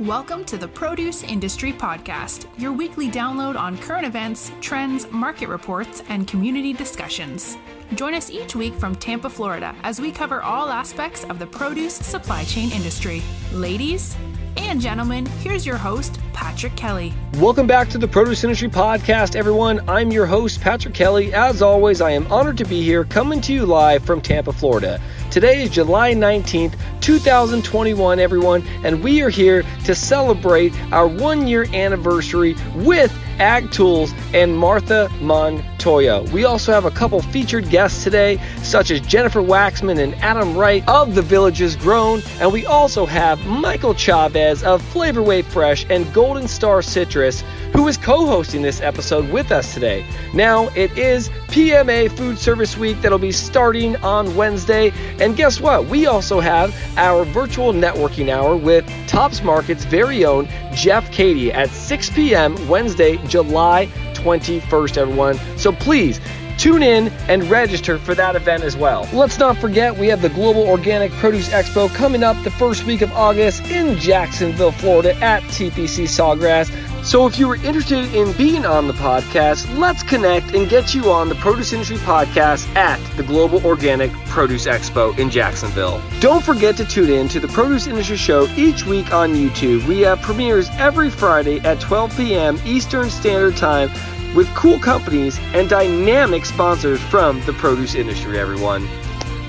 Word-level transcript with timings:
Welcome 0.00 0.46
to 0.46 0.56
the 0.56 0.66
Produce 0.66 1.24
Industry 1.24 1.74
Podcast, 1.74 2.46
your 2.56 2.72
weekly 2.72 3.10
download 3.10 3.54
on 3.54 3.76
current 3.76 4.06
events, 4.06 4.50
trends, 4.62 5.06
market 5.10 5.50
reports, 5.50 6.02
and 6.08 6.26
community 6.26 6.72
discussions. 6.72 7.58
Join 7.96 8.14
us 8.14 8.30
each 8.30 8.56
week 8.56 8.72
from 8.72 8.94
Tampa, 8.94 9.28
Florida, 9.28 9.76
as 9.82 10.00
we 10.00 10.10
cover 10.10 10.40
all 10.40 10.70
aspects 10.70 11.24
of 11.24 11.38
the 11.38 11.46
produce 11.46 11.96
supply 11.96 12.44
chain 12.44 12.72
industry. 12.72 13.22
Ladies 13.52 14.16
and 14.56 14.80
gentlemen, 14.80 15.26
here's 15.26 15.66
your 15.66 15.76
host, 15.76 16.18
Patrick 16.32 16.76
Kelly. 16.76 17.12
Welcome 17.34 17.66
back 17.66 17.88
to 17.90 17.98
the 17.98 18.08
Produce 18.08 18.42
Industry 18.42 18.68
Podcast, 18.68 19.36
everyone. 19.36 19.86
I'm 19.88 20.10
your 20.10 20.26
host, 20.26 20.60
Patrick 20.60 20.94
Kelly. 20.94 21.34
As 21.34 21.60
always, 21.60 22.00
I 22.00 22.12
am 22.12 22.26
honored 22.32 22.56
to 22.58 22.64
be 22.64 22.82
here 22.82 23.04
coming 23.04 23.40
to 23.42 23.52
you 23.52 23.66
live 23.66 24.04
from 24.04 24.20
Tampa, 24.20 24.52
Florida. 24.52 25.00
Today 25.30 25.62
is 25.62 25.70
July 25.70 26.12
19th, 26.12 26.74
2021, 27.00 28.18
everyone, 28.18 28.62
and 28.84 29.02
we 29.02 29.22
are 29.22 29.28
here 29.28 29.62
to 29.90 29.96
celebrate 29.96 30.72
our 30.92 31.08
one 31.08 31.48
year 31.48 31.66
anniversary 31.74 32.54
with 32.76 33.12
Ag 33.40 33.72
Tools 33.72 34.14
and 34.32 34.56
Martha 34.56 35.10
Montoya. 35.20 36.22
We 36.32 36.44
also 36.44 36.70
have 36.70 36.84
a 36.84 36.92
couple 36.92 37.20
featured 37.20 37.68
guests 37.70 38.04
today, 38.04 38.38
such 38.62 38.92
as 38.92 39.00
Jennifer 39.00 39.40
Waxman 39.40 39.98
and 39.98 40.14
Adam 40.16 40.56
Wright 40.56 40.86
of 40.86 41.16
The 41.16 41.22
Villages 41.22 41.74
Grown, 41.74 42.22
and 42.38 42.52
we 42.52 42.66
also 42.66 43.04
have 43.04 43.44
Michael 43.46 43.94
Chavez 43.94 44.62
of 44.62 44.80
Flavor 44.80 45.22
Wave 45.22 45.46
Fresh 45.48 45.86
and 45.90 46.12
Golden 46.14 46.46
Star 46.46 46.82
Citrus 46.82 47.42
is 47.90 47.96
co 47.96 48.24
hosting 48.24 48.62
this 48.62 48.80
episode 48.80 49.28
with 49.30 49.50
us 49.50 49.74
today. 49.74 50.04
Now, 50.32 50.68
it 50.76 50.96
is 50.96 51.28
PMA 51.48 52.08
Food 52.16 52.38
Service 52.38 52.76
Week 52.76 53.00
that'll 53.02 53.18
be 53.18 53.32
starting 53.32 53.96
on 53.96 54.36
Wednesday. 54.36 54.92
And 55.18 55.36
guess 55.36 55.60
what? 55.60 55.86
We 55.86 56.06
also 56.06 56.38
have 56.38 56.72
our 56.96 57.24
virtual 57.24 57.72
networking 57.72 58.28
hour 58.28 58.54
with 58.56 58.86
Tops 59.08 59.42
Market's 59.42 59.84
very 59.84 60.24
own 60.24 60.48
Jeff 60.72 61.10
Cady 61.10 61.52
at 61.52 61.68
6 61.70 62.10
p.m. 62.10 62.68
Wednesday, 62.68 63.16
July 63.26 63.86
21st, 64.14 64.96
everyone. 64.96 65.36
So 65.58 65.72
please, 65.72 66.20
Tune 66.60 66.82
in 66.82 67.08
and 67.30 67.42
register 67.44 67.96
for 67.96 68.14
that 68.14 68.36
event 68.36 68.64
as 68.64 68.76
well. 68.76 69.08
Let's 69.14 69.38
not 69.38 69.56
forget, 69.56 69.96
we 69.96 70.08
have 70.08 70.20
the 70.20 70.28
Global 70.28 70.68
Organic 70.68 71.10
Produce 71.12 71.48
Expo 71.48 71.88
coming 71.94 72.22
up 72.22 72.36
the 72.44 72.50
first 72.50 72.84
week 72.84 73.00
of 73.00 73.10
August 73.12 73.64
in 73.70 73.98
Jacksonville, 73.98 74.72
Florida 74.72 75.16
at 75.22 75.42
TPC 75.44 76.04
Sawgrass. 76.04 76.70
So 77.02 77.26
if 77.26 77.38
you 77.38 77.48
were 77.48 77.56
interested 77.56 78.14
in 78.14 78.36
being 78.36 78.66
on 78.66 78.88
the 78.88 78.92
podcast, 78.92 79.74
let's 79.78 80.02
connect 80.02 80.54
and 80.54 80.68
get 80.68 80.94
you 80.94 81.10
on 81.10 81.30
the 81.30 81.34
Produce 81.36 81.72
Industry 81.72 81.96
Podcast 81.96 82.68
at 82.76 83.00
the 83.16 83.22
Global 83.22 83.64
Organic 83.64 84.12
Produce 84.26 84.66
Expo 84.66 85.18
in 85.18 85.30
Jacksonville. 85.30 86.02
Don't 86.20 86.44
forget 86.44 86.76
to 86.76 86.84
tune 86.84 87.08
in 87.08 87.26
to 87.28 87.40
the 87.40 87.48
Produce 87.48 87.86
Industry 87.86 88.18
Show 88.18 88.46
each 88.58 88.84
week 88.84 89.14
on 89.14 89.32
YouTube. 89.32 89.86
We 89.86 90.00
have 90.00 90.20
premieres 90.20 90.68
every 90.72 91.08
Friday 91.08 91.60
at 91.60 91.80
12 91.80 92.14
p.m. 92.18 92.60
Eastern 92.66 93.08
Standard 93.08 93.56
Time 93.56 93.90
with 94.34 94.48
cool 94.54 94.78
companies 94.78 95.38
and 95.54 95.68
dynamic 95.68 96.44
sponsors 96.44 97.00
from 97.02 97.40
the 97.46 97.52
produce 97.54 97.94
industry, 97.94 98.38
everyone. 98.38 98.88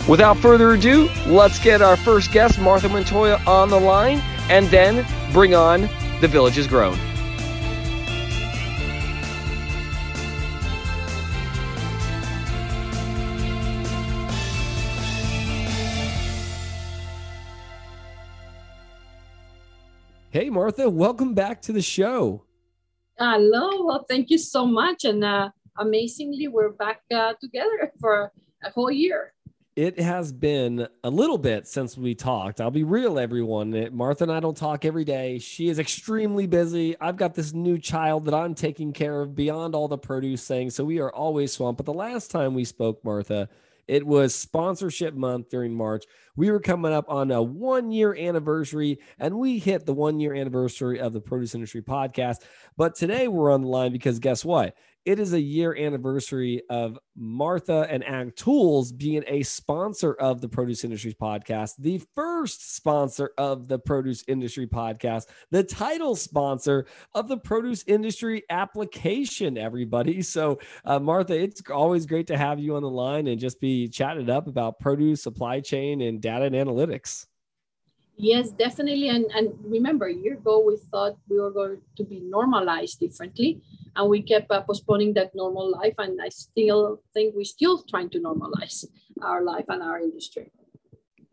Without 0.08 0.38
further 0.38 0.72
ado, 0.74 1.10
let's 1.28 1.60
get 1.60 1.82
our 1.82 1.96
first 1.96 2.32
guest, 2.32 2.60
Martha 2.60 2.90
Montoya, 2.90 3.40
on 3.46 3.70
the 3.70 3.80
line 3.80 4.20
and 4.50 4.68
then 4.68 5.06
bring 5.32 5.54
on 5.54 5.82
The 6.20 6.28
Villages 6.28 6.68
Grown. 6.68 6.98
Hey, 20.32 20.50
Martha, 20.50 20.90
welcome 20.90 21.34
back 21.34 21.62
to 21.64 21.74
the 21.74 21.82
show. 21.82 22.46
Hello. 23.18 23.86
Well, 23.86 24.06
thank 24.10 24.30
you 24.30 24.38
so 24.38 24.66
much. 24.66 25.06
And 25.06 25.24
uh, 25.24 25.50
amazingly, 25.78 26.48
we're 26.48 26.72
back 26.72 27.02
uh, 27.14 27.34
together 27.40 27.92
for 28.00 28.32
a 28.64 28.70
whole 28.72 28.92
year. 28.92 29.34
It 29.76 30.00
has 30.00 30.34
been 30.34 30.86
a 31.04 31.10
little 31.10 31.38
bit 31.38 31.66
since 31.66 31.98
we 31.98 32.14
talked. 32.14 32.60
I'll 32.60 32.72
be 32.72 32.84
real, 32.84 33.18
everyone. 33.18 33.88
Martha 33.96 34.26
and 34.26 34.32
I 34.32 34.42
don't 34.42 34.58
talk 34.58 34.84
every 34.84 35.06
day. 35.06 35.40
She 35.40 35.70
is 35.70 35.80
extremely 35.80 36.46
busy. 36.46 37.00
I've 37.00 37.16
got 37.16 37.36
this 37.36 37.54
new 37.54 37.78
child 37.78 38.26
that 38.26 38.34
I'm 38.34 38.54
taking 38.54 38.92
care 38.92 39.22
of 39.22 39.34
beyond 39.34 39.74
all 39.74 39.88
the 39.88 39.98
produce 39.98 40.46
things. 40.46 40.76
So 40.76 40.84
we 40.84 41.00
are 41.00 41.12
always 41.12 41.54
swamped. 41.54 41.78
But 41.78 41.86
the 41.86 41.94
last 41.94 42.32
time 42.32 42.54
we 42.54 42.66
spoke, 42.66 43.02
Martha, 43.06 43.48
it 43.92 44.08
was 44.08 44.34
sponsorship 44.34 45.14
month 45.16 45.50
during 45.50 45.74
March. 45.74 46.06
We 46.38 46.50
were 46.50 46.62
coming 46.62 46.94
up 46.94 47.10
on 47.10 47.30
a 47.30 47.42
one 47.42 47.92
year 47.92 48.16
anniversary, 48.16 49.00
and 49.20 49.38
we 49.38 49.60
hit 49.60 49.86
the 49.86 49.92
one 49.92 50.18
year 50.22 50.34
anniversary 50.34 51.02
of 51.02 51.12
the 51.12 51.20
Produce 51.20 51.56
Industry 51.56 51.82
Podcast. 51.82 52.38
But 52.78 52.96
today 52.96 53.28
we're 53.28 53.52
on 53.52 53.64
the 53.64 53.68
line 53.68 53.92
because 53.92 54.20
guess 54.20 54.46
what? 54.46 54.78
It 55.06 55.20
is 55.20 55.34
a 55.34 55.42
year 55.42 55.76
anniversary 55.76 56.62
of 56.70 57.00
Martha 57.16 57.88
and 57.90 58.04
Ag 58.04 58.36
Tools 58.36 58.92
being 58.92 59.24
a 59.28 59.42
sponsor 59.44 60.14
of 60.14 60.42
the 60.42 60.50
Produce 60.50 60.84
Industries 60.84 61.16
podcast, 61.16 61.74
the 61.80 62.02
first 62.16 62.76
sponsor 62.76 63.32
of 63.38 63.68
the 63.68 63.80
Produce 63.80 64.24
Industry 64.28 64.68
podcast, 64.68 65.28
the 65.50 65.64
title 65.64 66.16
sponsor 66.16 66.86
of 67.16 67.28
the 67.28 67.38
Produce 67.38 67.84
Industry 67.88 68.44
application, 68.50 69.58
everybody. 69.58 70.22
So, 70.32 70.60
uh, 70.86 70.98
Martha, 70.98 71.38
it's 71.38 71.62
always 71.70 72.06
great 72.06 72.28
to 72.28 72.38
have 72.38 72.58
you 72.58 72.76
on 72.78 72.84
the 72.84 72.90
line 72.90 73.28
and 73.28 73.40
just 73.40 73.60
be 73.60 73.90
chatted 73.90 74.30
up 74.30 74.48
about 74.48 74.80
produce, 74.80 75.24
supply 75.24 75.60
chain, 75.60 76.00
and 76.00 76.22
data 76.22 76.46
and 76.46 76.56
analytics. 76.56 77.26
Yes, 78.22 78.52
definitely. 78.52 79.10
And, 79.10 79.26
and 79.34 79.50
remember, 79.64 80.06
a 80.06 80.14
year 80.14 80.34
ago, 80.36 80.64
we 80.64 80.78
thought 80.92 81.18
we 81.28 81.40
were 81.40 81.50
going 81.50 81.82
to 81.98 82.04
be 82.04 82.20
normalized 82.20 83.00
differently. 83.00 83.64
And 83.96 84.12
we 84.12 84.22
kept 84.22 84.52
uh, 84.52 84.62
postponing 84.62 85.16
that 85.16 85.34
normal 85.34 85.72
life. 85.72 85.96
And 85.98 86.22
I 86.22 86.30
still 86.30 87.02
think 87.16 87.34
we're 87.36 87.46
still 87.46 87.82
trying 87.82 88.12
to 88.12 88.20
normalize 88.20 88.86
our 89.24 89.42
life 89.42 89.66
and 89.70 89.82
our 89.82 90.00
industry. 90.00 90.52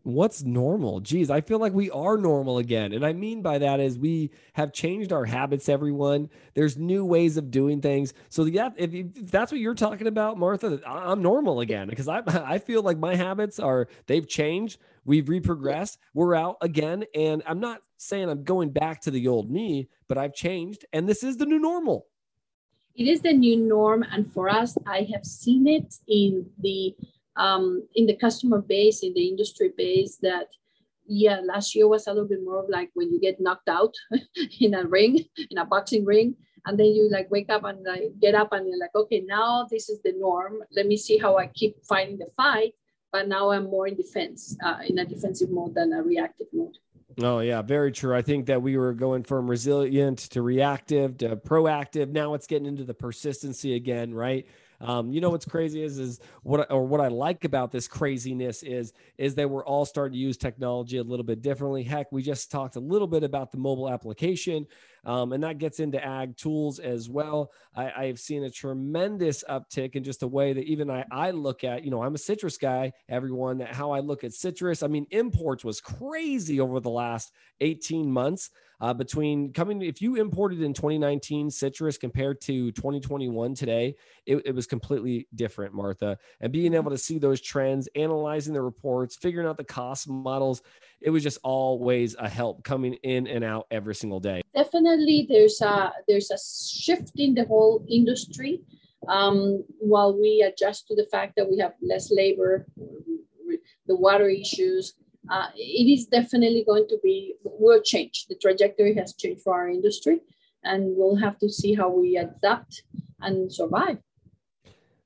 What's 0.08 0.42
normal? 0.42 1.00
Geez, 1.00 1.30
I 1.30 1.40
feel 1.40 1.58
like 1.58 1.72
we 1.72 1.90
are 1.90 2.16
normal 2.16 2.58
again. 2.58 2.92
And 2.92 3.04
I 3.04 3.12
mean 3.12 3.42
by 3.42 3.58
that 3.58 3.78
is 3.78 3.98
we 3.98 4.30
have 4.54 4.72
changed 4.72 5.12
our 5.12 5.24
habits, 5.24 5.68
everyone. 5.68 6.30
There's 6.54 6.76
new 6.76 7.04
ways 7.04 7.36
of 7.36 7.50
doing 7.50 7.80
things. 7.80 8.14
So, 8.28 8.44
yeah, 8.44 8.70
if, 8.76 8.94
if 8.94 9.30
that's 9.30 9.52
what 9.52 9.60
you're 9.60 9.74
talking 9.74 10.06
about, 10.06 10.38
Martha, 10.38 10.80
I'm 10.86 11.22
normal 11.22 11.60
again 11.60 11.88
because 11.88 12.08
I, 12.08 12.22
I 12.26 12.58
feel 12.58 12.82
like 12.82 12.98
my 12.98 13.14
habits 13.14 13.60
are, 13.60 13.88
they've 14.06 14.26
changed 14.26 14.78
We've 15.08 15.24
reprogressed. 15.24 15.96
We're 16.12 16.34
out 16.34 16.58
again. 16.60 17.02
And 17.14 17.42
I'm 17.46 17.60
not 17.60 17.80
saying 17.96 18.28
I'm 18.28 18.44
going 18.44 18.68
back 18.68 19.00
to 19.02 19.10
the 19.10 19.26
old 19.26 19.50
me, 19.50 19.88
but 20.06 20.18
I've 20.18 20.34
changed. 20.34 20.84
And 20.92 21.08
this 21.08 21.24
is 21.24 21.38
the 21.38 21.46
new 21.46 21.58
normal. 21.58 22.06
It 22.94 23.08
is 23.08 23.22
the 23.22 23.32
new 23.32 23.56
norm. 23.56 24.04
And 24.12 24.30
for 24.34 24.50
us, 24.50 24.76
I 24.86 25.08
have 25.14 25.24
seen 25.24 25.66
it 25.66 25.94
in 26.08 26.50
the 26.58 26.94
um, 27.38 27.86
in 27.94 28.06
the 28.06 28.16
customer 28.16 28.60
base, 28.60 29.02
in 29.02 29.14
the 29.14 29.28
industry 29.28 29.72
base 29.76 30.18
that 30.22 30.48
yeah, 31.06 31.40
last 31.42 31.74
year 31.74 31.88
was 31.88 32.06
a 32.06 32.12
little 32.12 32.28
bit 32.28 32.44
more 32.44 32.62
of 32.62 32.68
like 32.68 32.90
when 32.94 33.10
you 33.10 33.18
get 33.18 33.40
knocked 33.40 33.68
out 33.68 33.94
in 34.60 34.74
a 34.74 34.84
ring, 34.84 35.24
in 35.50 35.56
a 35.56 35.64
boxing 35.64 36.04
ring, 36.04 36.34
and 36.66 36.78
then 36.78 36.88
you 36.88 37.08
like 37.10 37.30
wake 37.30 37.48
up 37.48 37.64
and 37.64 37.82
like 37.84 38.12
get 38.20 38.34
up 38.34 38.52
and 38.52 38.68
you're 38.68 38.78
like, 38.78 38.94
okay, 38.94 39.22
now 39.26 39.66
this 39.70 39.88
is 39.88 40.00
the 40.02 40.12
norm. 40.18 40.58
Let 40.76 40.86
me 40.86 40.98
see 40.98 41.16
how 41.16 41.38
I 41.38 41.46
keep 41.46 41.82
fighting 41.86 42.18
the 42.18 42.26
fight 42.36 42.74
but 43.12 43.28
now 43.28 43.50
I'm 43.50 43.64
more 43.64 43.86
in 43.86 43.96
defense, 43.96 44.56
uh, 44.62 44.78
in 44.86 44.98
a 44.98 45.04
defensive 45.04 45.50
mode 45.50 45.74
than 45.74 45.92
a 45.92 46.02
reactive 46.02 46.48
mode. 46.52 46.76
Oh 47.20 47.40
yeah, 47.40 47.62
very 47.62 47.90
true. 47.90 48.14
I 48.14 48.22
think 48.22 48.46
that 48.46 48.62
we 48.62 48.76
were 48.76 48.92
going 48.92 49.24
from 49.24 49.50
resilient 49.50 50.18
to 50.30 50.42
reactive 50.42 51.18
to 51.18 51.36
proactive. 51.36 52.10
Now 52.10 52.34
it's 52.34 52.46
getting 52.46 52.66
into 52.66 52.84
the 52.84 52.94
persistency 52.94 53.74
again, 53.74 54.14
right? 54.14 54.46
Um, 54.80 55.10
you 55.10 55.20
know 55.20 55.30
what's 55.30 55.44
crazy 55.44 55.82
is 55.82 55.98
is 55.98 56.20
what 56.42 56.70
or 56.70 56.86
what 56.86 57.00
I 57.00 57.08
like 57.08 57.44
about 57.44 57.72
this 57.72 57.88
craziness 57.88 58.62
is 58.62 58.92
is 59.16 59.34
that 59.34 59.50
we're 59.50 59.64
all 59.64 59.84
starting 59.84 60.12
to 60.12 60.18
use 60.18 60.36
technology 60.36 60.98
a 60.98 61.02
little 61.02 61.24
bit 61.24 61.42
differently. 61.42 61.82
Heck, 61.82 62.12
we 62.12 62.22
just 62.22 62.50
talked 62.50 62.76
a 62.76 62.80
little 62.80 63.08
bit 63.08 63.24
about 63.24 63.50
the 63.50 63.58
mobile 63.58 63.90
application. 63.90 64.66
Um, 65.04 65.32
and 65.32 65.42
that 65.42 65.58
gets 65.58 65.80
into 65.80 66.04
ag 66.04 66.36
tools 66.36 66.78
as 66.78 67.08
well. 67.08 67.50
I, 67.74 68.06
have 68.06 68.18
seen 68.18 68.42
a 68.42 68.50
tremendous 68.50 69.44
uptick 69.48 69.94
in 69.94 70.02
just 70.02 70.20
the 70.20 70.28
way 70.28 70.52
that 70.52 70.64
even 70.64 70.90
I, 70.90 71.04
I 71.12 71.30
look 71.30 71.62
at, 71.62 71.84
you 71.84 71.90
know, 71.90 72.02
I'm 72.02 72.14
a 72.14 72.18
citrus 72.18 72.58
guy, 72.58 72.92
everyone, 73.08 73.58
that 73.58 73.72
how 73.72 73.92
I 73.92 74.00
look 74.00 74.24
at 74.24 74.32
citrus. 74.32 74.82
I 74.82 74.88
mean, 74.88 75.06
imports 75.10 75.64
was 75.64 75.80
crazy 75.80 76.60
over 76.60 76.80
the 76.80 76.90
last 76.90 77.32
18 77.60 78.10
months 78.10 78.50
uh, 78.80 78.94
between 78.94 79.52
coming, 79.52 79.82
if 79.82 80.00
you 80.00 80.16
imported 80.16 80.62
in 80.62 80.72
2019 80.72 81.50
citrus 81.50 81.98
compared 81.98 82.40
to 82.42 82.70
2021 82.72 83.54
today, 83.54 83.96
it, 84.24 84.36
it 84.44 84.54
was 84.54 84.66
completely 84.66 85.26
different, 85.34 85.74
Martha. 85.74 86.16
And 86.40 86.52
being 86.52 86.74
able 86.74 86.90
to 86.92 86.98
see 86.98 87.18
those 87.18 87.40
trends, 87.40 87.88
analyzing 87.96 88.54
the 88.54 88.62
reports, 88.62 89.16
figuring 89.16 89.48
out 89.48 89.56
the 89.56 89.64
cost 89.64 90.08
models, 90.08 90.62
it 91.00 91.10
was 91.10 91.22
just 91.22 91.38
always 91.42 92.14
a 92.18 92.28
help 92.28 92.62
coming 92.62 92.94
in 93.02 93.26
and 93.26 93.42
out 93.42 93.66
every 93.70 93.94
single 93.94 94.20
day. 94.20 94.42
Definitely, 94.54 94.87
there's 95.28 95.60
a 95.60 95.92
there's 96.06 96.30
a 96.30 96.38
shift 96.38 97.12
in 97.16 97.34
the 97.34 97.44
whole 97.44 97.84
industry. 97.88 98.62
Um, 99.06 99.64
while 99.78 100.18
we 100.18 100.42
adjust 100.42 100.88
to 100.88 100.96
the 100.96 101.06
fact 101.10 101.34
that 101.36 101.48
we 101.48 101.58
have 101.58 101.74
less 101.80 102.10
labor, 102.10 102.66
the 103.86 103.96
water 103.96 104.28
issues, 104.28 104.94
uh, 105.30 105.48
it 105.54 105.86
is 105.90 106.06
definitely 106.06 106.64
going 106.66 106.86
to 106.88 106.98
be 107.02 107.34
will 107.42 107.82
change. 107.82 108.26
The 108.28 108.36
trajectory 108.36 108.94
has 108.94 109.14
changed 109.14 109.42
for 109.42 109.54
our 109.54 109.68
industry, 109.68 110.20
and 110.64 110.96
we'll 110.96 111.16
have 111.16 111.38
to 111.38 111.48
see 111.48 111.74
how 111.74 111.90
we 111.90 112.16
adapt 112.16 112.82
and 113.20 113.52
survive. 113.52 113.98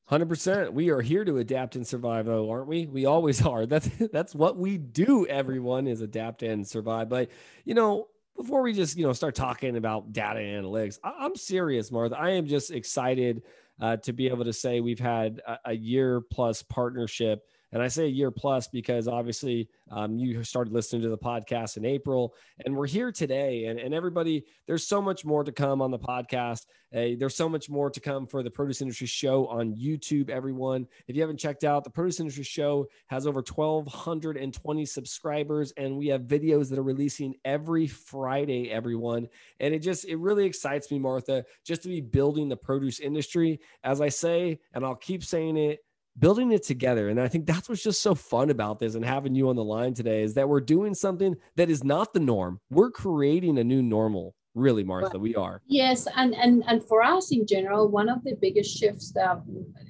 Hundred 0.06 0.28
percent. 0.28 0.74
We 0.74 0.90
are 0.90 1.00
here 1.00 1.24
to 1.24 1.38
adapt 1.38 1.74
and 1.74 1.86
survive, 1.86 2.26
though, 2.26 2.50
aren't 2.50 2.66
we? 2.66 2.86
We 2.86 3.06
always 3.06 3.44
are. 3.46 3.66
That's 3.66 3.88
that's 4.12 4.34
what 4.34 4.56
we 4.56 4.78
do. 4.78 5.26
Everyone 5.26 5.86
is 5.86 6.00
adapt 6.00 6.42
and 6.42 6.66
survive. 6.66 7.08
But 7.08 7.30
you 7.64 7.74
know, 7.74 8.08
before 8.36 8.62
we 8.62 8.72
just 8.72 8.96
you 8.96 9.04
know 9.06 9.12
start 9.12 9.34
talking 9.34 9.76
about 9.76 10.12
data 10.12 10.40
analytics, 10.40 10.98
I- 11.02 11.24
am 11.24 11.36
serious, 11.36 11.90
Martha. 11.90 12.18
I 12.18 12.30
am 12.30 12.46
just 12.46 12.70
excited 12.70 13.42
uh, 13.80 13.96
to 13.98 14.12
be 14.12 14.28
able 14.28 14.44
to 14.44 14.52
say 14.52 14.80
we've 14.80 14.98
had 14.98 15.40
a, 15.46 15.58
a 15.66 15.72
year 15.72 16.20
plus 16.20 16.62
partnership 16.62 17.48
and 17.72 17.82
I 17.82 17.88
say 17.88 18.04
a 18.04 18.08
year 18.08 18.30
plus 18.30 18.68
because 18.68 19.08
obviously 19.08 19.68
um, 19.90 20.18
you 20.18 20.42
started 20.44 20.72
listening 20.72 21.02
to 21.02 21.08
the 21.08 21.18
podcast 21.18 21.76
in 21.76 21.84
April, 21.84 22.34
and 22.64 22.76
we're 22.76 22.86
here 22.86 23.10
today. 23.10 23.66
And, 23.66 23.78
and 23.78 23.94
everybody, 23.94 24.44
there's 24.66 24.86
so 24.86 25.00
much 25.00 25.24
more 25.24 25.42
to 25.42 25.52
come 25.52 25.80
on 25.80 25.90
the 25.90 25.98
podcast. 25.98 26.66
Uh, 26.94 27.16
there's 27.18 27.34
so 27.34 27.48
much 27.48 27.70
more 27.70 27.88
to 27.88 28.00
come 28.00 28.26
for 28.26 28.42
the 28.42 28.50
Produce 28.50 28.82
Industry 28.82 29.06
Show 29.06 29.46
on 29.46 29.74
YouTube, 29.74 30.28
everyone. 30.28 30.86
If 31.08 31.16
you 31.16 31.22
haven't 31.22 31.38
checked 31.38 31.64
out, 31.64 31.84
the 31.84 31.90
Produce 31.90 32.20
Industry 32.20 32.44
Show 32.44 32.86
has 33.06 33.26
over 33.26 33.40
1,220 33.40 34.84
subscribers, 34.84 35.72
and 35.78 35.96
we 35.96 36.08
have 36.08 36.22
videos 36.22 36.68
that 36.68 36.78
are 36.78 36.82
releasing 36.82 37.34
every 37.44 37.86
Friday, 37.86 38.70
everyone. 38.70 39.28
And 39.60 39.74
it 39.74 39.78
just, 39.78 40.04
it 40.04 40.16
really 40.16 40.44
excites 40.44 40.90
me, 40.90 40.98
Martha, 40.98 41.44
just 41.64 41.82
to 41.82 41.88
be 41.88 42.02
building 42.02 42.50
the 42.50 42.56
produce 42.56 43.00
industry. 43.00 43.60
As 43.82 44.02
I 44.02 44.10
say, 44.10 44.60
and 44.74 44.84
I'll 44.84 44.94
keep 44.94 45.24
saying 45.24 45.56
it, 45.56 45.80
building 46.18 46.52
it 46.52 46.62
together. 46.62 47.08
And 47.08 47.20
I 47.20 47.28
think 47.28 47.46
that's 47.46 47.68
what's 47.68 47.82
just 47.82 48.02
so 48.02 48.14
fun 48.14 48.50
about 48.50 48.78
this 48.78 48.94
and 48.94 49.04
having 49.04 49.34
you 49.34 49.48
on 49.48 49.56
the 49.56 49.64
line 49.64 49.94
today 49.94 50.22
is 50.22 50.34
that 50.34 50.48
we're 50.48 50.60
doing 50.60 50.94
something 50.94 51.36
that 51.56 51.70
is 51.70 51.82
not 51.84 52.12
the 52.12 52.20
norm. 52.20 52.60
We're 52.70 52.90
creating 52.90 53.58
a 53.58 53.64
new 53.64 53.82
normal. 53.82 54.34
Really, 54.54 54.84
Martha, 54.84 55.18
we 55.18 55.34
are. 55.34 55.62
Yes, 55.66 56.06
and 56.14 56.34
and 56.34 56.62
and 56.66 56.84
for 56.84 57.02
us 57.02 57.32
in 57.32 57.46
general, 57.46 57.88
one 57.88 58.10
of 58.10 58.22
the 58.22 58.34
biggest 58.34 58.76
shifts 58.76 59.10
that 59.12 59.40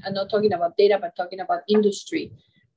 I'm 0.06 0.14
not 0.14 0.30
talking 0.30 0.52
about 0.52 0.76
data, 0.76 0.98
but 1.00 1.16
talking 1.16 1.40
about 1.40 1.62
industry. 1.68 2.30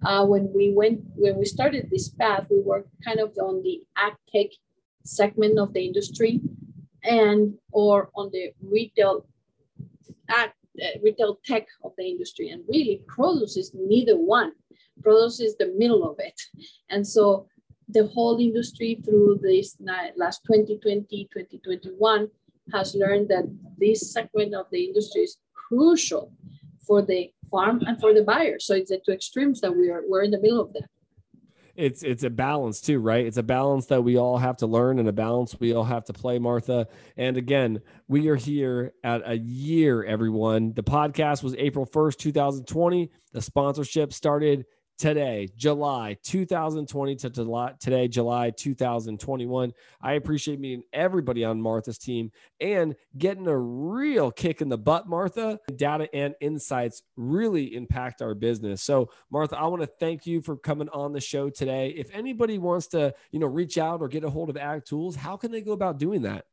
Uh, 0.04 0.26
when 0.26 0.52
we 0.52 0.74
went 0.74 1.02
when 1.16 1.38
we 1.38 1.46
started 1.46 1.88
this 1.92 2.10
path, 2.10 2.48
we 2.50 2.60
were 2.60 2.88
kind 3.04 3.20
of 3.20 3.38
on 3.38 3.62
the 3.62 3.84
ag 3.98 4.14
tech 4.34 4.48
segment 5.04 5.60
of 5.60 5.74
the 5.74 5.86
industry, 5.86 6.42
and 7.04 7.54
or 7.72 8.10
on 8.16 8.32
the 8.34 8.52
retail 8.64 9.28
ag 10.30 10.50
uh, 10.84 11.00
retail 11.04 11.40
tech 11.46 11.68
of 11.84 11.92
the 11.98 12.06
industry 12.06 12.50
and 12.50 12.64
really 12.68 13.02
produce 13.08 13.58
is 13.58 13.72
neither 13.74 14.18
one. 14.18 14.52
Produce 15.02 15.40
is 15.40 15.56
the 15.58 15.74
middle 15.78 16.10
of 16.10 16.16
it. 16.20 16.40
And 16.90 17.06
so 17.06 17.48
the 17.90 18.08
whole 18.08 18.40
industry 18.40 19.02
through 19.06 19.40
this 19.42 19.78
last 20.16 20.42
2020 20.48 21.30
2021 21.32 22.28
has 22.74 22.96
learned 22.96 23.30
that 23.30 23.46
this 23.78 24.12
segment 24.12 24.56
of 24.56 24.66
the 24.72 24.86
industry 24.86 25.22
is 25.22 25.38
crucial 25.54 26.32
for 26.88 27.02
the 27.02 27.32
farm 27.52 27.82
and 27.86 28.00
for 28.00 28.14
the 28.14 28.24
buyer. 28.24 28.60
So 28.60 28.74
it's 28.76 28.90
the 28.90 29.02
two 29.06 29.12
extremes 29.12 29.62
that 29.62 29.76
we 29.76 29.90
are 29.90 30.04
we're 30.08 30.24
in 30.24 30.32
the 30.32 30.42
middle 30.42 30.62
of 30.62 30.74
that 30.74 30.90
it's 31.76 32.04
it's 32.04 32.24
a 32.24 32.30
balance 32.30 32.82
too, 32.82 33.00
right? 33.00 33.26
It's 33.26 33.38
a 33.38 33.44
balance 33.44 33.88
that 33.88 34.04
we 34.04 34.18
all 34.18 34.38
have 34.38 34.58
to 34.58 34.68
learn 34.68 35.00
and 35.00 35.08
a 35.08 35.14
balance 35.14 35.60
we 35.60 35.74
all 35.74 35.84
have 35.84 36.06
to 36.06 36.14
play, 36.14 36.40
Martha. 36.40 36.88
And 37.18 37.38
again, 37.38 37.82
we 38.08 38.30
are 38.30 38.36
here 38.36 38.94
at 39.04 39.22
a 39.26 39.38
year, 39.38 40.04
everyone. 40.04 40.74
The 40.74 40.84
podcast 40.84 41.44
was 41.44 41.56
April 41.58 41.86
1st, 41.86 42.18
2020. 42.18 43.12
The 43.34 43.42
sponsorship 43.42 44.14
started 44.14 44.66
today, 44.98 45.50
July 45.56 46.18
2020 46.24 47.16
to 47.18 47.30
today, 47.80 48.08
July 48.08 48.50
2021. 48.52 49.74
I 50.02 50.14
appreciate 50.14 50.60
meeting 50.60 50.84
everybody 50.94 51.44
on 51.44 51.62
Martha's 51.62 51.98
team 51.98 52.32
and 52.60 52.96
getting 53.18 53.48
a 53.48 53.58
real 53.58 54.32
kick 54.32 54.62
in 54.62 54.70
the 54.70 54.78
butt, 54.78 55.08
Martha. 55.08 55.60
Data 55.76 56.08
and 56.14 56.34
insights 56.40 57.04
really 57.18 57.76
impact 57.76 58.22
our 58.22 58.34
business. 58.34 58.82
So, 58.82 59.10
Martha, 59.32 59.58
I 59.58 59.66
want 59.68 59.82
to 59.82 59.88
thank 60.00 60.26
you 60.26 60.42
for 60.42 60.56
coming 60.56 60.90
on 60.90 61.12
the 61.12 61.22
show 61.22 61.50
today. 61.50 61.90
If 61.90 62.10
anybody 62.14 62.58
wants 62.58 62.88
to, 62.88 63.14
you 63.32 63.40
know, 63.40 63.48
reach 63.48 63.78
out 63.78 64.02
or 64.02 64.08
get 64.08 64.24
a 64.24 64.30
hold 64.30 64.50
of 64.50 64.58
Ag 64.58 64.86
Tools, 64.86 65.16
how 65.16 65.36
can 65.36 65.52
they 65.52 65.62
go 65.62 65.74
about 65.74 66.00
doing 66.00 66.22
that? 66.24 66.46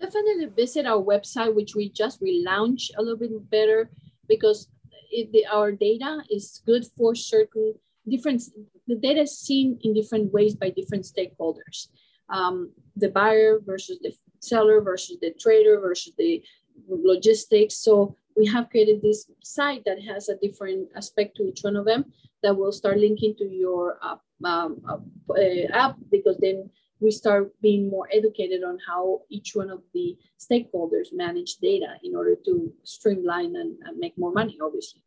Definitely 0.00 0.46
visit 0.46 0.86
our 0.86 1.02
website, 1.02 1.54
which 1.54 1.74
we 1.74 1.90
just 1.90 2.22
relaunched 2.22 2.90
a 2.96 3.02
little 3.02 3.18
bit 3.18 3.50
better 3.50 3.90
because 4.28 4.68
it, 5.10 5.32
the, 5.32 5.46
our 5.46 5.72
data 5.72 6.22
is 6.30 6.62
good 6.66 6.86
for 6.96 7.14
certain 7.14 7.74
different, 8.08 8.42
the 8.86 8.96
data 8.96 9.22
is 9.22 9.38
seen 9.38 9.78
in 9.82 9.94
different 9.94 10.32
ways 10.32 10.54
by 10.54 10.70
different 10.70 11.04
stakeholders. 11.04 11.88
Um, 12.28 12.72
the 12.96 13.08
buyer 13.08 13.58
versus 13.64 13.98
the 14.02 14.12
seller 14.40 14.80
versus 14.80 15.18
the 15.20 15.32
trader 15.38 15.80
versus 15.80 16.12
the 16.16 16.42
logistics. 16.88 17.76
So 17.76 18.16
we 18.36 18.46
have 18.46 18.70
created 18.70 19.02
this 19.02 19.30
site 19.42 19.84
that 19.84 20.02
has 20.02 20.28
a 20.28 20.36
different 20.36 20.88
aspect 20.96 21.36
to 21.36 21.44
each 21.44 21.60
one 21.62 21.76
of 21.76 21.84
them 21.84 22.12
that 22.42 22.56
will 22.56 22.72
start 22.72 22.98
linking 22.98 23.34
to 23.36 23.44
your 23.44 23.98
app, 24.02 24.20
um, 24.44 24.80
uh, 25.28 25.66
app 25.72 25.96
because 26.10 26.38
then 26.38 26.70
we 27.00 27.10
start 27.10 27.52
being 27.60 27.88
more 27.88 28.08
educated 28.12 28.62
on 28.62 28.78
how 28.86 29.22
each 29.30 29.52
one 29.54 29.70
of 29.70 29.82
the 29.94 30.16
stakeholders 30.38 31.08
manage 31.12 31.56
data 31.56 31.94
in 32.04 32.14
order 32.14 32.34
to 32.44 32.72
streamline 32.84 33.56
and, 33.56 33.76
and 33.84 33.98
make 33.98 34.16
more 34.18 34.32
money, 34.32 34.58
obviously. 34.62 35.02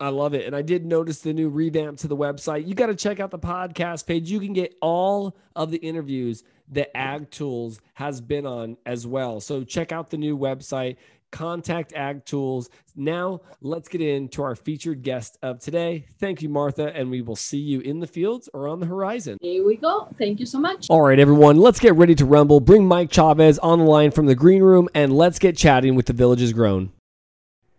I 0.00 0.08
love 0.08 0.34
it. 0.34 0.44
And 0.46 0.56
I 0.56 0.62
did 0.62 0.84
notice 0.84 1.20
the 1.20 1.32
new 1.32 1.48
revamp 1.48 1.98
to 1.98 2.08
the 2.08 2.16
website. 2.16 2.66
You 2.66 2.74
got 2.74 2.86
to 2.86 2.96
check 2.96 3.20
out 3.20 3.30
the 3.30 3.38
podcast 3.38 4.06
page. 4.06 4.28
You 4.28 4.40
can 4.40 4.52
get 4.52 4.74
all 4.82 5.36
of 5.54 5.70
the 5.70 5.78
interviews 5.78 6.42
that 6.72 6.96
Ag 6.96 7.30
Tools 7.30 7.80
has 7.94 8.20
been 8.20 8.44
on 8.44 8.76
as 8.86 9.06
well. 9.06 9.40
So 9.40 9.62
check 9.62 9.92
out 9.92 10.10
the 10.10 10.16
new 10.16 10.36
website, 10.36 10.96
contact 11.34 11.92
Ag 11.94 12.24
Tools. 12.24 12.70
Now, 12.94 13.40
let's 13.60 13.88
get 13.88 14.00
into 14.00 14.42
our 14.42 14.54
featured 14.54 15.02
guest 15.02 15.36
of 15.42 15.58
today. 15.58 16.06
Thank 16.20 16.42
you, 16.42 16.48
Martha, 16.48 16.94
and 16.94 17.10
we 17.10 17.22
will 17.22 17.34
see 17.34 17.58
you 17.58 17.80
in 17.80 17.98
the 17.98 18.06
fields 18.06 18.48
or 18.54 18.68
on 18.68 18.78
the 18.78 18.86
horizon. 18.86 19.38
Here 19.40 19.66
we 19.66 19.76
go. 19.76 20.08
Thank 20.16 20.38
you 20.38 20.46
so 20.46 20.60
much. 20.60 20.86
All 20.88 21.02
right, 21.02 21.18
everyone, 21.18 21.56
let's 21.56 21.80
get 21.80 21.94
ready 21.96 22.14
to 22.14 22.24
rumble. 22.24 22.60
Bring 22.60 22.86
Mike 22.86 23.10
Chavez 23.10 23.58
on 23.58 23.80
the 23.80 23.84
line 23.84 24.12
from 24.12 24.26
the 24.26 24.36
green 24.36 24.62
room, 24.62 24.88
and 24.94 25.12
let's 25.12 25.40
get 25.40 25.56
chatting 25.56 25.96
with 25.96 26.06
the 26.06 26.12
Villages 26.12 26.52
Grown. 26.52 26.92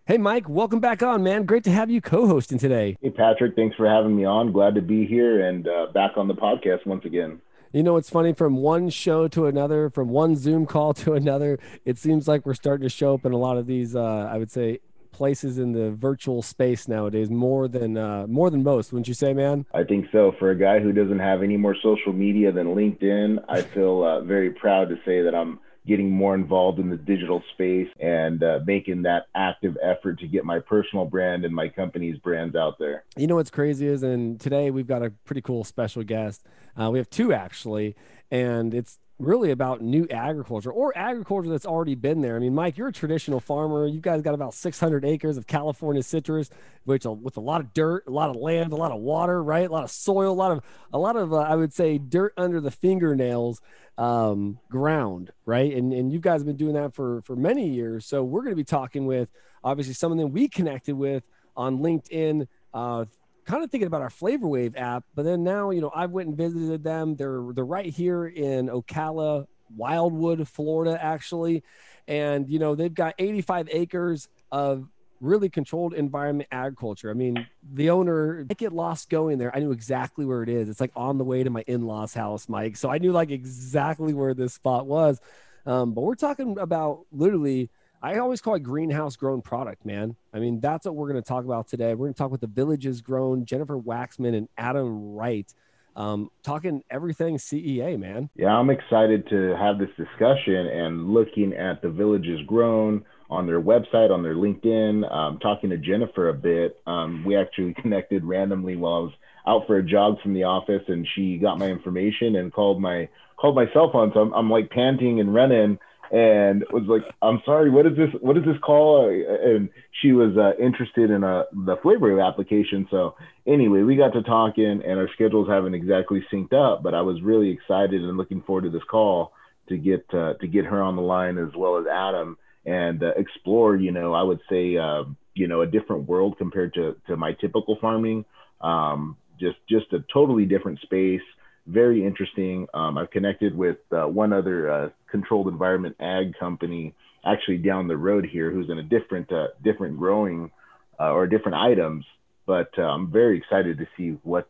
Hey, 0.05 0.17
Mike, 0.17 0.49
welcome 0.49 0.81
back 0.81 1.01
on, 1.01 1.23
man. 1.23 1.45
Great 1.45 1.63
to 1.63 1.71
have 1.71 1.89
you 1.89 2.01
co 2.01 2.27
hosting 2.27 2.59
today. 2.59 2.97
Hey, 3.01 3.09
Patrick, 3.09 3.55
thanks 3.55 3.77
for 3.77 3.87
having 3.87 4.15
me 4.17 4.25
on. 4.25 4.51
Glad 4.51 4.75
to 4.75 4.81
be 4.81 5.05
here 5.05 5.47
and 5.47 5.65
uh, 5.65 5.87
back 5.93 6.17
on 6.17 6.27
the 6.27 6.35
podcast 6.35 6.85
once 6.85 7.05
again. 7.05 7.39
You 7.75 7.83
know, 7.83 7.97
it's 7.97 8.09
funny 8.09 8.31
from 8.31 8.55
one 8.55 8.89
show 8.89 9.27
to 9.27 9.47
another, 9.47 9.89
from 9.89 10.07
one 10.07 10.37
Zoom 10.37 10.65
call 10.65 10.93
to 10.93 11.13
another. 11.21 11.59
It 11.83 11.97
seems 11.97 12.25
like 12.25 12.45
we're 12.45 12.53
starting 12.53 12.87
to 12.87 12.89
show 12.89 13.13
up 13.13 13.25
in 13.25 13.33
a 13.33 13.37
lot 13.37 13.57
of 13.57 13.67
these, 13.67 13.97
uh, 13.97 14.29
I 14.31 14.37
would 14.37 14.49
say, 14.49 14.79
places 15.11 15.59
in 15.59 15.73
the 15.73 15.91
virtual 15.91 16.41
space 16.41 16.87
nowadays 16.87 17.29
more 17.29 17.67
than 17.67 17.97
uh, 17.97 18.27
more 18.27 18.49
than 18.49 18.61
most 18.63 18.91
wouldn't 18.91 19.07
you 19.07 19.13
say 19.13 19.33
man 19.33 19.65
i 19.73 19.81
think 19.81 20.05
so 20.11 20.35
for 20.37 20.51
a 20.51 20.57
guy 20.57 20.77
who 20.77 20.91
doesn't 20.91 21.19
have 21.19 21.41
any 21.41 21.55
more 21.55 21.73
social 21.81 22.11
media 22.11 22.51
than 22.51 22.67
linkedin 22.75 23.41
i 23.47 23.61
feel 23.61 24.03
uh, 24.03 24.19
very 24.19 24.49
proud 24.49 24.89
to 24.89 24.97
say 25.05 25.21
that 25.21 25.33
i'm 25.33 25.57
getting 25.85 26.09
more 26.09 26.35
involved 26.35 26.79
in 26.79 26.89
the 26.89 26.97
digital 26.97 27.43
space 27.53 27.87
and 27.99 28.43
uh, 28.43 28.59
making 28.65 29.03
that 29.03 29.27
active 29.35 29.77
effort 29.81 30.19
to 30.19 30.27
get 30.27 30.45
my 30.45 30.59
personal 30.59 31.05
brand 31.05 31.45
and 31.45 31.53
my 31.53 31.67
company's 31.69 32.17
brands 32.17 32.55
out 32.55 32.77
there. 32.79 33.03
You 33.15 33.27
know 33.27 33.35
what's 33.35 33.51
crazy 33.51 33.87
is, 33.87 34.03
and 34.03 34.39
today 34.39 34.71
we've 34.71 34.87
got 34.87 35.03
a 35.03 35.11
pretty 35.25 35.41
cool 35.41 35.63
special 35.63 36.03
guest. 36.03 36.43
Uh, 36.75 36.89
we 36.91 36.97
have 36.97 37.09
two 37.09 37.33
actually, 37.33 37.95
and 38.31 38.73
it's 38.73 38.99
really 39.17 39.51
about 39.51 39.81
new 39.81 40.05
agriculture 40.09 40.71
or 40.71 40.95
agriculture 40.97 41.49
that's 41.49 41.65
already 41.65 41.95
been 41.95 42.21
there. 42.21 42.35
I 42.35 42.39
mean, 42.39 42.53
Mike, 42.53 42.77
you're 42.77 42.89
a 42.89 42.93
traditional 42.93 43.39
farmer. 43.39 43.87
You 43.87 44.01
guys 44.01 44.21
got 44.21 44.33
about 44.33 44.53
600 44.53 45.05
acres 45.05 45.37
of 45.37 45.47
California 45.47 46.03
citrus, 46.03 46.49
which 46.83 47.05
uh, 47.05 47.11
with 47.11 47.37
a 47.37 47.41
lot 47.41 47.61
of 47.61 47.73
dirt, 47.73 48.03
a 48.07 48.11
lot 48.11 48.29
of 48.29 48.35
land, 48.35 48.73
a 48.73 48.75
lot 48.75 48.91
of 48.91 48.99
water, 48.99 49.41
right? 49.41 49.69
A 49.69 49.71
lot 49.71 49.83
of 49.85 49.91
soil, 49.91 50.31
a 50.31 50.33
lot 50.33 50.51
of 50.51 50.63
a 50.91 50.99
lot 50.99 51.15
of 51.15 51.33
uh, 51.33 51.37
I 51.37 51.55
would 51.55 51.73
say 51.73 51.97
dirt 51.97 52.33
under 52.35 52.59
the 52.59 52.71
fingernails 52.71 53.61
um, 53.97 54.59
ground, 54.69 55.31
right? 55.45 55.73
And 55.73 55.93
and 55.93 56.11
you 56.11 56.19
guys 56.19 56.41
have 56.41 56.47
been 56.47 56.57
doing 56.57 56.73
that 56.73 56.93
for 56.93 57.21
for 57.21 57.35
many 57.35 57.69
years. 57.69 58.05
So 58.05 58.23
we're 58.23 58.41
going 58.41 58.51
to 58.51 58.57
be 58.57 58.65
talking 58.65 59.05
with 59.05 59.29
obviously 59.63 59.93
someone 59.93 60.17
that 60.17 60.27
we 60.27 60.49
connected 60.49 60.95
with 60.95 61.23
on 61.55 61.79
LinkedIn. 61.79 62.47
Uh, 62.73 63.05
kind 63.45 63.63
of 63.63 63.71
thinking 63.71 63.87
about 63.87 64.01
our 64.01 64.09
Flavor 64.09 64.47
Wave 64.47 64.75
app, 64.75 65.03
but 65.13 65.23
then 65.23 65.43
now 65.43 65.69
you 65.69 65.81
know 65.81 65.91
I 65.93 66.05
went 66.05 66.29
and 66.29 66.37
visited 66.37 66.83
them. 66.83 67.15
They're 67.15 67.43
they're 67.53 67.65
right 67.65 67.91
here 67.91 68.27
in 68.27 68.67
Ocala, 68.67 69.47
Wildwood, 69.75 70.47
Florida, 70.47 70.97
actually, 71.01 71.63
and 72.07 72.49
you 72.49 72.59
know 72.59 72.75
they've 72.75 72.93
got 72.93 73.15
85 73.17 73.69
acres 73.71 74.29
of 74.51 74.87
really 75.21 75.49
controlled 75.49 75.93
environment 75.93 76.47
agriculture. 76.51 77.09
I 77.09 77.13
mean, 77.13 77.47
the 77.73 77.89
owner, 77.89 78.45
I 78.49 78.53
get 78.53 78.73
lost 78.73 79.09
going 79.09 79.37
there. 79.37 79.55
I 79.55 79.59
knew 79.59 79.71
exactly 79.71 80.25
where 80.25 80.43
it 80.43 80.49
is. 80.49 80.69
It's 80.69 80.81
like 80.81 80.91
on 80.95 81.17
the 81.17 81.23
way 81.23 81.43
to 81.43 81.49
my 81.49 81.63
in-laws 81.67 82.13
house, 82.13 82.49
Mike. 82.49 82.77
So 82.77 82.89
I 82.89 82.97
knew 82.97 83.11
like 83.11 83.31
exactly 83.31 84.13
where 84.13 84.33
this 84.33 84.53
spot 84.53 84.85
was. 84.85 85.19
Um, 85.65 85.93
but 85.93 86.01
we're 86.01 86.15
talking 86.15 86.57
about 86.59 87.05
literally, 87.11 87.69
I 88.01 88.17
always 88.19 88.41
call 88.41 88.55
it 88.55 88.59
greenhouse 88.61 89.15
grown 89.15 89.41
product, 89.41 89.85
man. 89.85 90.15
I 90.33 90.39
mean, 90.39 90.59
that's 90.59 90.85
what 90.85 90.95
we're 90.95 91.09
going 91.09 91.21
to 91.21 91.27
talk 91.27 91.43
about 91.45 91.67
today. 91.67 91.93
We're 91.93 92.07
going 92.07 92.13
to 92.13 92.17
talk 92.17 92.31
with 92.31 92.41
the 92.41 92.47
villages 92.47 93.01
grown, 93.01 93.45
Jennifer 93.45 93.77
Waxman 93.79 94.35
and 94.37 94.47
Adam 94.57 95.13
Wright. 95.15 95.51
um, 95.95 96.29
talking 96.43 96.83
everything 96.91 97.37
CEA, 97.37 97.97
man. 97.97 98.29
Yeah, 98.35 98.53
I'm 98.53 98.69
excited 98.69 99.27
to 99.29 99.55
have 99.57 99.79
this 99.79 99.89
discussion 99.97 100.67
and 100.67 101.09
looking 101.09 101.53
at 101.53 101.81
the 101.81 101.89
villages 101.89 102.41
grown 102.45 103.05
on 103.29 103.47
their 103.47 103.61
website, 103.61 104.11
on 104.11 104.21
their 104.21 104.35
LinkedIn, 104.35 105.09
um, 105.11 105.39
talking 105.39 105.69
to 105.69 105.77
Jennifer 105.77 106.29
a 106.29 106.33
bit. 106.33 106.79
Um, 106.85 107.23
we 107.25 107.37
actually 107.37 107.73
connected 107.81 108.23
randomly 108.23 108.75
while 108.75 108.93
I 108.93 108.99
was 108.99 109.13
out 109.47 109.67
for 109.67 109.77
a 109.77 109.83
jog 109.83 110.21
from 110.21 110.33
the 110.33 110.43
office, 110.43 110.83
and 110.87 111.07
she 111.15 111.37
got 111.37 111.59
my 111.59 111.67
information 111.67 112.35
and 112.35 112.51
called 112.51 112.81
my 112.81 113.07
called 113.37 113.55
my 113.55 113.65
cell 113.73 113.91
phone. 113.91 114.11
So 114.13 114.21
I'm, 114.21 114.33
I'm 114.33 114.49
like 114.49 114.69
panting 114.69 115.19
and 115.19 115.33
running, 115.33 115.77
and 116.11 116.63
was 116.71 116.83
like, 116.87 117.03
"I'm 117.21 117.41
sorry, 117.45 117.69
what 117.69 117.85
is 117.85 117.95
this? 117.95 118.09
What 118.21 118.37
is 118.37 118.45
this 118.45 118.57
call?" 118.61 119.09
And 119.09 119.69
she 120.01 120.11
was 120.11 120.37
uh, 120.37 120.61
interested 120.61 121.11
in 121.11 121.23
uh, 121.23 121.43
the 121.51 121.77
Flavor 121.81 122.15
Wave 122.15 122.23
application. 122.23 122.87
So 122.91 123.15
anyway, 123.47 123.81
we 123.81 123.95
got 123.95 124.13
to 124.13 124.23
talking, 124.23 124.81
and 124.85 124.99
our 124.99 125.09
schedules 125.13 125.47
haven't 125.47 125.73
exactly 125.73 126.23
synced 126.31 126.53
up, 126.53 126.83
but 126.83 126.93
I 126.93 127.01
was 127.01 127.21
really 127.21 127.49
excited 127.49 128.01
and 128.01 128.17
looking 128.17 128.41
forward 128.41 128.63
to 128.63 128.69
this 128.69 128.83
call 128.89 129.33
to 129.69 129.77
get 129.77 130.05
uh, 130.13 130.33
to 130.35 130.47
get 130.47 130.65
her 130.65 130.81
on 130.81 130.95
the 130.95 131.01
line 131.01 131.37
as 131.37 131.55
well 131.55 131.77
as 131.77 131.85
Adam 131.87 132.37
and 132.65 133.03
uh, 133.03 133.11
explore, 133.15 133.75
you 133.75 133.91
know, 133.91 134.13
I 134.13 134.23
would 134.23 134.41
say, 134.49 134.77
uh, 134.77 135.03
you 135.33 135.47
know, 135.47 135.61
a 135.61 135.67
different 135.67 136.07
world 136.07 136.37
compared 136.37 136.73
to, 136.75 136.95
to 137.07 137.15
my 137.15 137.33
typical 137.33 137.77
farming. 137.79 138.25
Um, 138.61 139.17
just, 139.39 139.57
just 139.69 139.93
a 139.93 140.03
totally 140.11 140.45
different 140.45 140.79
space. 140.79 141.21
Very 141.67 142.05
interesting. 142.05 142.67
Um, 142.73 142.97
I've 142.97 143.09
connected 143.11 143.57
with 143.57 143.77
uh, 143.91 144.07
one 144.07 144.33
other 144.33 144.71
uh, 144.71 144.89
controlled 145.09 145.47
environment 145.47 145.95
ag 145.99 146.33
company 146.39 146.93
actually 147.25 147.57
down 147.57 147.87
the 147.87 147.97
road 147.97 148.25
here 148.25 148.51
who's 148.51 148.69
in 148.69 148.77
a 148.77 148.83
different, 148.83 149.31
uh, 149.31 149.47
different 149.63 149.97
growing 149.97 150.51
uh, 150.99 151.11
or 151.11 151.25
different 151.25 151.57
items. 151.57 152.05
But 152.45 152.77
I'm 152.77 153.11
very 153.11 153.37
excited 153.37 153.79
to 153.79 153.87
see 153.97 154.19
what 154.21 154.47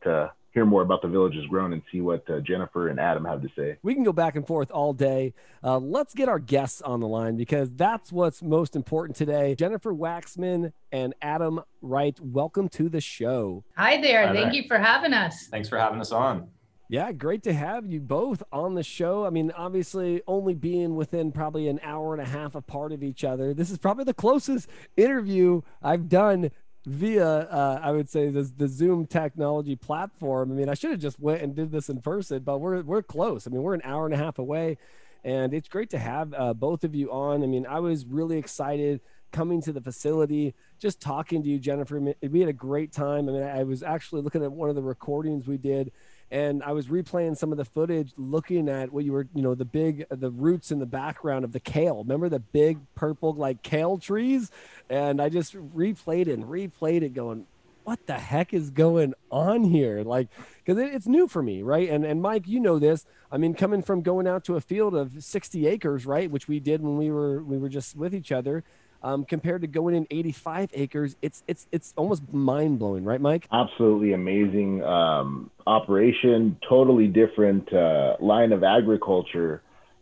hear 0.56 0.66
more 0.66 0.82
about 0.82 1.02
the 1.02 1.08
villages 1.10 1.46
grown 1.48 1.74
and 1.74 1.82
see 1.92 2.00
what 2.00 2.28
uh, 2.30 2.40
Jennifer 2.40 2.88
and 2.88 2.98
Adam 2.98 3.26
have 3.26 3.42
to 3.42 3.50
say. 3.58 3.78
We 3.84 3.94
can 3.94 4.04
go 4.04 4.14
back 4.14 4.38
and 4.38 4.48
forth 4.48 4.72
all 4.72 4.94
day. 4.94 5.34
Uh, 5.62 5.78
let's 5.80 6.14
get 6.14 6.30
our 6.30 6.40
guests 6.40 6.82
on 6.82 7.02
the 7.02 7.08
line 7.08 7.36
because 7.36 7.70
that's 7.72 8.12
what's 8.12 8.42
most 8.42 8.76
important 8.76 9.18
today. 9.18 9.54
Jennifer 9.54 9.94
Waxman 9.94 10.72
and 10.94 11.14
Adam 11.22 11.60
Wright, 11.82 12.18
welcome 12.22 12.70
to 12.70 12.88
the 12.88 13.02
show. 13.02 13.66
Hi 13.78 14.00
there. 14.02 14.28
Hi 14.28 14.34
Thank 14.34 14.46
there. 14.46 14.54
you 14.54 14.64
for 14.70 14.80
having 14.80 15.12
us. 15.12 15.48
Thanks 15.48 15.68
for 15.68 15.78
having 15.78 16.00
us 16.00 16.14
on. 16.14 16.48
Yeah, 16.88 17.12
great 17.12 17.44
to 17.44 17.54
have 17.54 17.86
you 17.88 18.00
both 18.00 18.44
on 18.52 18.76
the 18.76 18.84
show. 18.84 19.26
I 19.26 19.32
mean, 19.32 19.52
obviously, 19.52 20.22
only 20.28 20.54
being 20.54 20.96
within 20.96 21.32
probably 21.32 21.68
an 21.68 21.80
hour 21.82 22.14
and 22.14 22.22
a 22.22 22.26
half 22.26 22.54
apart 22.54 22.92
of 22.92 23.02
each 23.02 23.24
other. 23.24 23.54
This 23.56 23.72
is 23.72 23.80
probably 23.80 24.04
the 24.04 24.14
closest 24.14 24.70
interview 24.96 25.62
I've 25.82 26.08
done 26.10 26.52
via 26.86 27.26
uh, 27.26 27.80
I 27.82 27.92
would 27.92 28.08
say 28.08 28.30
the 28.30 28.44
the 28.44 28.68
Zoom 28.68 29.08
technology 29.08 29.76
platform. 29.76 30.52
I 30.52 30.56
mean, 30.56 30.70
I 30.70 30.76
should 30.76 30.92
have 30.92 31.00
just 31.00 31.20
went 31.20 31.42
and 31.42 31.56
did 31.56 31.72
this 31.72 31.90
in 31.90 32.02
person, 32.02 32.44
but 32.44 32.60
we're 32.60 32.84
we're 32.84 33.02
close. 33.02 33.48
I 33.48 33.50
mean, 33.50 33.64
we're 33.64 33.74
an 33.74 33.82
hour 33.84 34.06
and 34.06 34.14
a 34.14 34.18
half 34.18 34.38
away, 34.38 34.78
and 35.24 35.56
it's 35.56 35.68
great 35.68 35.90
to 35.92 35.98
have 35.98 36.34
uh, 36.38 36.54
both 36.54 36.84
of 36.84 36.94
you 36.94 37.12
on. 37.12 37.42
I 37.42 37.48
mean, 37.48 37.66
I 37.66 37.80
was 37.80 38.06
really 38.06 38.38
excited 38.38 39.02
coming 39.32 39.62
to 39.64 39.74
the 39.74 39.82
facility, 39.82 40.54
just 40.80 41.02
talking 41.02 41.42
to 41.42 41.50
you, 41.50 41.58
Jennifer. 41.58 42.00
We 42.22 42.40
had 42.40 42.50
a 42.50 42.54
great 42.54 42.94
time. 42.94 43.28
I 43.28 43.32
mean, 43.32 43.44
I 43.44 43.64
was 43.64 43.82
actually 43.82 44.22
looking 44.22 44.44
at 44.44 44.52
one 44.52 44.70
of 44.70 44.76
the 44.76 44.84
recordings 44.84 45.48
we 45.48 45.58
did 45.58 45.92
and 46.32 46.64
I 46.64 46.72
was 46.72 46.88
replaying 46.88 47.38
some 47.38 47.52
of 47.52 47.58
the 47.58 47.66
footage, 47.66 48.14
looking 48.18 48.68
at 48.68 48.92
what 48.92 49.06
you 49.06 49.12
were, 49.12 49.28
you 49.36 49.42
know, 49.42 49.54
the 49.54 49.66
big, 49.66 50.06
the 50.10 50.32
roots 50.32 50.72
in 50.72 50.80
the 50.80 50.86
background 50.86 51.46
of 51.46 51.52
the 51.52 51.60
kale. 51.60 52.04
Remember 52.04 52.30
the 52.30 52.40
big 52.40 52.80
purple 52.96 53.34
like 53.34 53.62
kale 53.62 53.98
trees? 53.98 54.52
And 54.90 55.22
I 55.22 55.30
just 55.30 55.56
replayed 55.56 56.28
it 56.28 56.30
and 56.30 56.46
replayed 56.46 57.04
it, 57.04 57.14
going, 57.14 57.46
"What 57.84 58.06
the 58.08 58.18
heck 58.18 58.54
is 58.54 58.72
going 58.72 59.14
on 59.30 59.64
here?" 59.64 60.04
Like, 60.04 60.30
because 60.64 60.82
it, 60.82 60.94
it's 60.96 61.08
new 61.08 61.28
for 61.28 61.44
me, 61.44 61.62
right? 61.62 61.90
And 61.90 62.04
and 62.04 62.22
Mike, 62.22 62.48
you 62.48 62.60
know 62.60 62.80
this. 62.80 63.06
I 63.32 63.38
mean, 63.38 63.54
coming 63.54 63.84
from 63.84 64.02
going 64.02 64.28
out 64.28 64.44
to 64.46 64.56
a 64.56 64.62
field 64.62 64.96
of 64.96 65.24
60 65.24 65.68
acres, 65.68 66.06
right, 66.06 66.30
which 66.30 66.48
we 66.48 66.60
did 66.60 66.82
when 66.82 66.98
we 66.98 67.12
were 67.12 67.44
we 67.44 67.58
were 67.58 67.70
just 67.70 67.96
with 67.96 68.16
each 68.16 68.32
other 68.32 68.64
um, 69.06 69.24
compared 69.24 69.62
to 69.62 69.68
going 69.68 69.96
in 69.96 70.08
85 70.10 70.72
acres. 70.74 71.16
It's 71.22 71.44
it's 71.48 71.68
it's 71.72 71.94
almost 71.96 72.24
mind 72.34 72.80
blowing, 72.80 73.06
right, 73.06 73.22
Mike? 73.22 73.48
Absolutely 73.54 74.14
amazing 74.14 74.84
um, 74.84 75.52
operation, 75.68 76.58
totally 76.68 77.08
different 77.08 77.72
uh, 77.72 78.16
line 78.20 78.52
of 78.52 78.64
agriculture, 78.64 79.62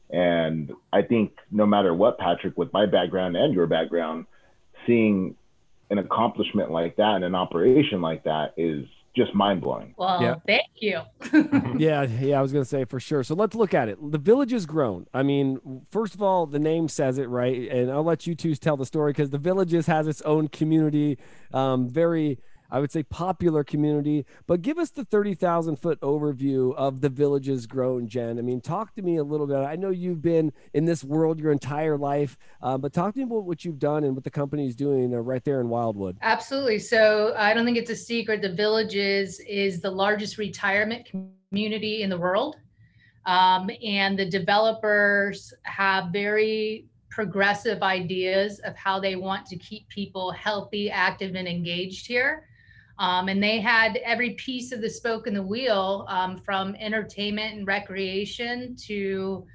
and 0.10 0.72
I 0.94 1.02
think 1.02 1.34
no 1.52 1.66
matter 1.66 1.94
what, 1.94 2.18
Patrick, 2.18 2.58
with 2.58 2.72
my 2.72 2.86
background 2.86 3.36
and 3.36 3.54
your 3.54 3.68
background, 3.68 4.26
seeing 4.88 5.36
an 5.90 5.98
accomplishment 5.98 6.72
like 6.72 6.96
that 6.96 7.16
and 7.16 7.26
an 7.26 7.36
operation 7.36 8.02
like 8.02 8.24
that 8.24 8.54
is 8.56 8.86
just 9.16 9.34
mind 9.36 9.62
blowing. 9.62 9.94
Well, 9.98 10.22
yeah. 10.22 10.36
thank 10.48 10.70
you. 10.76 11.02
yeah, 11.78 12.04
yeah, 12.04 12.40
I 12.40 12.42
was 12.42 12.52
going 12.52 12.64
to 12.64 12.70
say 12.70 12.86
for 12.86 13.00
sure. 13.00 13.24
So 13.24 13.36
let's 13.36 13.56
look 13.56 13.74
at 13.74 13.90
it. 13.90 13.98
The 14.12 14.18
Villages 14.18 14.66
Grown. 14.66 15.06
I 15.14 15.24
mean, 15.24 15.86
first 15.92 16.16
of 16.16 16.22
all, 16.22 16.46
the 16.46 16.60
name 16.60 16.88
says 16.88 17.18
it 17.18 17.30
right, 17.30 17.70
and 17.70 17.92
I'll 17.92 18.04
let 18.04 18.26
you 18.26 18.36
two 18.36 18.56
tell 18.56 18.78
the 18.78 18.86
story 18.86 19.12
because 19.12 19.30
the 19.30 19.38
villages 19.38 19.86
has 19.88 20.08
its 20.08 20.22
own 20.22 20.48
community, 20.48 21.18
um, 21.54 21.88
very 21.88 22.40
I 22.74 22.80
would 22.80 22.92
say 22.92 23.04
popular 23.04 23.64
community. 23.64 24.26
But 24.48 24.64
give 24.64 24.80
us 24.80 24.90
the 24.90 25.06
30,000 25.06 25.76
foot 25.76 26.02
overview 26.02 26.74
of 26.74 27.02
the 27.02 27.10
villages 27.10 27.68
grown, 27.68 28.08
Jen. 28.08 28.40
I 28.40 28.42
mean, 28.42 28.62
talk 28.62 28.96
to 28.96 29.04
me 29.04 29.18
a 29.18 29.24
little 29.24 29.46
bit. 29.46 29.58
I 29.58 29.76
know 29.76 29.92
you've 29.92 30.24
been 30.24 30.52
in 30.74 30.86
this 30.86 31.04
world 31.04 31.40
your 31.40 31.52
entire 31.52 32.00
life, 32.00 32.36
uh, 32.64 32.80
but 32.80 32.92
talk 32.92 33.14
to 33.14 33.20
me 33.20 33.26
about 33.26 33.46
what 33.46 33.64
you've 33.64 33.78
done 33.78 34.04
and 34.04 34.16
what 34.16 34.24
the 34.24 34.32
company 34.32 34.66
is 34.66 34.76
doing 34.76 35.14
uh, 35.14 35.20
right 35.20 35.44
there 35.44 35.62
in 35.62 35.70
Wildwood. 35.70 36.18
Absolutely. 36.24 36.80
So 36.80 37.36
I 37.38 37.54
don't 37.54 37.64
think 37.64 37.78
it's 37.78 37.92
a 37.92 37.96
secret. 37.96 38.42
The 38.42 38.52
villages 38.52 39.40
is 39.48 39.80
the 39.80 39.92
largest 39.92 40.40
retirement 40.40 41.08
community 41.52 42.02
in 42.02 42.10
the 42.10 42.18
world. 42.18 42.56
Um, 43.28 43.70
and 43.86 44.18
the 44.18 44.26
developers 44.26 45.54
have 45.62 46.08
very 46.12 46.88
progressive 47.12 47.84
ideas 47.84 48.58
of 48.62 48.76
how 48.76 49.00
they 49.00 49.16
want 49.16 49.46
to 49.46 49.58
keep 49.58 49.88
people 49.90 50.32
healthy, 50.32 50.90
active, 50.90 51.36
and 51.36 51.48
engaged 51.48 52.08
here. 52.08 52.48
Um, 53.00 53.28
and 53.28 53.42
they 53.42 53.60
had 53.60 53.98
every 53.98 54.32
piece 54.32 54.72
of 54.72 54.82
the 54.82 54.90
spoke 54.90 55.26
in 55.26 55.34
the 55.34 55.42
wheel 55.42 56.06
um, 56.08 56.38
from 56.38 56.76
entertainment 56.76 57.56
and 57.56 57.68
recreation 57.68 58.76
to 58.88 59.46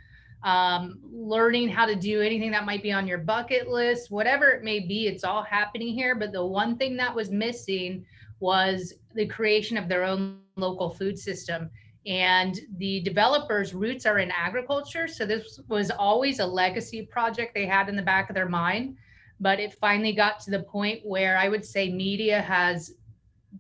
um, 0.43 0.99
learning 1.03 1.69
how 1.69 1.87
to 1.87 1.95
do 1.95 2.21
anything 2.21 2.51
that 2.53 2.65
might 2.65 2.83
be 2.83 2.93
on 2.93 3.07
your 3.07 3.19
bucket 3.19 3.69
list, 3.69 4.11
whatever 4.11 4.49
it 4.49 4.63
may 4.63 4.81
be, 4.81 5.07
it's 5.07 5.25
all 5.25 5.43
happening 5.43 5.95
here. 5.95 6.15
But 6.15 6.33
the 6.33 6.45
one 6.45 6.77
thing 6.77 6.97
that 6.97 7.15
was 7.15 7.31
missing 7.31 8.05
was 8.41 8.95
the 9.15 9.27
creation 9.27 9.77
of 9.77 9.89
their 9.89 10.05
own 10.05 10.39
local 10.57 10.91
food 10.91 11.19
system. 11.19 11.71
And 12.07 12.59
the 12.79 13.01
developers' 13.01 13.75
roots 13.75 14.07
are 14.07 14.19
in 14.19 14.31
agriculture. 14.31 15.09
So 15.09 15.27
this 15.27 15.61
was 15.69 15.91
always 15.91 16.39
a 16.39 16.47
legacy 16.47 17.03
project 17.03 17.53
they 17.55 17.67
had 17.67 17.89
in 17.89 17.97
the 17.97 18.03
back 18.03 18.31
of 18.31 18.35
their 18.35 18.49
mind. 18.49 18.97
But 19.41 19.61
it 19.61 19.75
finally 19.75 20.13
got 20.13 20.41
to 20.41 20.51
the 20.51 20.63
point 20.63 21.01
where 21.05 21.37
I 21.37 21.49
would 21.49 21.65
say 21.65 21.91
media 21.91 22.41
has 22.41 22.95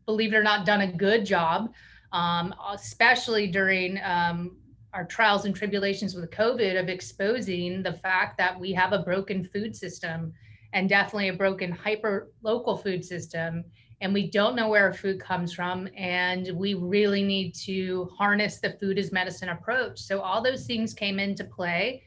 believe 0.07 0.33
it 0.33 0.37
or 0.37 0.43
not, 0.43 0.67
done 0.67 0.83
a 0.83 0.93
good 0.93 1.25
job, 1.25 1.73
um, 2.13 2.55
especially 2.73 3.47
during 3.47 3.99
um, 4.03 4.57
our 4.93 5.05
trials 5.05 5.45
and 5.45 5.55
tribulations 5.55 6.15
with 6.15 6.31
COVID 6.31 6.81
of 6.81 6.89
exposing 6.89 7.83
the 7.83 7.93
fact 7.93 8.39
that 8.39 8.59
we 8.59 8.73
have 8.73 8.93
a 8.93 9.01
broken 9.01 9.45
food 9.45 9.77
system 9.77 10.33
and 10.73 10.89
definitely 10.89 11.29
a 11.29 11.35
broken 11.35 11.71
hyper 11.71 12.31
local 12.43 12.77
food 12.77 13.05
system. 13.05 13.65
And 14.01 14.15
we 14.15 14.31
don't 14.31 14.55
know 14.55 14.69
where 14.69 14.85
our 14.85 14.95
food 14.95 15.21
comes 15.21 15.53
from. 15.53 15.89
And 15.97 16.51
we 16.55 16.75
really 16.75 17.25
need 17.25 17.55
to 17.67 18.11
harness 18.17 18.61
the 18.61 18.77
food 18.81 18.99
as 18.99 19.11
medicine 19.11 19.49
approach. 19.49 19.99
So 19.99 20.21
all 20.21 20.43
those 20.43 20.67
things 20.67 20.95
came 20.95 21.19
into 21.19 21.45
play. 21.45 22.03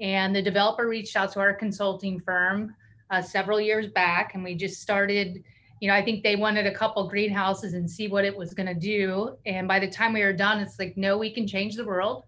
And 0.00 0.34
the 0.34 0.42
developer 0.42 0.88
reached 0.88 1.16
out 1.16 1.32
to 1.32 1.40
our 1.40 1.54
consulting 1.54 2.20
firm 2.20 2.74
uh, 3.10 3.20
several 3.20 3.60
years 3.60 3.88
back, 3.88 4.34
and 4.34 4.44
we 4.44 4.54
just 4.54 4.80
started 4.80 5.42
you 5.80 5.88
know, 5.88 5.94
I 5.94 6.04
think 6.04 6.22
they 6.22 6.36
wanted 6.36 6.66
a 6.66 6.74
couple 6.74 7.08
greenhouses 7.08 7.72
and 7.72 7.90
see 7.90 8.06
what 8.06 8.26
it 8.26 8.36
was 8.36 8.52
going 8.52 8.66
to 8.66 8.74
do. 8.74 9.36
And 9.46 9.66
by 9.66 9.80
the 9.80 9.90
time 9.90 10.12
we 10.12 10.22
were 10.22 10.32
done, 10.34 10.60
it's 10.60 10.78
like, 10.78 10.96
no, 10.96 11.16
we 11.16 11.32
can 11.32 11.46
change 11.46 11.74
the 11.74 11.86
world 11.86 12.24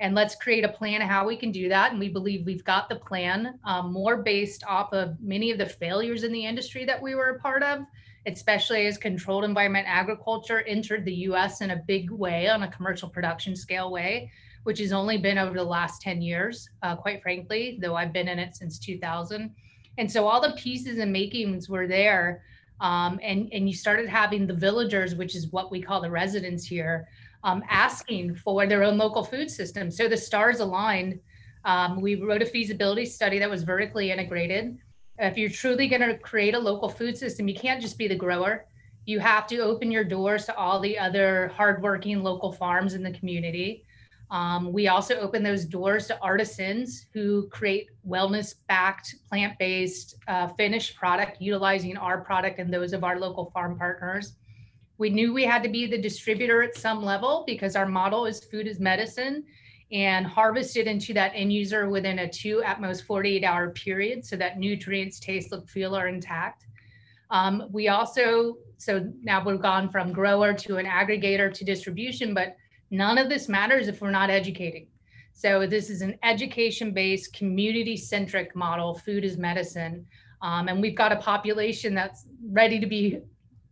and 0.00 0.14
let's 0.14 0.34
create 0.34 0.64
a 0.64 0.68
plan 0.68 1.02
of 1.02 1.08
how 1.08 1.26
we 1.26 1.36
can 1.36 1.52
do 1.52 1.68
that. 1.68 1.92
And 1.92 2.00
we 2.00 2.08
believe 2.08 2.44
we've 2.44 2.64
got 2.64 2.88
the 2.88 2.96
plan 2.96 3.58
um, 3.64 3.92
more 3.92 4.16
based 4.16 4.64
off 4.66 4.92
of 4.92 5.20
many 5.20 5.50
of 5.52 5.58
the 5.58 5.66
failures 5.66 6.24
in 6.24 6.32
the 6.32 6.44
industry 6.44 6.84
that 6.86 7.00
we 7.00 7.14
were 7.14 7.28
a 7.28 7.38
part 7.38 7.62
of, 7.62 7.80
especially 8.26 8.86
as 8.86 8.98
controlled 8.98 9.44
environment 9.44 9.86
agriculture 9.86 10.62
entered 10.62 11.04
the 11.04 11.14
US 11.14 11.60
in 11.60 11.70
a 11.70 11.82
big 11.86 12.10
way 12.10 12.48
on 12.48 12.62
a 12.64 12.72
commercial 12.72 13.08
production 13.10 13.54
scale 13.54 13.92
way, 13.92 14.32
which 14.64 14.80
has 14.80 14.90
only 14.90 15.18
been 15.18 15.38
over 15.38 15.54
the 15.54 15.62
last 15.62 16.02
10 16.02 16.22
years, 16.22 16.68
uh, 16.82 16.96
quite 16.96 17.22
frankly, 17.22 17.78
though 17.80 17.94
I've 17.94 18.12
been 18.12 18.28
in 18.28 18.38
it 18.38 18.56
since 18.56 18.78
2000. 18.78 19.54
And 19.98 20.10
so 20.10 20.26
all 20.26 20.40
the 20.40 20.56
pieces 20.56 20.98
and 20.98 21.12
makings 21.12 21.68
were 21.68 21.86
there 21.86 22.42
um, 22.80 23.20
and, 23.22 23.48
and 23.52 23.68
you 23.68 23.74
started 23.74 24.08
having 24.08 24.46
the 24.46 24.54
villagers, 24.54 25.14
which 25.14 25.34
is 25.36 25.52
what 25.52 25.70
we 25.70 25.82
call 25.82 26.00
the 26.00 26.10
residents 26.10 26.64
here, 26.64 27.08
um, 27.44 27.62
asking 27.68 28.34
for 28.34 28.66
their 28.66 28.82
own 28.82 28.96
local 28.98 29.24
food 29.24 29.50
system. 29.50 29.90
So 29.90 30.08
the 30.08 30.16
stars 30.16 30.60
aligned. 30.60 31.20
Um, 31.64 32.00
we 32.00 32.14
wrote 32.14 32.42
a 32.42 32.46
feasibility 32.46 33.04
study 33.04 33.38
that 33.38 33.50
was 33.50 33.62
vertically 33.62 34.10
integrated. 34.10 34.78
If 35.18 35.36
you're 35.36 35.50
truly 35.50 35.88
going 35.88 36.00
to 36.00 36.16
create 36.16 36.54
a 36.54 36.58
local 36.58 36.88
food 36.88 37.16
system, 37.18 37.48
you 37.48 37.54
can't 37.54 37.82
just 37.82 37.98
be 37.98 38.08
the 38.08 38.16
grower. 38.16 38.64
you 39.06 39.18
have 39.18 39.46
to 39.48 39.58
open 39.58 39.90
your 39.90 40.04
doors 40.04 40.44
to 40.46 40.56
all 40.56 40.80
the 40.80 40.98
other 40.98 41.48
hardworking 41.48 42.22
local 42.22 42.52
farms 42.52 42.94
in 42.94 43.02
the 43.02 43.12
community. 43.12 43.84
Um, 44.30 44.72
we 44.72 44.86
also 44.86 45.16
open 45.16 45.42
those 45.42 45.64
doors 45.64 46.06
to 46.06 46.18
artisans 46.20 47.06
who 47.12 47.48
create 47.48 47.90
wellness 48.08 48.54
backed, 48.68 49.16
plant 49.28 49.58
based, 49.58 50.16
uh, 50.28 50.48
finished 50.48 50.96
product 50.96 51.40
utilizing 51.40 51.96
our 51.96 52.20
product 52.20 52.60
and 52.60 52.72
those 52.72 52.92
of 52.92 53.02
our 53.02 53.18
local 53.18 53.50
farm 53.50 53.76
partners. 53.76 54.34
We 54.98 55.10
knew 55.10 55.32
we 55.32 55.44
had 55.44 55.62
to 55.64 55.68
be 55.68 55.86
the 55.86 56.00
distributor 56.00 56.62
at 56.62 56.76
some 56.76 57.02
level 57.02 57.42
because 57.46 57.74
our 57.74 57.86
model 57.86 58.26
is 58.26 58.44
food 58.44 58.68
is 58.68 58.78
medicine 58.78 59.44
and 59.90 60.24
harvested 60.24 60.86
into 60.86 61.12
that 61.14 61.32
end 61.34 61.52
user 61.52 61.88
within 61.88 62.20
a 62.20 62.28
two 62.28 62.62
at 62.62 62.80
most 62.80 63.04
48 63.04 63.42
hour 63.42 63.70
period 63.70 64.24
so 64.24 64.36
that 64.36 64.58
nutrients, 64.58 65.18
taste, 65.18 65.50
look, 65.50 65.68
feel 65.68 65.96
are 65.96 66.06
intact. 66.06 66.66
Um, 67.30 67.66
we 67.72 67.88
also, 67.88 68.58
so 68.76 69.10
now 69.22 69.44
we've 69.44 69.60
gone 69.60 69.90
from 69.90 70.12
grower 70.12 70.52
to 70.54 70.76
an 70.76 70.86
aggregator 70.86 71.52
to 71.52 71.64
distribution, 71.64 72.34
but 72.34 72.56
none 72.90 73.18
of 73.18 73.28
this 73.28 73.48
matters 73.48 73.88
if 73.88 74.00
we're 74.00 74.10
not 74.10 74.30
educating. 74.30 74.86
So 75.32 75.66
this 75.66 75.90
is 75.90 76.02
an 76.02 76.18
education-based, 76.22 77.32
community-centric 77.32 78.54
model. 78.54 78.94
Food 78.94 79.24
is 79.24 79.38
medicine, 79.38 80.06
um, 80.42 80.68
and 80.68 80.80
we've 80.80 80.96
got 80.96 81.12
a 81.12 81.16
population 81.16 81.94
that's 81.94 82.26
ready 82.50 82.78
to 82.78 82.86
be 82.86 83.20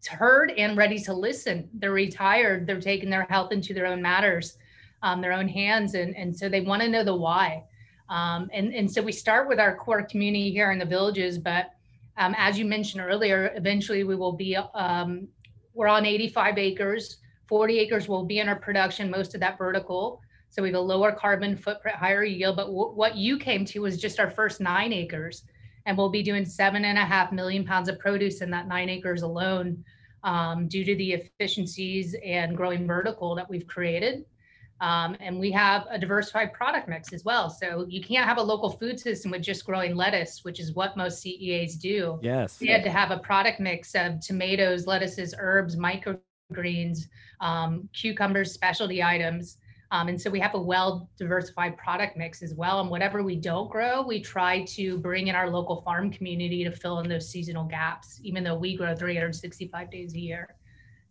heard 0.09 0.53
and 0.53 0.77
ready 0.77 0.99
to 1.01 1.13
listen. 1.13 1.69
They're 1.75 1.93
retired. 1.93 2.67
They're 2.67 2.81
taking 2.81 3.11
their 3.11 3.25
health 3.25 3.53
into 3.53 3.75
their 3.75 3.87
own 3.87 4.01
matters, 4.01 4.57
um, 5.03 5.21
their 5.21 5.33
own 5.33 5.49
hands, 5.49 5.95
and 5.95 6.17
and 6.17 6.35
so 6.35 6.49
they 6.49 6.61
want 6.61 6.83
to 6.83 6.89
know 6.89 7.05
the 7.05 7.15
why. 7.15 7.65
Um, 8.09 8.49
and 8.53 8.73
and 8.73 8.91
so 8.91 9.03
we 9.03 9.13
start 9.13 9.49
with 9.49 9.59
our 9.59 9.77
core 9.77 10.03
community 10.03 10.51
here 10.51 10.71
in 10.73 10.79
the 10.79 10.87
villages, 10.87 11.39
but 11.39 11.73
um, 12.19 12.35
as 12.37 12.59
you 12.59 12.65
mentioned 12.65 13.03
earlier, 13.03 13.53
eventually 13.55 14.03
we 14.03 14.17
will 14.17 14.33
be, 14.33 14.57
um, 14.57 15.29
we're 15.73 15.87
on 15.87 16.05
85 16.05 16.59
acres. 16.59 17.19
40 17.49 17.79
acres 17.79 18.09
will 18.09 18.25
be 18.25 18.41
in 18.41 18.49
our 18.49 18.57
production, 18.57 19.11
most 19.11 19.35
of 19.35 19.41
that 19.41 19.59
vertical. 19.59 20.21
So 20.51 20.63
we 20.63 20.69
have 20.69 20.77
a 20.77 20.81
lower 20.81 21.13
carbon 21.13 21.57
footprint, 21.57 21.97
higher 21.97 22.25
yield. 22.25 22.57
But 22.57 22.73
what 22.73 23.17
you 23.17 23.39
came 23.39 23.65
to 23.67 23.81
was 23.81 24.01
just 24.01 24.21
our 24.21 24.31
first 24.31 24.61
nine 24.61 24.93
acres. 24.93 25.45
And 25.87 25.97
we'll 25.97 26.11
be 26.11 26.23
doing 26.23 26.45
seven 26.45 26.85
and 26.85 26.99
a 26.99 27.05
half 27.05 27.33
million 27.33 27.65
pounds 27.65 27.89
of 27.89 27.99
produce 27.99 28.43
in 28.43 28.51
that 28.51 28.69
nine 28.69 28.91
acres 28.91 29.23
alone 29.23 29.83
um, 30.23 30.69
due 30.69 30.85
to 30.85 30.95
the 30.97 31.13
efficiencies 31.13 32.15
and 32.25 32.57
growing 32.57 32.87
vertical 32.87 33.35
that 33.35 33.49
we've 33.49 33.67
created. 33.67 34.25
Um, 34.81 35.17
and 35.19 35.41
we 35.41 35.51
have 35.53 35.87
a 35.91 35.99
diversified 35.99 36.53
product 36.53 36.89
mix 36.89 37.13
as 37.13 37.25
well. 37.25 37.51
So 37.51 37.87
you 37.89 38.03
can't 38.03 38.29
have 38.29 38.39
a 38.39 38.43
local 38.43 38.71
food 38.71 39.01
system 39.01 39.33
with 39.33 39.43
just 39.43 39.65
growing 39.65 39.97
lettuce, 39.97 40.45
which 40.45 40.61
is 40.61 40.75
what 40.75 40.97
most 40.97 41.21
CEAs 41.21 41.77
do. 41.77 42.19
Yes. 42.23 42.61
We 42.61 42.69
had 42.69 42.85
to 42.85 42.91
have 42.91 43.11
a 43.11 43.19
product 43.19 43.59
mix 43.59 43.95
of 43.95 44.21
tomatoes, 44.21 44.87
lettuces, 44.87 45.35
herbs, 45.39 45.77
microgreens, 45.77 47.09
um, 47.41 47.89
cucumbers, 47.93 48.53
specialty 48.53 49.03
items. 49.03 49.59
Um, 49.91 50.09
and 50.09 50.21
so 50.21 50.31
we 50.31 50.39
have 50.41 50.55
a 50.55 50.61
well 50.61 51.09
diversified 51.17 51.77
product 51.79 52.17
mix 52.17 52.43
as 52.43 52.55
well. 52.55 52.81
And 52.81 52.91
whatever 52.91 53.23
we 53.23 53.37
don't 53.37 53.71
grow, 53.71 54.03
we 54.03 54.21
try 54.21 54.65
to 54.65 54.99
bring 54.99 55.29
in 55.29 55.35
our 55.35 55.49
local 55.49 55.81
farm 55.83 56.11
community 56.11 56.63
to 56.65 56.71
fill 56.71 57.01
in 57.01 57.09
those 57.09 57.31
seasonal 57.31 57.65
gaps, 57.65 58.21
even 58.23 58.45
though 58.45 58.57
we 58.57 58.77
grow 58.77 58.95
365 58.95 59.91
days 59.91 60.15
a 60.15 60.19
year. 60.19 60.55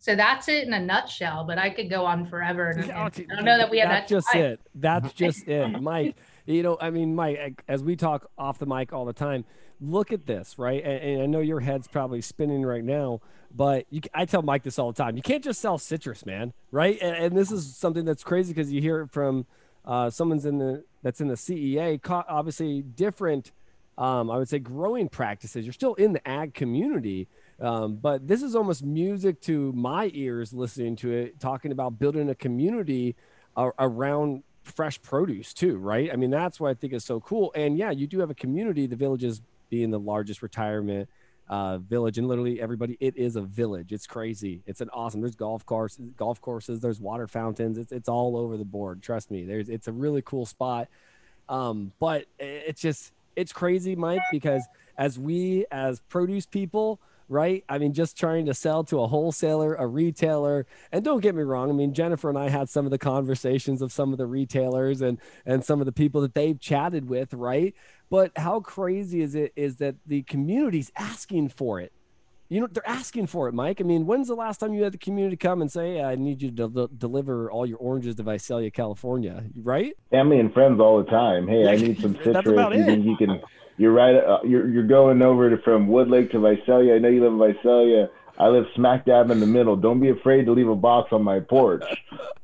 So 0.00 0.14
that's 0.14 0.48
it 0.48 0.66
in 0.66 0.72
a 0.72 0.80
nutshell, 0.80 1.44
but 1.44 1.58
I 1.58 1.70
could 1.70 1.90
go 1.90 2.06
on 2.06 2.24
forever. 2.24 2.70
And, 2.70 2.84
and 2.84 2.92
I 2.92 3.08
don't 3.08 3.44
know 3.44 3.58
that 3.58 3.68
we 3.68 3.80
have 3.80 3.88
that's 3.88 4.10
that. 4.10 4.16
just 4.16 4.34
it. 4.34 4.60
That's 4.74 5.12
just 5.12 5.48
it, 5.48 5.82
Mike. 5.82 6.16
You 6.46 6.62
know, 6.62 6.78
I 6.80 6.90
mean, 6.90 7.16
Mike, 7.16 7.64
as 7.66 7.82
we 7.82 7.96
talk 7.96 8.30
off 8.38 8.58
the 8.58 8.66
mic 8.66 8.92
all 8.92 9.04
the 9.04 9.12
time, 9.12 9.44
look 9.80 10.12
at 10.12 10.26
this, 10.26 10.58
right? 10.58 10.82
And, 10.82 11.02
and 11.02 11.22
I 11.22 11.26
know 11.26 11.40
your 11.40 11.60
head's 11.60 11.88
probably 11.88 12.20
spinning 12.20 12.62
right 12.64 12.84
now, 12.84 13.20
but 13.54 13.86
you, 13.90 14.00
I 14.14 14.24
tell 14.24 14.42
Mike 14.42 14.62
this 14.62 14.78
all 14.78 14.92
the 14.92 15.02
time. 15.02 15.16
You 15.16 15.22
can't 15.22 15.42
just 15.42 15.60
sell 15.60 15.78
citrus, 15.78 16.26
man, 16.26 16.52
right? 16.70 16.98
And, 17.00 17.16
and 17.16 17.36
this 17.36 17.50
is 17.50 17.76
something 17.76 18.04
that's 18.04 18.24
crazy 18.24 18.52
because 18.52 18.72
you 18.72 18.80
hear 18.80 19.00
it 19.00 19.10
from 19.10 19.46
uh, 19.84 20.10
someone's 20.10 20.44
in 20.44 20.58
the 20.58 20.84
that's 21.02 21.20
in 21.20 21.28
the 21.28 21.34
CEA, 21.34 22.00
obviously 22.28 22.82
different. 22.82 23.52
Um, 23.96 24.30
I 24.30 24.36
would 24.36 24.48
say 24.48 24.58
growing 24.58 25.08
practices. 25.08 25.64
You're 25.64 25.72
still 25.72 25.94
in 25.94 26.12
the 26.12 26.28
ag 26.28 26.54
community, 26.54 27.26
um, 27.60 27.96
but 27.96 28.28
this 28.28 28.42
is 28.42 28.54
almost 28.54 28.84
music 28.84 29.40
to 29.42 29.72
my 29.72 30.10
ears 30.14 30.52
listening 30.52 30.96
to 30.96 31.12
it, 31.12 31.40
talking 31.40 31.72
about 31.72 31.98
building 31.98 32.28
a 32.30 32.34
community 32.34 33.16
uh, 33.56 33.70
around 33.78 34.42
fresh 34.62 35.00
produce 35.02 35.52
too, 35.52 35.78
right? 35.78 36.10
I 36.12 36.16
mean, 36.16 36.30
that's 36.30 36.60
what 36.60 36.70
I 36.70 36.74
think 36.74 36.92
is 36.92 37.04
so 37.04 37.20
cool. 37.20 37.52
And 37.54 37.76
yeah, 37.76 37.90
you 37.90 38.06
do 38.06 38.20
have 38.20 38.30
a 38.30 38.34
community, 38.34 38.86
the 38.86 38.96
villages 38.96 39.40
being 39.70 39.90
the 39.90 39.98
largest 39.98 40.42
retirement 40.42 41.08
uh, 41.48 41.78
village, 41.78 42.18
and 42.18 42.28
literally 42.28 42.60
everybody, 42.60 42.96
it 43.00 43.16
is 43.16 43.36
a 43.36 43.42
village. 43.42 43.92
It's 43.92 44.06
crazy. 44.06 44.62
It's 44.66 44.80
an 44.80 44.90
awesome. 44.92 45.20
There's 45.20 45.34
golf 45.34 45.64
courses, 45.64 46.10
golf 46.16 46.40
courses. 46.40 46.80
There's 46.80 47.00
water 47.00 47.26
fountains. 47.26 47.78
It's 47.78 47.92
it's 47.92 48.08
all 48.08 48.36
over 48.36 48.56
the 48.56 48.64
board. 48.64 49.02
Trust 49.02 49.30
me. 49.30 49.44
There's 49.44 49.68
it's 49.68 49.88
a 49.88 49.92
really 49.92 50.22
cool 50.22 50.46
spot. 50.46 50.88
Um, 51.48 51.92
but 51.98 52.26
it's 52.38 52.80
just 52.80 53.12
it's 53.36 53.52
crazy, 53.52 53.96
Mike, 53.96 54.22
because 54.30 54.62
as 54.98 55.18
we 55.18 55.64
as 55.70 56.00
produce 56.08 56.44
people 56.44 57.00
right? 57.28 57.64
I 57.68 57.78
mean, 57.78 57.92
just 57.92 58.18
trying 58.18 58.46
to 58.46 58.54
sell 58.54 58.84
to 58.84 59.00
a 59.00 59.06
wholesaler, 59.06 59.74
a 59.74 59.86
retailer. 59.86 60.66
And 60.92 61.04
don't 61.04 61.20
get 61.20 61.34
me 61.34 61.42
wrong. 61.42 61.70
I 61.70 61.72
mean, 61.72 61.92
Jennifer 61.94 62.28
and 62.28 62.38
I 62.38 62.48
had 62.48 62.68
some 62.68 62.84
of 62.84 62.90
the 62.90 62.98
conversations 62.98 63.82
of 63.82 63.92
some 63.92 64.12
of 64.12 64.18
the 64.18 64.26
retailers 64.26 65.02
and 65.02 65.18
and 65.46 65.64
some 65.64 65.80
of 65.80 65.86
the 65.86 65.92
people 65.92 66.20
that 66.22 66.34
they've 66.34 66.58
chatted 66.58 67.08
with, 67.08 67.34
right? 67.34 67.74
But 68.10 68.32
how 68.36 68.60
crazy 68.60 69.20
is 69.20 69.34
it 69.34 69.52
is 69.56 69.76
that 69.76 69.96
the 70.06 70.22
community's 70.22 70.90
asking 70.96 71.50
for 71.50 71.80
it? 71.80 71.92
You 72.48 72.62
know, 72.62 72.66
they're 72.70 72.88
asking 72.88 73.26
for 73.26 73.48
it, 73.48 73.52
Mike. 73.52 73.80
I 73.80 73.84
mean, 73.84 74.06
when's 74.06 74.28
the 74.28 74.34
last 74.34 74.58
time 74.58 74.72
you 74.72 74.82
had 74.82 74.92
the 74.92 74.98
community 74.98 75.36
come 75.36 75.60
and 75.60 75.70
say, 75.70 76.00
"I 76.02 76.14
need 76.14 76.40
you 76.40 76.50
to 76.52 76.68
de- 76.68 76.88
deliver 76.96 77.50
all 77.50 77.66
your 77.66 77.78
oranges 77.78 78.14
to 78.16 78.22
Visalia, 78.22 78.70
California"? 78.70 79.44
Right? 79.54 79.94
Family 80.10 80.40
and 80.40 80.52
friends 80.52 80.80
all 80.80 81.02
the 81.02 81.10
time. 81.10 81.46
Hey, 81.46 81.68
I 81.68 81.76
need 81.76 82.00
some 82.00 82.14
citrus. 82.24 82.74
you, 82.74 82.84
think 82.84 83.04
you 83.04 83.16
can 83.16 83.40
you're 83.78 83.92
right. 83.92 84.16
Uh, 84.16 84.40
you're 84.44 84.68
you're 84.68 84.86
going 84.86 85.22
over 85.22 85.48
to, 85.48 85.62
from 85.62 85.88
Woodlake 85.88 86.32
to 86.32 86.40
Visalia. 86.40 86.96
I 86.96 86.98
know 86.98 87.08
you 87.08 87.22
live 87.22 87.32
in 87.32 87.54
Visalia. 87.54 88.10
I 88.38 88.48
live 88.48 88.66
smack 88.74 89.04
dab 89.04 89.30
in 89.30 89.40
the 89.40 89.46
middle. 89.46 89.76
Don't 89.76 90.00
be 90.00 90.10
afraid 90.10 90.44
to 90.46 90.52
leave 90.52 90.68
a 90.68 90.76
box 90.76 91.12
on 91.12 91.24
my 91.24 91.40
porch. 91.40 91.84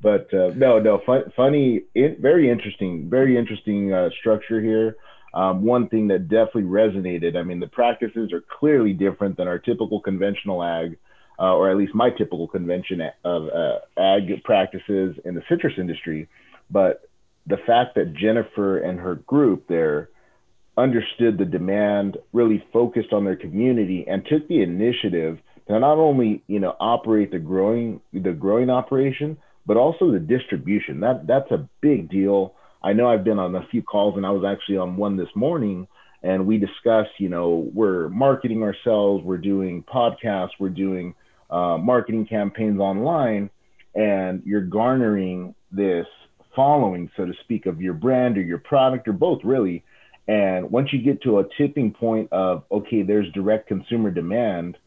But 0.00 0.32
uh, 0.34 0.50
no, 0.56 0.80
no, 0.80 1.00
fun, 1.06 1.32
funny, 1.36 1.82
it, 1.94 2.18
very 2.18 2.50
interesting, 2.50 3.08
very 3.08 3.38
interesting 3.38 3.92
uh, 3.92 4.10
structure 4.18 4.60
here. 4.60 4.96
Um, 5.34 5.64
one 5.64 5.88
thing 5.88 6.08
that 6.08 6.28
definitely 6.28 6.62
resonated. 6.62 7.36
I 7.36 7.42
mean, 7.42 7.58
the 7.58 7.66
practices 7.66 8.32
are 8.32 8.42
clearly 8.58 8.92
different 8.92 9.36
than 9.36 9.48
our 9.48 9.58
typical 9.58 10.00
conventional 10.00 10.62
ag, 10.62 10.96
uh, 11.40 11.54
or 11.54 11.68
at 11.68 11.76
least 11.76 11.94
my 11.94 12.10
typical 12.10 12.46
convention 12.46 13.02
of 13.24 13.48
uh, 13.48 13.78
ag 14.00 14.44
practices 14.44 15.16
in 15.24 15.34
the 15.34 15.42
citrus 15.48 15.74
industry. 15.76 16.28
But 16.70 17.08
the 17.46 17.56
fact 17.66 17.96
that 17.96 18.14
Jennifer 18.14 18.78
and 18.78 19.00
her 19.00 19.16
group 19.16 19.66
there 19.68 20.08
understood 20.76 21.38
the 21.38 21.44
demand, 21.44 22.16
really 22.32 22.64
focused 22.72 23.12
on 23.12 23.24
their 23.24 23.36
community, 23.36 24.04
and 24.08 24.24
took 24.24 24.46
the 24.48 24.62
initiative 24.62 25.38
to 25.66 25.78
not 25.78 25.98
only 25.98 26.42
you 26.46 26.60
know 26.60 26.76
operate 26.78 27.32
the 27.32 27.38
growing 27.38 28.00
the 28.12 28.32
growing 28.32 28.70
operation, 28.70 29.36
but 29.66 29.76
also 29.76 30.12
the 30.12 30.20
distribution. 30.20 31.00
That 31.00 31.26
that's 31.26 31.50
a 31.50 31.68
big 31.80 32.08
deal. 32.08 32.54
I 32.84 32.92
know 32.92 33.08
I've 33.08 33.24
been 33.24 33.38
on 33.38 33.54
a 33.54 33.66
few 33.70 33.82
calls, 33.82 34.16
and 34.16 34.26
I 34.26 34.30
was 34.30 34.44
actually 34.44 34.76
on 34.76 34.96
one 34.96 35.16
this 35.16 35.28
morning, 35.34 35.88
and 36.22 36.46
we 36.46 36.58
discussed. 36.58 37.18
You 37.18 37.30
know, 37.30 37.70
we're 37.72 38.08
marketing 38.10 38.62
ourselves, 38.62 39.24
we're 39.24 39.38
doing 39.38 39.82
podcasts, 39.82 40.50
we're 40.60 40.68
doing 40.68 41.14
uh, 41.50 41.78
marketing 41.78 42.26
campaigns 42.26 42.78
online, 42.78 43.50
and 43.94 44.42
you're 44.44 44.60
garnering 44.60 45.54
this 45.72 46.06
following, 46.54 47.10
so 47.16 47.24
to 47.26 47.32
speak, 47.42 47.66
of 47.66 47.80
your 47.80 47.94
brand 47.94 48.38
or 48.38 48.42
your 48.42 48.58
product 48.58 49.08
or 49.08 49.12
both, 49.12 49.40
really 49.42 49.82
and 50.26 50.70
once 50.70 50.92
you 50.92 51.02
get 51.02 51.22
to 51.22 51.40
a 51.40 51.44
tipping 51.58 51.92
point 51.92 52.32
of, 52.32 52.64
okay, 52.70 53.02
there's 53.02 53.30
direct 53.32 53.68
consumer 53.68 54.10
demand, 54.10 54.78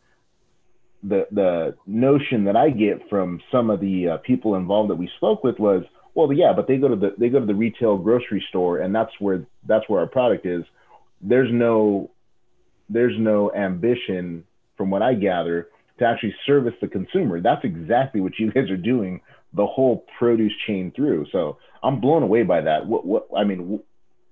the, 1.04 1.28
the 1.32 1.76
notion 1.86 2.46
that 2.46 2.56
I 2.56 2.70
get 2.72 3.08
from 3.10 3.40
some 3.52 3.70
of 3.70 3.80
the 3.80 4.10
uh, 4.10 4.18
people 4.18 4.56
involved 4.56 4.90
that 4.90 4.96
we 4.96 5.10
spoke 5.18 5.44
with 5.44 5.60
was, 5.60 5.84
well, 6.18 6.34
yeah, 6.34 6.52
but 6.52 6.68
they 6.68 6.78
go 6.78 6.88
to 6.88 6.96
the, 6.96 7.14
they 7.20 7.30
go 7.30 7.40
to 7.40 7.46
the 7.46 7.54
retail 7.54 7.96
grocery 7.96 8.44
store 8.50 8.80
and 8.80 8.94
that's 8.94 9.12
where, 9.20 9.46
that's 9.68 9.88
where 9.88 10.00
our 10.00 10.08
product 10.08 10.48
is. 10.48 10.64
There's 11.22 11.50
no, 11.54 12.10
there's 12.90 13.14
no 13.20 13.54
ambition 13.54 14.44
from 14.78 14.90
what 14.90 15.04
I 15.04 15.14
gather 15.14 15.68
to 16.00 16.06
actually 16.06 16.34
service 16.48 16.74
the 16.82 16.88
consumer. 16.88 17.40
That's 17.40 17.64
exactly 17.64 18.20
what 18.20 18.34
you 18.40 18.52
guys 18.56 18.72
are 18.72 18.78
doing 18.78 19.22
the 19.54 19.68
whole 19.68 20.06
produce 20.18 20.54
chain 20.66 20.92
through. 20.96 21.28
So 21.32 21.60
I'm 21.84 22.02
blown 22.02 22.24
away 22.24 22.42
by 22.42 22.62
that. 22.62 22.88
What, 22.88 23.06
what, 23.06 23.28
I 23.38 23.44
mean, 23.44 23.80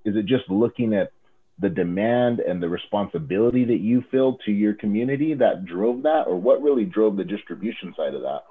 is 0.06 0.16
it 0.16 0.26
just 0.26 0.50
looking 0.50 0.96
at 0.96 1.12
the 1.60 1.70
demand 1.70 2.40
and 2.40 2.64
the 2.64 2.68
responsibility 2.68 3.64
that 3.64 3.80
you 3.80 4.04
feel 4.10 4.40
to 4.46 4.52
your 4.52 4.74
community 4.74 5.36
that 5.36 5.66
drove 5.66 6.02
that 6.02 6.24
or 6.26 6.36
what 6.36 6.64
really 6.64 6.84
drove 6.84 7.16
the 7.16 7.24
distribution 7.24 7.94
side 7.96 8.14
of 8.14 8.24
that 8.24 8.42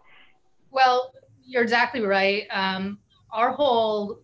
well 0.70 1.12
you're 1.44 1.62
exactly 1.62 2.00
right 2.00 2.44
um, 2.50 2.98
our 3.34 3.50
whole 3.50 4.20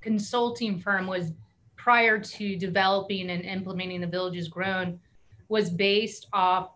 consulting 0.00 0.78
firm 0.78 1.06
was 1.06 1.32
prior 1.76 2.18
to 2.18 2.56
developing 2.56 3.30
and 3.30 3.44
implementing 3.44 4.00
the 4.00 4.06
villages 4.06 4.48
grown 4.48 4.98
was 5.48 5.70
based 5.70 6.26
off 6.32 6.72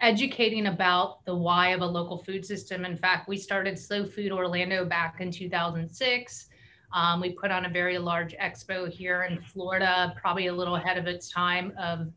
educating 0.00 0.66
about 0.66 1.24
the 1.24 1.34
why 1.34 1.68
of 1.68 1.82
a 1.82 1.86
local 1.86 2.18
food 2.18 2.44
system. 2.44 2.84
In 2.84 2.96
fact, 2.96 3.28
we 3.28 3.36
started 3.36 3.78
Slow 3.78 4.04
Food 4.04 4.32
Orlando 4.32 4.84
back 4.84 5.20
in 5.20 5.30
2006. 5.30 6.48
Um, 6.92 7.20
we 7.20 7.30
put 7.30 7.50
on 7.50 7.66
a 7.66 7.68
very 7.68 7.98
large 7.98 8.34
expo 8.34 8.90
here 8.90 9.24
in 9.24 9.40
Florida, 9.40 10.12
probably 10.20 10.48
a 10.48 10.52
little 10.52 10.76
ahead 10.76 10.98
of 10.98 11.06
its 11.06 11.30
time 11.30 11.72
of 11.78 12.10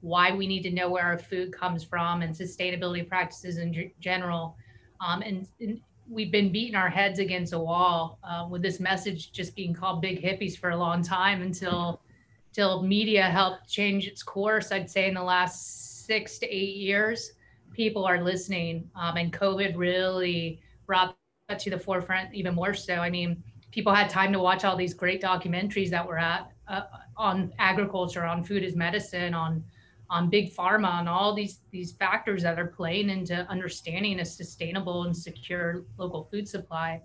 why 0.00 0.32
we 0.32 0.46
need 0.46 0.62
to 0.62 0.70
know 0.70 0.88
where 0.88 1.04
our 1.04 1.18
food 1.18 1.52
comes 1.52 1.82
from 1.82 2.22
and 2.22 2.34
sustainability 2.34 3.06
practices 3.08 3.58
in 3.58 3.90
general. 4.00 4.56
Um, 5.00 5.22
and, 5.22 5.48
and, 5.60 5.80
we've 6.10 6.32
been 6.32 6.50
beating 6.50 6.74
our 6.74 6.90
heads 6.90 7.20
against 7.20 7.52
a 7.52 7.58
wall 7.58 8.18
uh, 8.24 8.46
with 8.50 8.62
this 8.62 8.80
message 8.80 9.30
just 9.30 9.54
being 9.54 9.72
called 9.72 10.02
big 10.02 10.22
hippies 10.22 10.58
for 10.58 10.70
a 10.70 10.76
long 10.76 11.02
time 11.02 11.40
until 11.42 12.02
until 12.48 12.82
media 12.82 13.22
helped 13.22 13.68
change 13.68 14.08
its 14.08 14.24
course. 14.24 14.72
I'd 14.72 14.90
say 14.90 15.06
in 15.06 15.14
the 15.14 15.22
last 15.22 16.04
six 16.04 16.40
to 16.40 16.46
eight 16.48 16.76
years, 16.76 17.34
people 17.72 18.04
are 18.04 18.20
listening, 18.20 18.90
um, 18.96 19.16
and 19.16 19.32
COVID 19.32 19.76
really 19.76 20.60
brought 20.84 21.16
that 21.48 21.60
to 21.60 21.70
the 21.70 21.78
forefront 21.78 22.34
even 22.34 22.56
more 22.56 22.74
so. 22.74 22.94
I 22.94 23.08
mean, 23.08 23.40
people 23.70 23.94
had 23.94 24.10
time 24.10 24.32
to 24.32 24.40
watch 24.40 24.64
all 24.64 24.76
these 24.76 24.94
great 24.94 25.22
documentaries 25.22 25.90
that 25.90 26.04
were 26.04 26.18
at 26.18 26.50
uh, 26.66 26.82
on 27.16 27.52
agriculture, 27.60 28.24
on 28.24 28.42
food 28.42 28.64
as 28.64 28.74
medicine, 28.74 29.32
on 29.32 29.62
on 30.10 30.28
big 30.28 30.52
pharma, 30.52 30.98
and 30.98 31.08
all 31.08 31.32
these 31.32 31.60
these 31.70 31.92
factors 31.92 32.42
that 32.42 32.58
are 32.58 32.66
playing 32.66 33.08
into 33.08 33.46
understanding 33.48 34.20
a 34.20 34.24
sustainable 34.24 35.04
and 35.04 35.16
secure 35.16 35.84
local 35.96 36.24
food 36.30 36.48
supply. 36.48 37.00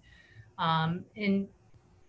Um, 0.57 1.05
and 1.15 1.47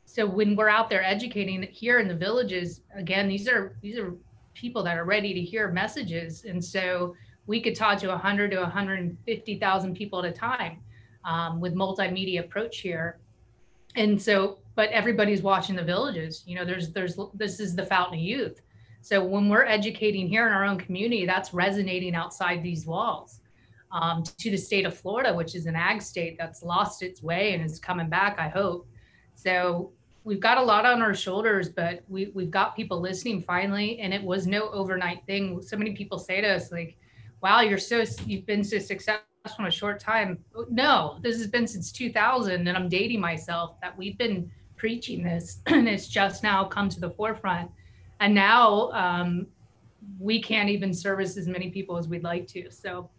so 0.06 0.26
when 0.26 0.56
we're 0.56 0.70
out 0.70 0.88
there 0.88 1.04
educating 1.04 1.62
here 1.64 1.98
in 1.98 2.08
the 2.08 2.14
villages, 2.14 2.80
again, 2.94 3.28
these 3.28 3.46
are 3.46 3.76
these 3.82 3.98
are 3.98 4.14
people 4.54 4.82
that 4.84 4.96
are 4.96 5.04
ready 5.04 5.34
to 5.34 5.40
hear 5.40 5.70
messages, 5.70 6.44
and 6.44 6.64
so 6.64 7.14
we 7.46 7.60
could 7.60 7.76
talk 7.76 7.98
to 7.98 8.08
100 8.08 8.50
to 8.52 8.56
150,000 8.56 9.94
people 9.94 10.18
at 10.18 10.24
a 10.24 10.32
time 10.32 10.80
um, 11.24 11.60
with 11.60 11.74
multimedia 11.74 12.40
approach 12.40 12.78
here. 12.78 13.18
And 13.94 14.20
so, 14.20 14.58
but 14.74 14.90
everybody's 14.90 15.42
watching 15.42 15.76
the 15.76 15.84
villages. 15.84 16.42
You 16.46 16.56
know, 16.56 16.64
there's 16.64 16.90
there's 16.90 17.18
this 17.34 17.60
is 17.60 17.76
the 17.76 17.84
fountain 17.84 18.18
of 18.18 18.24
youth 18.24 18.62
so 19.06 19.22
when 19.22 19.48
we're 19.48 19.64
educating 19.64 20.26
here 20.26 20.48
in 20.48 20.52
our 20.52 20.64
own 20.64 20.78
community, 20.78 21.26
that's 21.26 21.54
resonating 21.54 22.16
outside 22.16 22.60
these 22.60 22.86
walls 22.86 23.40
um, 23.92 24.24
to 24.24 24.50
the 24.50 24.56
state 24.56 24.84
of 24.84 24.98
Florida, 24.98 25.32
which 25.32 25.54
is 25.54 25.66
an 25.66 25.76
ag 25.76 26.02
state 26.02 26.36
that's 26.36 26.64
lost 26.64 27.04
its 27.04 27.22
way 27.22 27.54
and 27.54 27.64
is 27.64 27.78
coming 27.78 28.08
back, 28.08 28.40
I 28.40 28.48
hope. 28.48 28.88
So 29.36 29.92
we've 30.24 30.40
got 30.40 30.58
a 30.58 30.60
lot 30.60 30.84
on 30.84 31.02
our 31.02 31.14
shoulders, 31.14 31.68
but 31.68 32.00
we, 32.08 32.32
we've 32.34 32.50
got 32.50 32.74
people 32.74 33.00
listening 33.00 33.42
finally. 33.42 34.00
And 34.00 34.12
it 34.12 34.20
was 34.20 34.48
no 34.48 34.70
overnight 34.70 35.24
thing. 35.24 35.62
So 35.62 35.76
many 35.76 35.92
people 35.92 36.18
say 36.18 36.40
to 36.40 36.48
us, 36.48 36.72
like, 36.72 36.96
wow, 37.40 37.60
you're 37.60 37.78
so, 37.78 38.02
you've 38.26 38.44
been 38.44 38.64
so 38.64 38.80
successful 38.80 39.22
in 39.60 39.66
a 39.66 39.70
short 39.70 40.00
time. 40.00 40.36
No, 40.68 41.20
this 41.22 41.36
has 41.38 41.46
been 41.46 41.68
since 41.68 41.92
2000. 41.92 42.66
And 42.66 42.76
I'm 42.76 42.88
dating 42.88 43.20
myself 43.20 43.80
that 43.82 43.96
we've 43.96 44.18
been 44.18 44.50
preaching 44.76 45.22
this 45.22 45.60
and 45.66 45.88
it's 45.88 46.08
just 46.08 46.42
now 46.42 46.64
come 46.64 46.88
to 46.88 46.98
the 46.98 47.10
forefront 47.10 47.70
and 48.20 48.34
now 48.34 48.90
um, 48.92 49.46
we 50.18 50.40
can't 50.40 50.68
even 50.68 50.92
service 50.92 51.36
as 51.36 51.46
many 51.46 51.70
people 51.70 51.96
as 51.96 52.08
we'd 52.08 52.24
like 52.24 52.46
to. 52.48 52.70
So 52.70 53.10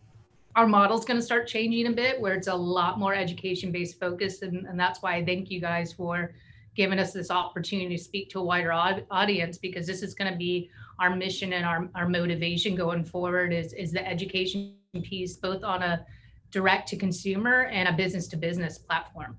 our 0.57 0.65
model's 0.65 1.05
going 1.05 1.19
to 1.19 1.25
start 1.25 1.47
changing 1.47 1.85
a 1.85 1.91
bit 1.91 2.19
where 2.19 2.33
it's 2.33 2.47
a 2.47 2.55
lot 2.55 2.97
more 2.97 3.13
education 3.13 3.71
based 3.71 3.99
focus 3.99 4.41
and, 4.41 4.65
and 4.65 4.77
that's 4.77 5.03
why 5.03 5.15
i 5.15 5.23
thank 5.23 5.51
you 5.51 5.61
guys 5.61 5.93
for 5.93 6.33
giving 6.75 6.99
us 6.99 7.13
this 7.13 7.29
opportunity 7.29 7.95
to 7.95 8.03
speak 8.03 8.29
to 8.29 8.39
a 8.39 8.43
wider 8.43 8.71
audience 8.71 9.57
because 9.57 9.85
this 9.85 10.01
is 10.01 10.13
going 10.15 10.31
to 10.31 10.37
be 10.37 10.69
our 10.99 11.15
mission 11.15 11.53
and 11.53 11.63
our, 11.63 11.87
our 11.95 12.09
motivation 12.09 12.75
going 12.75 13.03
forward 13.03 13.53
is, 13.53 13.73
is 13.73 13.91
the 13.91 14.05
education 14.05 14.73
piece 15.03 15.37
both 15.37 15.63
on 15.63 15.83
a 15.83 16.03
direct 16.51 16.87
to 16.87 16.97
consumer 16.97 17.65
and 17.65 17.87
a 17.87 17.93
business 17.93 18.27
to 18.27 18.35
business 18.35 18.79
platform 18.79 19.37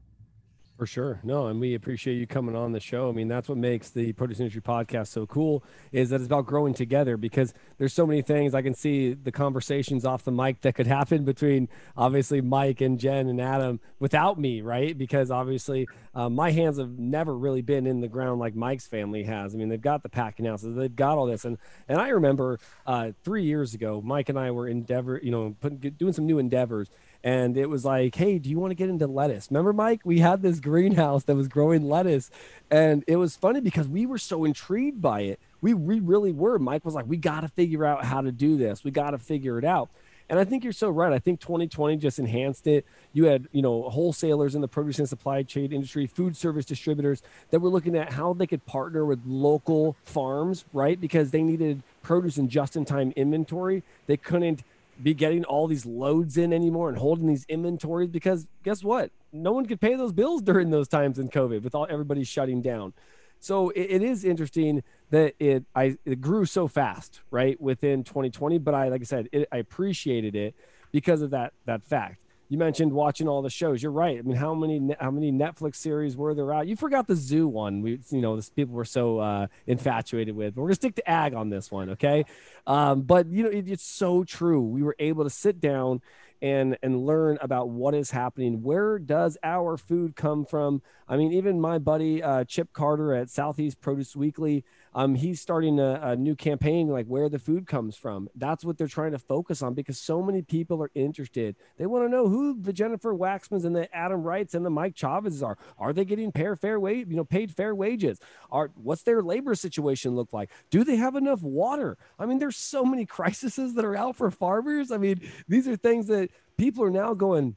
for 0.79 0.87
sure. 0.87 1.19
No, 1.25 1.49
and 1.49 1.61
we 1.61 1.75
appreciate 1.75 2.15
you 2.15 2.27
coming 2.27 2.55
on 2.55 2.71
the 2.71 2.79
show. 2.79 3.09
I 3.09 3.13
mean, 3.13 3.27
that's 3.27 3.49
what 3.49 3.59
makes 3.59 3.91
the 3.91 4.13
Produce 4.13 4.39
Industry 4.39 4.63
podcast 4.63 5.09
so 5.09 5.27
cool 5.27 5.65
is 5.91 6.11
that 6.11 6.17
it's 6.17 6.27
about 6.27 6.47
growing 6.47 6.73
together 6.73 7.17
because 7.17 7.53
there's 7.79 7.93
so 7.93 8.07
many 8.07 8.23
things 8.23 8.55
I 8.55 8.63
can 8.63 8.75
see 8.75 9.13
the 9.13 9.33
conversations 9.33 10.05
off 10.05 10.23
the 10.23 10.31
mic 10.31 10.61
that 10.61 10.77
could 10.77 10.87
happen 10.87 11.25
between 11.25 11.69
obviously 11.97 12.41
Mike 12.41 12.81
and 12.81 12.99
Jen 13.01 13.29
and 13.29 13.41
Adam 13.41 13.81
without 13.99 14.39
me, 14.39 14.63
right? 14.63 14.97
Because 14.97 15.33
obviously 15.33 15.89
uh, 16.15 16.31
my 16.31 16.53
hands 16.53 16.79
have 16.79 16.97
never 16.97 17.37
really 17.37 17.63
been 17.63 17.85
in 17.85 18.01
the 18.01 18.09
ground 18.09 18.39
like 18.39 18.55
Mike's 18.55 18.87
family 18.87 19.25
has. 19.25 19.57
I 19.57 19.59
mean, 19.59 19.69
they've 19.69 19.81
got 19.81 20.05
the 20.05 20.09
packing 20.09 20.47
houses, 20.47 20.77
they've 20.77 20.95
got 20.95 21.19
all 21.19 21.27
this. 21.27 21.45
And, 21.45 21.59
and 21.89 22.01
I 22.01 22.11
remember 22.11 22.61
uh, 22.87 23.11
three 23.25 23.43
years 23.43 23.75
ago, 23.75 24.01
Mike 24.01 24.29
and 24.29 24.39
I 24.39 24.53
were 24.53 24.69
endeavor, 24.69 25.19
you 25.21 25.33
know, 25.33 25.57
putting, 25.61 25.79
doing 25.79 26.13
some 26.13 26.27
new 26.27 26.39
endeavors 26.39 26.89
and 27.25 27.57
it 27.57 27.67
was 27.69 27.85
like, 27.85 28.15
"Hey, 28.15 28.39
do 28.39 28.49
you 28.49 28.59
want 28.59 28.71
to 28.71 28.75
get 28.75 28.89
into 28.89 29.07
lettuce?" 29.07 29.49
Remember, 29.51 29.73
Mike? 29.73 30.01
We 30.05 30.21
had 30.21 30.43
this 30.43 30.61
greenhouse 30.61 31.25
that 31.25 31.35
was 31.37 31.49
growing 31.49 31.89
lettuce, 31.89 32.31
and 32.71 33.05
it 33.07 33.17
was 33.17 33.37
funny 33.37 33.61
because 33.61 33.89
we 33.89 34.07
were 34.07 34.19
so 34.19 34.45
intrigued 34.45 35.03
by 35.03 35.23
it. 35.23 35.41
We 35.61 35.75
we 35.75 36.01
really 36.01 36.33
were. 36.33 36.59
Mike 36.59 36.85
was 36.85 36.95
like, 36.95 37.07
"We 37.09 37.17
got 37.17 37.41
to 37.41 37.49
figure 37.49 37.85
out 37.85 38.05
how 38.05 38.21
to 38.21 38.33
do 38.33 38.57
this. 38.57 38.85
We 38.85 38.91
got 38.91 39.11
to 39.11 39.19
figure 39.19 39.59
it 39.59 39.65
out." 39.65 39.89
And 40.31 40.39
I 40.39 40.45
think 40.45 40.63
you're 40.63 40.73
so 40.75 40.91
right. 40.91 41.13
I 41.13 41.19
think 41.19 41.41
2020 41.41 41.97
just 41.97 42.19
enhanced 42.19 42.67
it. 42.67 42.85
You 43.15 43.25
had, 43.25 43.49
you 43.51 43.63
know, 43.63 43.85
wholesalers 43.89 44.55
in 44.55 44.61
the 44.61 44.69
produce 44.69 44.99
and 44.99 45.09
supply 45.09 45.43
chain 45.43 45.73
industry, 45.73 46.07
food 46.07 46.37
service 46.37 46.67
distributors 46.67 47.23
that 47.51 47.61
were 47.61 47.71
looking 47.71 47.97
at 47.97 48.13
how 48.13 48.35
they 48.35 48.47
could 48.47 48.65
partner 48.67 49.07
with 49.07 49.21
local 49.27 49.97
farms, 50.05 50.67
right? 50.73 51.01
Because 51.01 51.31
they 51.31 51.43
needed 51.43 51.83
produce 52.03 52.37
in 52.37 52.49
just 52.49 52.77
in 52.77 52.85
time 52.85 53.13
inventory. 53.17 53.83
They 54.07 54.19
couldn't 54.19 54.63
be 55.03 55.15
getting 55.15 55.45
all 55.45 55.67
these 55.67 55.87
loads 55.87 56.37
in 56.37 56.53
anymore 56.53 56.89
and 56.89 56.99
holding 56.99 57.27
these 57.27 57.45
inventories 57.49 58.09
because 58.09 58.47
guess 58.65 58.83
what? 58.83 59.11
No 59.33 59.53
one 59.53 59.67
could 59.67 59.81
pay 59.81 59.95
those 59.95 60.13
bills 60.13 60.43
during 60.43 60.71
those 60.71 60.89
times 60.89 61.19
in 61.19 61.29
COVID 61.29 61.63
with 61.63 61.75
all 61.75 61.87
everybody 61.89 62.25
shutting 62.25 62.63
down. 62.63 62.93
So 63.41 63.71
it, 63.71 63.83
it 63.83 64.03
is 64.03 64.25
interesting 64.25 64.83
that 65.11 65.35
it 65.39 65.65
I 65.75 65.97
it 66.05 66.21
grew 66.21 66.45
so 66.45 66.67
fast, 66.67 67.21
right, 67.31 67.61
within 67.61 68.03
2020. 68.03 68.59
But 68.59 68.75
I, 68.75 68.89
like 68.89 69.03
I 69.03 69.05
said, 69.05 69.29
it, 69.33 69.49
I 69.53 69.59
appreciated 69.59 70.35
it 70.35 70.55
because 70.91 71.23
of 71.23 71.31
that 71.31 71.53
that 71.67 71.83
fact 71.85 72.21
you 72.49 72.57
mentioned 72.57 72.93
watching 72.93 73.29
all 73.29 73.43
the 73.43 73.51
shows. 73.51 73.83
You're 73.83 73.93
right. 73.93 74.19
I 74.19 74.23
mean, 74.23 74.37
how 74.37 74.55
many 74.55 74.81
how 74.99 75.11
many 75.11 75.31
Netflix 75.31 75.77
series 75.77 76.17
were 76.17 76.35
there 76.35 76.53
out? 76.53 76.67
You 76.67 76.77
forgot 76.77 77.07
the 77.07 77.17
zoo 77.17 77.47
one. 77.47 77.83
We 77.83 78.01
you 78.11 78.21
know 78.21 78.37
this 78.37 78.49
people 78.49 78.75
were 78.75 78.85
so 78.85 79.19
uh, 79.19 79.47
infatuated 79.67 80.35
with. 80.35 80.55
But 80.55 80.63
we're 80.63 80.69
gonna 80.69 80.77
stick 80.77 80.95
to 80.97 81.11
ag 81.11 81.35
on 81.35 81.51
this 81.51 81.71
one, 81.71 81.91
okay? 81.91 82.25
Um, 82.67 83.03
but 83.03 83.27
you 83.29 83.43
know, 83.45 83.51
it, 83.51 83.69
it's 83.69 83.85
so 83.85 84.25
true. 84.25 84.63
We 84.63 84.83
were 84.83 84.97
able 84.99 85.25
to 85.25 85.31
sit 85.31 85.61
down 85.61 86.01
and 86.41 86.79
and 86.83 87.05
learn 87.05 87.39
about 87.41 87.69
what 87.69 87.95
is 87.95 88.11
happening. 88.11 88.63
Where 88.63 88.99
does 88.99 89.37
our 89.43 89.77
food 89.77 90.17
come 90.17 90.47
from? 90.47 90.83
I 91.07 91.17
mean, 91.17 91.33
even 91.33 91.61
my 91.61 91.79
buddy 91.79 92.23
uh, 92.23 92.45
Chip 92.45 92.73
Carter 92.73 93.15
at 93.15 93.29
Southeast 93.29 93.81
Produce 93.81 94.17
Weekly 94.17 94.65
um, 94.99 95.15
he's 95.15 95.41
starting 95.41 95.79
a, 95.79 96.01
a, 96.03 96.17
new 96.17 96.35
campaign 96.35 96.89
like 96.89 97.07
where 97.07 97.29
the 97.29 97.39
food 97.39 97.69
comes 97.69 97.97
from. 97.97 98.29
That's 98.35 98.65
what 98.65 98.77
they're 98.77 98.89
trying 98.89 99.13
to 99.13 99.19
focus 99.21 99.63
on 99.63 99.75
because 99.75 99.97
so 99.97 100.21
many 100.21 100.43
people 100.43 100.83
are 100.83 100.91
interested. 100.93 101.55
They 101.77 101.87
want 101.87 102.05
to 102.05 102.09
know 102.09 102.27
who 102.27 102.61
the 102.61 102.73
Jennifer 102.73 103.15
Waxmans 103.15 103.65
and 103.65 103.77
the 103.77 103.95
Adam 103.95 104.25
Wrights 104.25 104.55
and 104.55 104.67
the 104.67 104.71
Mike 104.71 104.97
Chavezes 104.97 105.41
are. 105.41 105.57
Are 105.79 105.93
they 105.93 106.05
getting 106.05 106.33
fair 106.33 106.81
wage, 106.81 107.07
you 107.09 107.15
know, 107.15 107.25
paid 107.25 107.55
fair 107.55 107.77
wages? 107.77 108.19
Are 108.51 108.73
what's 108.75 109.03
their 109.03 109.23
labor 109.23 109.55
situation 109.55 110.17
look 110.17 110.33
like? 110.33 110.51
Do 110.69 110.83
they 110.83 110.97
have 110.97 111.15
enough 111.15 111.43
water? 111.43 111.97
I 112.19 112.27
mean, 112.27 112.41
there's 112.41 112.57
so 112.57 112.85
many 112.85 113.07
crises 113.17 113.75
that 113.75 113.85
are 113.85 113.95
out 113.95 114.17
for 114.17 114.33
farmers. 114.33 114.91
I 114.91 114.97
mean, 114.97 115.21
these 115.47 115.69
are 115.69 115.77
things 115.77 116.09
that 116.09 116.31
people 116.57 116.83
are 116.83 116.91
now 116.91 117.15
going, 117.15 117.55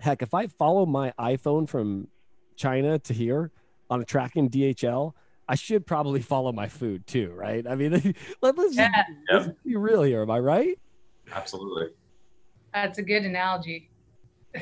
heck, 0.00 0.22
if 0.22 0.34
I 0.34 0.48
follow 0.48 0.86
my 0.86 1.12
iPhone 1.20 1.68
from 1.68 2.08
China 2.56 2.98
to 2.98 3.14
here 3.14 3.52
on 3.88 4.00
a 4.00 4.04
tracking 4.04 4.50
DHL, 4.50 5.12
I 5.48 5.54
should 5.54 5.86
probably 5.86 6.20
follow 6.34 6.52
my 6.52 6.68
food 6.68 7.06
too, 7.06 7.32
right? 7.34 7.66
I 7.66 7.74
mean, 7.74 7.92
let, 8.42 8.58
us 8.58 8.76
yeah. 8.76 8.90
let's 9.30 9.48
be 9.64 9.76
real 9.76 10.02
here. 10.02 10.22
Am 10.22 10.30
I 10.30 10.38
right? 10.38 10.78
Absolutely. 11.32 11.88
That's 12.72 12.98
a 12.98 13.02
good 13.02 13.24
analogy. 13.24 13.90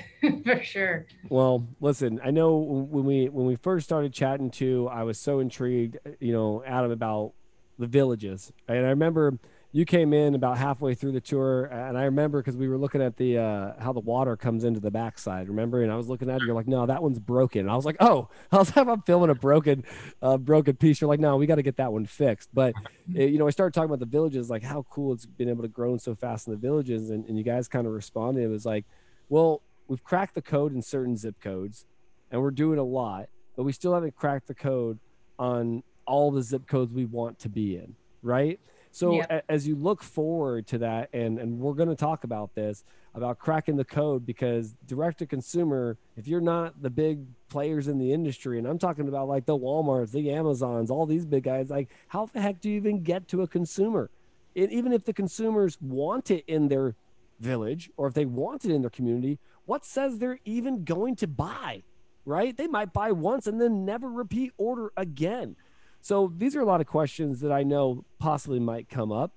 for 0.45 0.63
sure. 0.63 1.07
Well, 1.29 1.67
listen, 1.81 2.21
I 2.25 2.31
know 2.31 2.57
when 2.57 3.05
we 3.05 3.29
when 3.29 3.47
we 3.47 3.57
first 3.57 3.85
started 3.85 4.13
chatting 4.13 4.51
too, 4.51 4.89
I 4.91 5.03
was 5.03 5.19
so 5.19 5.41
intrigued, 5.41 5.99
you 6.19 6.33
know, 6.33 6.63
Adam 6.65 6.91
about 6.91 7.33
the 7.79 7.87
villages. 7.87 8.53
And 8.69 8.87
I 8.87 8.91
remember 8.91 9.39
you 9.75 9.87
came 9.87 10.13
in 10.13 10.35
about 10.35 10.59
halfway 10.59 10.95
through 10.95 11.13
the 11.13 11.21
tour, 11.21 11.65
and 11.65 11.97
I 11.97 12.05
remember 12.05 12.41
because 12.41 12.59
we 12.59 12.69
were 12.69 12.77
looking 12.77 13.01
at 13.01 13.17
the 13.17 13.39
uh, 13.39 13.73
how 13.81 13.95
the 13.95 14.01
water 14.01 14.37
comes 14.37 14.65
into 14.65 14.81
the 14.81 14.91
backside. 14.91 15.49
Remember? 15.49 15.83
And 15.83 15.91
I 15.91 15.97
was 15.97 16.09
looking 16.09 16.29
at 16.29 16.43
it. 16.43 16.45
You're 16.45 16.55
like, 16.55 16.69
no, 16.69 16.85
that 16.85 17.03
one's 17.03 17.19
broken. 17.19 17.63
And 17.63 17.71
I 17.71 17.75
was 17.75 17.87
like, 17.87 17.97
oh, 17.99 18.29
I 18.53 18.59
was 18.59 18.71
I'm 18.77 19.01
filming 19.03 19.31
a 19.31 19.35
broken, 19.35 19.85
uh, 20.21 20.37
broken 20.37 20.77
piece. 20.77 21.01
You're 21.01 21.09
like, 21.09 21.21
no, 21.21 21.37
we 21.37 21.47
got 21.47 21.55
to 21.55 21.63
get 21.63 21.77
that 21.79 21.91
one 21.91 22.05
fixed. 22.05 22.51
But 22.53 22.75
it, 23.15 23.31
you 23.33 23.39
know, 23.39 23.47
I 23.47 23.51
started 23.51 23.73
talking 23.73 23.89
about 23.89 24.01
the 24.01 24.07
villages, 24.07 24.51
like 24.51 24.63
how 24.63 24.85
cool 24.91 25.15
it's 25.15 25.25
been 25.25 25.49
able 25.49 25.63
to 25.63 25.69
grow 25.69 25.97
so 25.97 26.15
fast 26.15 26.47
in 26.47 26.53
the 26.53 26.59
villages, 26.59 27.09
and, 27.09 27.25
and 27.27 27.39
you 27.39 27.45
guys 27.45 27.67
kind 27.67 27.87
of 27.87 27.95
responded. 27.95 28.45
It 28.45 28.49
was 28.49 28.67
like, 28.67 28.85
well, 29.31 29.63
we've 29.89 30.05
cracked 30.05 30.35
the 30.35 30.43
code 30.43 30.75
in 30.75 30.83
certain 30.83 31.17
zip 31.17 31.41
codes, 31.41 31.87
and 32.31 32.43
we're 32.43 32.51
doing 32.51 32.79
a 32.79 32.85
lot, 32.85 33.31
but 33.57 33.63
we 33.63 33.73
still 33.73 33.95
haven't 33.95 34.17
cracked 34.17 34.49
the 34.49 34.55
code 34.55 34.99
on 35.39 35.83
all 36.07 36.31
the 36.31 36.43
zip 36.43 36.67
codes 36.67 36.93
we 36.93 37.07
want 37.07 37.39
to 37.39 37.49
be 37.49 37.77
in, 37.77 37.95
right? 38.23 38.61
So 38.93 39.15
yep. 39.15 39.31
a, 39.31 39.51
as 39.51 39.67
you 39.67 39.75
look 39.75 40.03
forward 40.03 40.67
to 40.69 40.79
that, 40.79 41.09
and 41.15 41.39
and 41.39 41.59
we're 41.59 41.73
going 41.73 41.89
to 41.89 41.97
talk 41.97 42.25
about 42.25 42.55
this 42.55 42.85
about 43.15 43.39
cracking 43.39 43.77
the 43.77 43.85
code 43.85 44.25
because 44.25 44.75
direct 44.87 45.19
to 45.19 45.27
consumer, 45.27 45.97
if 46.17 46.29
you're 46.29 46.43
not 46.43 46.81
the 46.81 46.91
big 46.91 47.27
players 47.49 47.89
in 47.89 47.99
the 47.99 48.13
industry, 48.13 48.59
and 48.59 48.67
I'm 48.67 48.79
talking 48.79 49.09
about 49.09 49.29
like 49.29 49.47
the 49.47 49.59
WalMarts, 49.59 50.13
the 50.13 50.31
Amazons, 50.31 50.91
all 50.91 51.07
these 51.07 51.25
big 51.25 51.45
guys, 51.45 51.71
like 51.71 51.89
how 52.09 52.27
the 52.27 52.41
heck 52.41 52.61
do 52.61 52.69
you 52.69 52.77
even 52.77 53.03
get 53.03 53.29
to 53.29 53.43
a 53.43 53.49
consumer? 53.49 54.11
It, 54.55 54.71
even 54.71 54.93
if 54.93 55.05
the 55.05 55.15
consumers 55.15 55.81
want 55.81 56.31
it 56.31 56.45
in 56.47 56.69
their 56.69 56.95
village 57.41 57.91
or 57.97 58.07
if 58.07 58.15
they 58.15 58.27
want 58.27 58.67
it 58.67 58.73
in 58.73 58.83
their 58.83 58.91
community, 58.91 59.39
what 59.65 59.87
says 59.87 60.19
they're 60.19 60.41
even 60.45 60.85
going 60.85 61.17
to 61.17 61.27
buy? 61.27 61.83
Right? 62.27 62.57
They 62.57 62.67
might 62.67 62.93
buy 62.93 63.13
once 63.13 63.47
and 63.47 63.59
then 63.59 63.87
never 63.87 64.09
repeat 64.09 64.53
order 64.59 64.93
again. 64.99 65.57
So 66.03 66.33
these 66.37 66.57
are 66.57 66.61
a 66.61 66.65
lot 66.65 66.81
of 66.81 66.89
questions 66.89 67.41
that 67.41 67.53
I 67.53 67.63
know 67.63 68.05
possibly 68.19 68.59
might 68.59 68.89
come 68.89 69.13
up. 69.13 69.33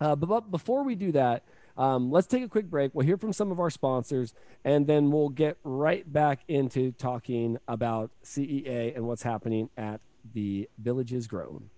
Uh, 0.00 0.14
but, 0.14 0.28
but, 0.28 0.50
before 0.52 0.84
we 0.84 0.94
do 0.94 1.10
that, 1.10 1.42
um, 1.76 2.12
let's 2.12 2.28
take 2.28 2.44
a 2.44 2.48
quick 2.48 2.70
break. 2.70 2.94
We'll 2.94 3.04
hear 3.04 3.16
from 3.16 3.32
some 3.32 3.50
of 3.50 3.58
our 3.58 3.68
sponsors, 3.68 4.32
and 4.64 4.86
then 4.86 5.10
we'll 5.10 5.28
get 5.28 5.58
right 5.64 6.10
back 6.10 6.40
into 6.46 6.92
talking 6.92 7.58
about 7.66 8.12
CEA 8.24 8.94
and 8.94 9.08
what's 9.08 9.24
happening 9.24 9.70
at 9.76 10.00
the 10.34 10.68
Villages 10.78 11.26
Grown. 11.26 11.68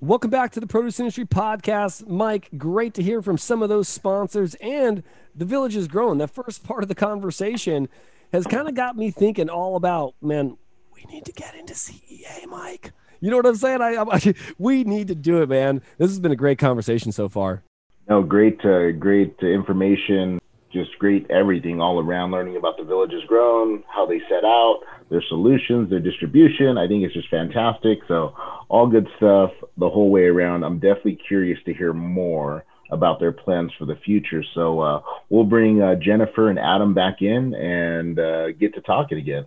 Welcome 0.02 0.30
back 0.30 0.50
to 0.50 0.58
the 0.58 0.66
Produce 0.66 0.98
Industry 0.98 1.24
Podcast. 1.24 2.08
Mike, 2.08 2.48
great 2.58 2.92
to 2.94 3.04
hear 3.04 3.22
from 3.22 3.38
some 3.38 3.62
of 3.62 3.68
those 3.68 3.88
sponsors 3.88 4.56
and 4.56 5.04
the 5.36 5.44
Villages 5.44 5.86
Grown. 5.86 6.18
That 6.18 6.32
first 6.32 6.64
part 6.64 6.82
of 6.82 6.88
the 6.88 6.94
conversation 6.96 7.88
has 8.32 8.44
kind 8.44 8.68
of 8.68 8.74
got 8.74 8.96
me 8.96 9.12
thinking 9.12 9.48
all 9.48 9.76
about, 9.76 10.14
man, 10.20 10.58
we 10.92 11.04
need 11.04 11.24
to 11.26 11.32
get 11.32 11.54
into 11.54 11.74
CEA, 11.74 12.48
Mike. 12.48 12.90
You 13.20 13.30
know 13.30 13.36
what 13.36 13.46
I'm 13.46 13.54
saying? 13.54 13.80
I, 13.80 14.02
I, 14.02 14.34
we 14.58 14.82
need 14.82 15.06
to 15.06 15.14
do 15.14 15.40
it, 15.40 15.48
man. 15.48 15.80
This 15.98 16.10
has 16.10 16.18
been 16.18 16.32
a 16.32 16.36
great 16.36 16.58
conversation 16.58 17.12
so 17.12 17.28
far. 17.28 17.62
No, 18.08 18.24
great, 18.24 18.58
uh, 18.64 18.90
great 18.90 19.36
information. 19.40 20.40
Just 20.72 20.98
great 20.98 21.30
everything 21.30 21.80
all 21.80 22.00
around. 22.00 22.32
Learning 22.32 22.56
about 22.56 22.76
the 22.76 22.82
village 22.82 23.10
Villages 23.10 23.28
Grown, 23.28 23.84
how 23.86 24.06
they 24.06 24.18
set 24.28 24.44
out, 24.44 24.80
their 25.12 25.22
solutions, 25.28 25.90
their 25.90 26.00
distribution. 26.00 26.78
I 26.78 26.88
think 26.88 27.04
it's 27.04 27.12
just 27.12 27.28
fantastic. 27.28 27.98
So 28.08 28.34
all 28.68 28.86
good 28.86 29.06
stuff 29.18 29.50
the 29.76 29.88
whole 29.88 30.10
way 30.10 30.24
around. 30.24 30.64
I'm 30.64 30.78
definitely 30.78 31.18
curious 31.28 31.58
to 31.66 31.74
hear 31.74 31.92
more 31.92 32.64
about 32.90 33.20
their 33.20 33.30
plans 33.30 33.70
for 33.78 33.84
the 33.84 33.96
future. 33.96 34.42
So 34.54 34.80
uh, 34.80 35.02
we'll 35.28 35.44
bring 35.44 35.82
uh, 35.82 35.96
Jennifer 35.96 36.48
and 36.48 36.58
Adam 36.58 36.94
back 36.94 37.20
in 37.20 37.54
and 37.54 38.18
uh, 38.18 38.52
get 38.52 38.74
to 38.74 38.80
talking 38.80 39.18
again. 39.18 39.44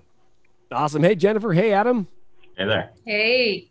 Awesome. 0.71 1.01
Hey, 1.01 1.15
Jennifer. 1.15 1.51
Hey, 1.51 1.73
Adam. 1.73 2.07
Hey 2.57 2.65
there. 2.65 2.91
Hey. 3.03 3.69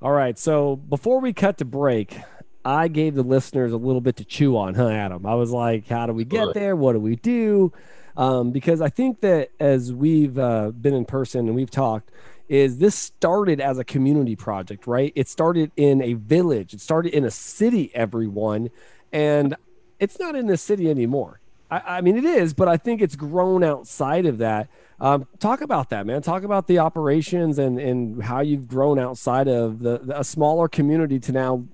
All 0.00 0.12
right. 0.12 0.38
So 0.38 0.76
before 0.76 1.20
we 1.20 1.34
cut 1.34 1.58
to 1.58 1.66
break, 1.66 2.16
I 2.64 2.88
gave 2.88 3.14
the 3.14 3.22
listeners 3.22 3.72
a 3.72 3.76
little 3.76 4.00
bit 4.00 4.16
to 4.16 4.24
chew 4.24 4.56
on, 4.56 4.74
huh, 4.74 4.88
Adam? 4.88 5.26
I 5.26 5.34
was 5.34 5.50
like, 5.50 5.86
how 5.86 6.06
do 6.06 6.14
we 6.14 6.24
get 6.24 6.54
there? 6.54 6.74
What 6.76 6.94
do 6.94 7.00
we 7.00 7.16
do? 7.16 7.72
Um, 8.16 8.50
because 8.50 8.80
I 8.80 8.88
think 8.88 9.20
that 9.20 9.50
as 9.60 9.92
we've 9.92 10.38
uh, 10.38 10.70
been 10.70 10.94
in 10.94 11.04
person 11.04 11.46
and 11.46 11.54
we've 11.54 11.70
talked, 11.70 12.10
is 12.48 12.78
this 12.78 12.96
started 12.96 13.60
as 13.60 13.78
a 13.78 13.84
community 13.84 14.34
project, 14.34 14.86
right? 14.86 15.12
It 15.14 15.28
started 15.28 15.70
in 15.76 16.02
a 16.02 16.14
village, 16.14 16.74
it 16.74 16.80
started 16.80 17.14
in 17.14 17.24
a 17.24 17.30
city, 17.30 17.92
everyone, 17.94 18.70
and 19.12 19.54
it's 20.00 20.18
not 20.18 20.34
in 20.34 20.48
the 20.48 20.56
city 20.56 20.90
anymore. 20.90 21.40
I, 21.70 21.82
I 21.86 22.00
mean, 22.00 22.16
it 22.16 22.24
is, 22.24 22.52
but 22.52 22.66
I 22.66 22.76
think 22.76 23.00
it's 23.02 23.14
grown 23.14 23.62
outside 23.62 24.26
of 24.26 24.38
that. 24.38 24.68
Um, 25.00 25.26
talk 25.38 25.60
about 25.60 25.90
that, 25.90 26.06
man. 26.06 26.22
Talk 26.22 26.42
about 26.42 26.66
the 26.66 26.80
operations 26.80 27.58
and, 27.58 27.78
and 27.78 28.22
how 28.22 28.40
you've 28.40 28.68
grown 28.68 28.98
outside 28.98 29.48
of 29.48 29.78
the, 29.78 29.98
the, 29.98 30.20
a 30.20 30.24
smaller 30.24 30.68
community 30.68 31.18
to 31.20 31.32
now 31.32 31.64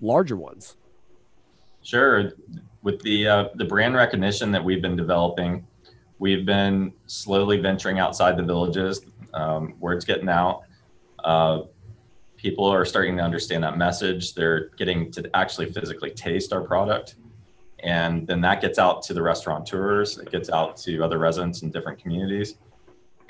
larger 0.00 0.36
ones. 0.36 0.76
Sure. 1.82 2.32
With 2.82 3.00
the 3.02 3.26
uh, 3.26 3.48
the 3.54 3.64
brand 3.64 3.94
recognition 3.94 4.52
that 4.52 4.62
we've 4.62 4.82
been 4.82 4.96
developing, 4.96 5.66
we've 6.18 6.46
been 6.46 6.92
slowly 7.06 7.58
venturing 7.58 7.98
outside 7.98 8.36
the 8.36 8.42
villages. 8.42 9.02
Um, 9.34 9.74
word's 9.78 10.04
getting 10.04 10.28
out. 10.28 10.62
Uh, 11.22 11.62
people 12.36 12.64
are 12.66 12.84
starting 12.84 13.16
to 13.16 13.22
understand 13.22 13.62
that 13.64 13.76
message. 13.76 14.34
They're 14.34 14.68
getting 14.76 15.10
to 15.12 15.28
actually 15.34 15.72
physically 15.72 16.10
taste 16.10 16.52
our 16.52 16.62
product. 16.62 17.16
And 17.80 18.26
then 18.26 18.40
that 18.40 18.60
gets 18.60 18.78
out 18.78 19.02
to 19.02 19.14
the 19.14 19.22
restaurateurs, 19.22 20.18
it 20.18 20.30
gets 20.30 20.50
out 20.50 20.76
to 20.78 21.02
other 21.02 21.18
residents 21.18 21.62
in 21.62 21.70
different 21.70 21.98
communities. 21.98 22.56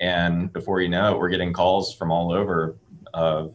And 0.00 0.52
before 0.52 0.80
you 0.80 0.88
know 0.88 1.12
it, 1.12 1.18
we're 1.18 1.28
getting 1.28 1.52
calls 1.52 1.94
from 1.94 2.10
all 2.10 2.32
over 2.32 2.76
of 3.14 3.54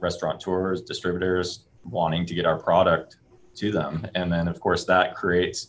restaurateurs, 0.00 0.82
distributors 0.82 1.64
wanting 1.84 2.26
to 2.26 2.34
get 2.34 2.44
our 2.44 2.58
product 2.58 3.16
to 3.56 3.70
them. 3.70 4.06
And 4.14 4.30
then, 4.30 4.48
of 4.48 4.60
course, 4.60 4.84
that 4.84 5.14
creates 5.14 5.68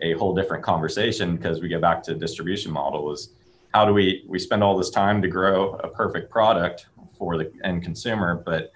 a 0.00 0.12
whole 0.14 0.34
different 0.34 0.62
conversation 0.62 1.36
because 1.36 1.60
we 1.60 1.68
get 1.68 1.80
back 1.80 2.02
to 2.04 2.14
distribution 2.14 2.72
model 2.72 3.12
is 3.12 3.30
how 3.72 3.84
do 3.84 3.92
we 3.92 4.24
we 4.28 4.38
spend 4.38 4.62
all 4.62 4.76
this 4.76 4.90
time 4.90 5.22
to 5.22 5.28
grow 5.28 5.74
a 5.76 5.88
perfect 5.88 6.30
product 6.30 6.86
for 7.18 7.36
the 7.38 7.50
end 7.64 7.82
consumer 7.82 8.42
but 8.44 8.72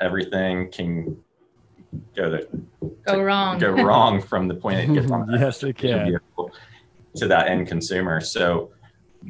everything 0.00 0.70
can 0.70 1.16
go 2.16 2.30
to 2.30 2.46
go 3.06 3.14
to, 3.16 3.24
wrong. 3.24 3.58
go 3.58 3.70
wrong 3.70 4.20
from 4.20 4.48
the 4.48 4.54
point 4.54 4.78
it 4.78 4.94
gets 4.94 5.10
on 5.10 5.28
yes 5.32 5.62
it 5.62 5.76
can. 5.76 6.18
To 7.16 7.26
that 7.26 7.48
end 7.48 7.66
consumer. 7.66 8.20
So 8.20 8.70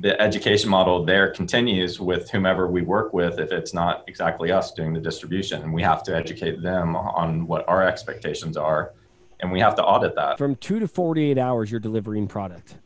the 0.00 0.20
education 0.20 0.68
model 0.68 1.04
there 1.04 1.30
continues 1.30 1.98
with 2.00 2.30
whomever 2.30 2.68
we 2.68 2.82
work 2.82 3.12
with 3.12 3.38
if 3.38 3.50
it's 3.50 3.72
not 3.72 4.04
exactly 4.06 4.52
us 4.52 4.72
doing 4.72 4.92
the 4.92 5.00
distribution. 5.00 5.62
And 5.62 5.72
we 5.72 5.82
have 5.82 6.02
to 6.04 6.14
educate 6.14 6.60
them 6.60 6.96
on 6.96 7.46
what 7.46 7.66
our 7.68 7.86
expectations 7.86 8.56
are 8.56 8.92
and 9.40 9.52
we 9.52 9.60
have 9.60 9.74
to 9.76 9.84
audit 9.84 10.14
that. 10.16 10.38
From 10.38 10.56
two 10.56 10.78
to 10.80 10.88
48 10.88 11.38
hours, 11.38 11.70
you're 11.70 11.80
delivering 11.80 12.26
product, 12.26 12.76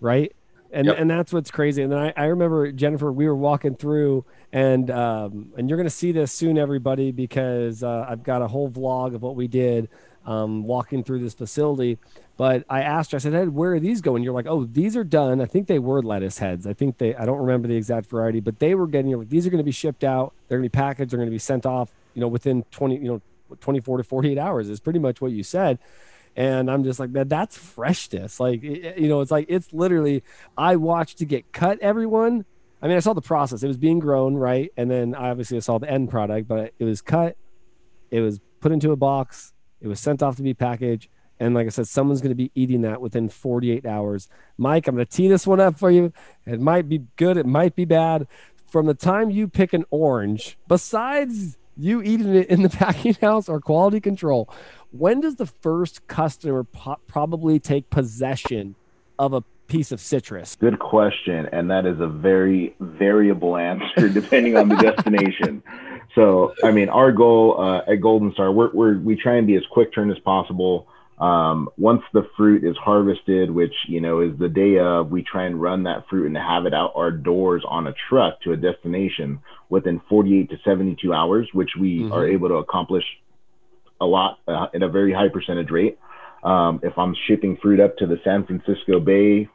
right? 0.00 0.34
And, 0.72 0.86
yep. 0.86 0.98
and 0.98 1.08
that's 1.08 1.32
what's 1.32 1.50
crazy. 1.50 1.82
And 1.82 1.92
then 1.92 1.98
I, 1.98 2.12
I 2.16 2.24
remember 2.26 2.70
Jennifer, 2.72 3.12
we 3.12 3.26
were 3.26 3.36
walking 3.36 3.76
through 3.76 4.24
and, 4.52 4.90
um, 4.90 5.52
and 5.56 5.68
you're 5.68 5.76
going 5.76 5.88
to 5.88 5.94
see 5.94 6.12
this 6.12 6.32
soon, 6.32 6.58
everybody, 6.58 7.12
because 7.12 7.82
uh, 7.82 8.06
I've 8.08 8.22
got 8.22 8.42
a 8.42 8.48
whole 8.48 8.70
vlog 8.70 9.14
of 9.14 9.22
what 9.22 9.36
we 9.36 9.48
did 9.48 9.88
um, 10.26 10.64
walking 10.64 11.04
through 11.04 11.20
this 11.20 11.34
facility. 11.34 11.98
But 12.36 12.64
I 12.68 12.82
asked 12.82 13.12
her, 13.12 13.16
I 13.16 13.18
said, 13.18 13.32
hey, 13.32 13.46
where 13.46 13.74
are 13.74 13.80
these 13.80 14.00
going? 14.02 14.22
You're 14.22 14.34
like, 14.34 14.46
oh, 14.46 14.64
these 14.64 14.96
are 14.96 15.04
done. 15.04 15.40
I 15.40 15.46
think 15.46 15.66
they 15.66 15.78
were 15.78 16.02
lettuce 16.02 16.38
heads. 16.38 16.66
I 16.66 16.74
think 16.74 16.98
they, 16.98 17.14
I 17.14 17.24
don't 17.24 17.38
remember 17.38 17.68
the 17.68 17.76
exact 17.76 18.10
variety, 18.10 18.40
but 18.40 18.58
they 18.58 18.74
were 18.74 18.86
getting, 18.86 19.10
you 19.10 19.16
know, 19.16 19.24
these 19.24 19.46
are 19.46 19.50
going 19.50 19.58
to 19.58 19.64
be 19.64 19.72
shipped 19.72 20.04
out. 20.04 20.34
They're 20.48 20.58
going 20.58 20.68
to 20.68 20.70
be 20.70 20.78
packaged. 20.78 21.12
They're 21.12 21.18
going 21.18 21.30
to 21.30 21.34
be 21.34 21.38
sent 21.38 21.64
off, 21.64 21.90
you 22.14 22.20
know, 22.20 22.28
within 22.28 22.64
20, 22.72 22.96
you 22.96 23.08
know, 23.08 23.22
24 23.60 23.98
to 23.98 24.04
48 24.04 24.38
hours 24.38 24.68
is 24.68 24.80
pretty 24.80 24.98
much 24.98 25.20
what 25.20 25.32
you 25.32 25.42
said 25.42 25.78
and 26.34 26.70
i'm 26.70 26.84
just 26.84 27.00
like 27.00 27.12
that 27.12 27.28
that's 27.28 27.56
freshness 27.56 28.38
like 28.38 28.62
you 28.62 29.08
know 29.08 29.20
it's 29.20 29.30
like 29.30 29.46
it's 29.48 29.72
literally 29.72 30.22
i 30.56 30.76
watched 30.76 31.18
to 31.18 31.24
get 31.24 31.52
cut 31.52 31.78
everyone 31.80 32.44
i 32.82 32.88
mean 32.88 32.96
i 32.96 33.00
saw 33.00 33.12
the 33.12 33.22
process 33.22 33.62
it 33.62 33.68
was 33.68 33.78
being 33.78 33.98
grown 33.98 34.34
right 34.34 34.72
and 34.76 34.90
then 34.90 35.14
I 35.14 35.30
obviously 35.30 35.56
i 35.56 35.60
saw 35.60 35.78
the 35.78 35.90
end 35.90 36.10
product 36.10 36.46
but 36.48 36.72
it 36.78 36.84
was 36.84 37.00
cut 37.00 37.36
it 38.10 38.20
was 38.20 38.40
put 38.60 38.72
into 38.72 38.92
a 38.92 38.96
box 38.96 39.52
it 39.80 39.88
was 39.88 40.00
sent 40.00 40.22
off 40.22 40.36
to 40.36 40.42
be 40.42 40.54
packaged 40.54 41.08
And 41.38 41.54
like 41.54 41.66
I 41.66 41.70
said, 41.70 41.86
someone's 41.86 42.20
going 42.20 42.30
to 42.30 42.34
be 42.34 42.50
eating 42.54 42.82
that 42.82 43.00
within 43.00 43.28
48 43.28 43.84
hours. 43.84 44.28
Mike, 44.56 44.88
I'm 44.88 44.94
going 44.94 45.06
to 45.06 45.12
tee 45.12 45.28
this 45.28 45.46
one 45.46 45.60
up 45.60 45.78
for 45.78 45.90
you. 45.90 46.12
It 46.46 46.60
might 46.60 46.88
be 46.88 47.04
good, 47.16 47.36
it 47.36 47.46
might 47.46 47.76
be 47.76 47.84
bad. 47.84 48.26
From 48.66 48.86
the 48.86 48.94
time 48.94 49.30
you 49.30 49.46
pick 49.46 49.72
an 49.72 49.84
orange, 49.90 50.56
besides 50.66 51.58
you 51.76 52.02
eating 52.02 52.34
it 52.34 52.48
in 52.48 52.62
the 52.62 52.68
packing 52.70 53.14
house 53.14 53.48
or 53.48 53.60
quality 53.60 54.00
control, 54.00 54.48
when 54.92 55.20
does 55.20 55.36
the 55.36 55.46
first 55.46 56.06
customer 56.06 56.64
po- 56.64 56.98
probably 57.06 57.58
take 57.58 57.90
possession 57.90 58.74
of 59.18 59.32
a 59.32 59.42
piece 59.68 59.92
of 59.92 60.00
citrus? 60.00 60.56
Good 60.56 60.78
question. 60.78 61.48
And 61.52 61.70
that 61.70 61.86
is 61.86 62.00
a 62.00 62.06
very 62.06 62.74
variable 62.80 63.56
answer 63.56 64.08
depending 64.12 64.56
on 64.56 64.68
the 64.68 64.76
destination. 64.76 65.62
So, 66.14 66.54
I 66.64 66.70
mean, 66.70 66.88
our 66.88 67.12
goal 67.12 67.60
uh, 67.60 67.90
at 67.90 68.00
Golden 68.00 68.32
Star, 68.32 68.50
we're, 68.50 68.70
we're, 68.72 68.98
we 68.98 69.16
try 69.16 69.36
and 69.36 69.46
be 69.46 69.56
as 69.56 69.64
quick 69.70 69.92
turn 69.92 70.10
as 70.10 70.18
possible. 70.20 70.86
Um, 71.18 71.70
once 71.78 72.02
the 72.12 72.28
fruit 72.36 72.62
is 72.62 72.76
harvested, 72.76 73.50
which 73.50 73.72
you 73.88 74.00
know 74.00 74.20
is 74.20 74.38
the 74.38 74.50
day 74.50 74.78
of, 74.78 75.10
we 75.10 75.22
try 75.22 75.46
and 75.46 75.60
run 75.60 75.84
that 75.84 76.04
fruit 76.10 76.26
and 76.26 76.36
have 76.36 76.66
it 76.66 76.74
out 76.74 76.92
our 76.94 77.10
doors 77.10 77.64
on 77.66 77.86
a 77.86 77.94
truck 78.08 78.40
to 78.42 78.52
a 78.52 78.56
destination 78.56 79.40
within 79.70 80.00
48 80.10 80.50
to 80.50 80.56
72 80.62 81.12
hours, 81.12 81.48
which 81.54 81.70
we 81.80 82.00
mm-hmm. 82.00 82.12
are 82.12 82.28
able 82.28 82.48
to 82.48 82.56
accomplish 82.56 83.04
a 84.00 84.04
lot 84.04 84.38
uh, 84.46 84.66
at 84.74 84.82
a 84.82 84.88
very 84.90 85.12
high 85.12 85.28
percentage 85.32 85.70
rate. 85.70 85.98
Um, 86.44 86.80
if 86.82 86.96
I'm 86.98 87.14
shipping 87.26 87.56
fruit 87.62 87.80
up 87.80 87.96
to 87.96 88.06
the 88.06 88.16
San 88.22 88.44
Francisco 88.44 89.00
Bay, 89.00 89.48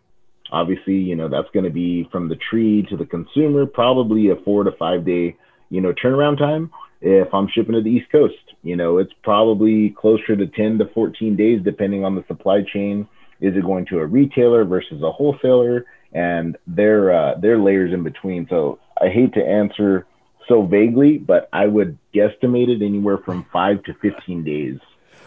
obviously, 0.52 0.96
you 0.96 1.16
know 1.16 1.30
that's 1.30 1.50
going 1.54 1.66
to 1.66 1.72
be 1.72 2.10
from 2.12 2.28
the 2.28 2.38
tree 2.50 2.86
to 2.90 2.98
the 2.98 3.06
consumer, 3.06 3.68
probably 3.68 4.30
a 4.30 4.36
four 4.44 4.64
to 4.64 4.72
five 4.80 5.06
day, 5.06 5.38
you 5.70 5.80
know, 5.80 5.94
turnaround 5.94 6.40
time. 6.40 6.72
If 7.02 7.34
I'm 7.34 7.48
shipping 7.48 7.74
to 7.74 7.82
the 7.82 7.90
East 7.90 8.12
Coast, 8.12 8.36
you 8.64 8.76
know, 8.76 9.00
it's 9.00 9.14
probably 9.24 9.90
closer 9.90 10.36
to 10.36 10.46
10 10.46 10.78
to 10.78 10.86
14 10.94 11.36
days, 11.36 11.62
depending 11.64 12.06
on 12.06 12.16
the 12.16 12.24
supply 12.28 12.62
chain. 12.62 13.08
Is 13.40 13.56
it 13.56 13.64
going 13.64 13.88
to 13.88 14.00
a 14.00 14.06
retailer 14.06 14.64
versus 14.66 15.02
a 15.02 15.12
wholesaler? 15.12 15.86
And 16.14 16.58
their 16.68 17.12
uh, 17.14 17.36
their 17.40 17.58
layers 17.58 17.94
in 17.94 18.04
between. 18.04 18.46
So 18.50 18.80
I 19.02 19.08
hate 19.08 19.34
to 19.34 19.44
answer 19.44 20.06
so 20.48 20.64
vaguely, 20.64 21.18
but 21.18 21.50
I 21.54 21.66
would 21.66 21.98
guesstimate 22.14 22.68
it 22.68 22.86
anywhere 22.86 23.18
from 23.18 23.46
five 23.54 23.82
to 23.84 23.94
15 23.94 24.44
days. 24.44 24.80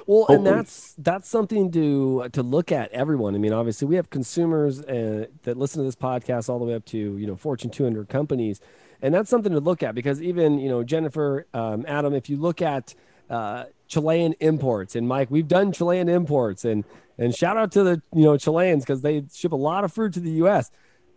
Well, 0.06 0.20
Hopefully. 0.20 0.36
and 0.36 0.46
that's 0.46 0.94
that's 0.98 1.28
something 1.28 1.72
to 1.72 2.28
to 2.32 2.42
look 2.42 2.70
at. 2.70 2.92
Everyone, 2.92 3.34
I 3.34 3.38
mean, 3.38 3.54
obviously, 3.54 3.88
we 3.88 3.96
have 3.96 4.10
consumers 4.10 4.82
uh, 4.82 5.26
that 5.44 5.56
listen 5.56 5.80
to 5.80 5.84
this 5.84 5.96
podcast 5.96 6.50
all 6.50 6.58
the 6.58 6.66
way 6.66 6.74
up 6.74 6.84
to 6.86 6.98
you 6.98 7.26
know 7.26 7.36
Fortune 7.36 7.70
200 7.70 8.08
companies 8.08 8.60
and 9.04 9.14
that's 9.14 9.28
something 9.28 9.52
to 9.52 9.60
look 9.60 9.82
at 9.82 9.94
because 9.94 10.22
even 10.22 10.58
you 10.58 10.70
know 10.70 10.82
Jennifer, 10.82 11.46
um, 11.52 11.84
Adam, 11.86 12.14
if 12.14 12.30
you 12.30 12.38
look 12.38 12.62
at 12.62 12.94
uh, 13.28 13.64
Chilean 13.86 14.34
imports 14.40 14.96
and 14.96 15.06
Mike, 15.06 15.30
we've 15.30 15.46
done 15.46 15.72
Chilean 15.72 16.08
imports 16.08 16.64
and 16.64 16.84
and 17.18 17.34
shout 17.34 17.58
out 17.58 17.70
to 17.72 17.84
the 17.84 18.02
you 18.14 18.22
know 18.22 18.38
Chileans 18.38 18.82
because 18.82 19.02
they 19.02 19.22
ship 19.32 19.52
a 19.52 19.56
lot 19.56 19.84
of 19.84 19.92
fruit 19.92 20.14
to 20.14 20.20
the 20.20 20.30
U.S. 20.42 20.70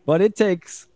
But 0.06 0.20
it 0.22 0.36
takes 0.36 0.90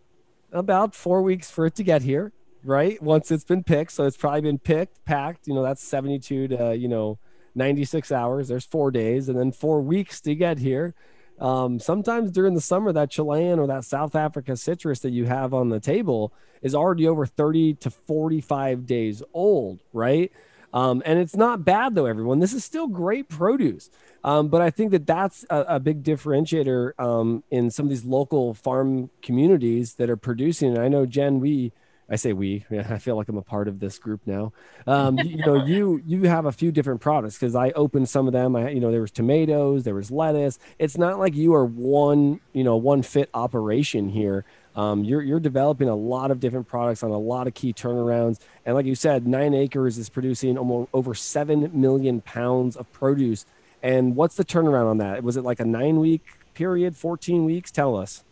about 0.52 0.94
four 0.94 1.22
weeks 1.22 1.50
for 1.50 1.64
it 1.64 1.74
to 1.76 1.82
get 1.82 2.02
here, 2.02 2.30
right? 2.62 3.02
Once 3.02 3.30
it's 3.30 3.44
been 3.44 3.64
picked, 3.64 3.92
so 3.92 4.04
it's 4.04 4.18
probably 4.18 4.42
been 4.42 4.58
picked, 4.58 5.02
packed. 5.06 5.48
You 5.48 5.54
know, 5.54 5.62
that's 5.62 5.82
seventy-two 5.82 6.48
to 6.48 6.76
you 6.76 6.88
know 6.88 7.18
ninety-six 7.54 8.12
hours. 8.12 8.48
There's 8.48 8.66
four 8.66 8.90
days, 8.90 9.30
and 9.30 9.38
then 9.38 9.50
four 9.50 9.80
weeks 9.80 10.20
to 10.20 10.34
get 10.34 10.58
here. 10.58 10.94
Um, 11.42 11.80
sometimes 11.80 12.30
during 12.30 12.54
the 12.54 12.60
summer, 12.60 12.92
that 12.92 13.10
Chilean 13.10 13.58
or 13.58 13.66
that 13.66 13.84
South 13.84 14.14
Africa 14.14 14.56
citrus 14.56 15.00
that 15.00 15.10
you 15.10 15.26
have 15.26 15.52
on 15.52 15.70
the 15.70 15.80
table 15.80 16.32
is 16.62 16.72
already 16.72 17.08
over 17.08 17.26
30 17.26 17.74
to 17.74 17.90
45 17.90 18.86
days 18.86 19.24
old, 19.34 19.80
right? 19.92 20.30
Um, 20.72 21.02
and 21.04 21.18
it's 21.18 21.34
not 21.34 21.64
bad 21.64 21.96
though, 21.96 22.06
everyone. 22.06 22.38
This 22.38 22.52
is 22.52 22.64
still 22.64 22.86
great 22.86 23.28
produce. 23.28 23.90
Um, 24.22 24.48
but 24.48 24.62
I 24.62 24.70
think 24.70 24.92
that 24.92 25.04
that's 25.04 25.44
a, 25.50 25.64
a 25.68 25.80
big 25.80 26.04
differentiator 26.04 26.92
um, 27.00 27.42
in 27.50 27.72
some 27.72 27.86
of 27.86 27.90
these 27.90 28.04
local 28.04 28.54
farm 28.54 29.10
communities 29.20 29.94
that 29.94 30.08
are 30.08 30.16
producing. 30.16 30.74
And 30.74 30.78
I 30.78 30.86
know, 30.86 31.06
Jen, 31.06 31.40
we 31.40 31.72
I 32.12 32.16
say 32.16 32.34
we. 32.34 32.64
I 32.70 32.98
feel 32.98 33.16
like 33.16 33.28
I'm 33.28 33.38
a 33.38 33.42
part 33.42 33.68
of 33.68 33.80
this 33.80 33.98
group 33.98 34.20
now. 34.26 34.52
Um, 34.86 35.18
you, 35.18 35.44
know, 35.44 35.64
you 35.64 36.02
you 36.06 36.24
have 36.24 36.44
a 36.44 36.52
few 36.52 36.70
different 36.70 37.00
products 37.00 37.38
because 37.38 37.56
I 37.56 37.70
opened 37.70 38.08
some 38.08 38.26
of 38.26 38.34
them. 38.34 38.54
I 38.54 38.68
you 38.68 38.80
know 38.80 38.90
there 38.92 39.00
was 39.00 39.10
tomatoes, 39.10 39.82
there 39.82 39.94
was 39.94 40.10
lettuce. 40.10 40.58
It's 40.78 40.98
not 40.98 41.18
like 41.18 41.34
you 41.34 41.54
are 41.54 41.64
one 41.64 42.38
you 42.52 42.64
know 42.64 42.76
one 42.76 43.02
fit 43.02 43.30
operation 43.32 44.10
here. 44.10 44.44
Um, 44.76 45.04
you're 45.04 45.22
you're 45.22 45.40
developing 45.40 45.88
a 45.88 45.94
lot 45.94 46.30
of 46.30 46.38
different 46.38 46.68
products 46.68 47.02
on 47.02 47.10
a 47.10 47.18
lot 47.18 47.46
of 47.46 47.54
key 47.54 47.72
turnarounds, 47.72 48.40
and 48.66 48.74
like 48.74 48.86
you 48.86 48.94
said, 48.94 49.26
nine 49.26 49.54
acres 49.54 49.96
is 49.96 50.10
producing 50.10 50.58
almost 50.58 50.90
over 50.92 51.14
seven 51.14 51.70
million 51.72 52.20
pounds 52.20 52.76
of 52.76 52.90
produce. 52.92 53.46
And 53.82 54.14
what's 54.14 54.36
the 54.36 54.44
turnaround 54.44 54.88
on 54.88 54.98
that? 54.98 55.24
Was 55.24 55.36
it 55.36 55.42
like 55.42 55.60
a 55.60 55.64
nine 55.64 55.98
week 55.98 56.22
period, 56.52 56.94
fourteen 56.94 57.46
weeks? 57.46 57.70
Tell 57.70 57.96
us. 57.96 58.22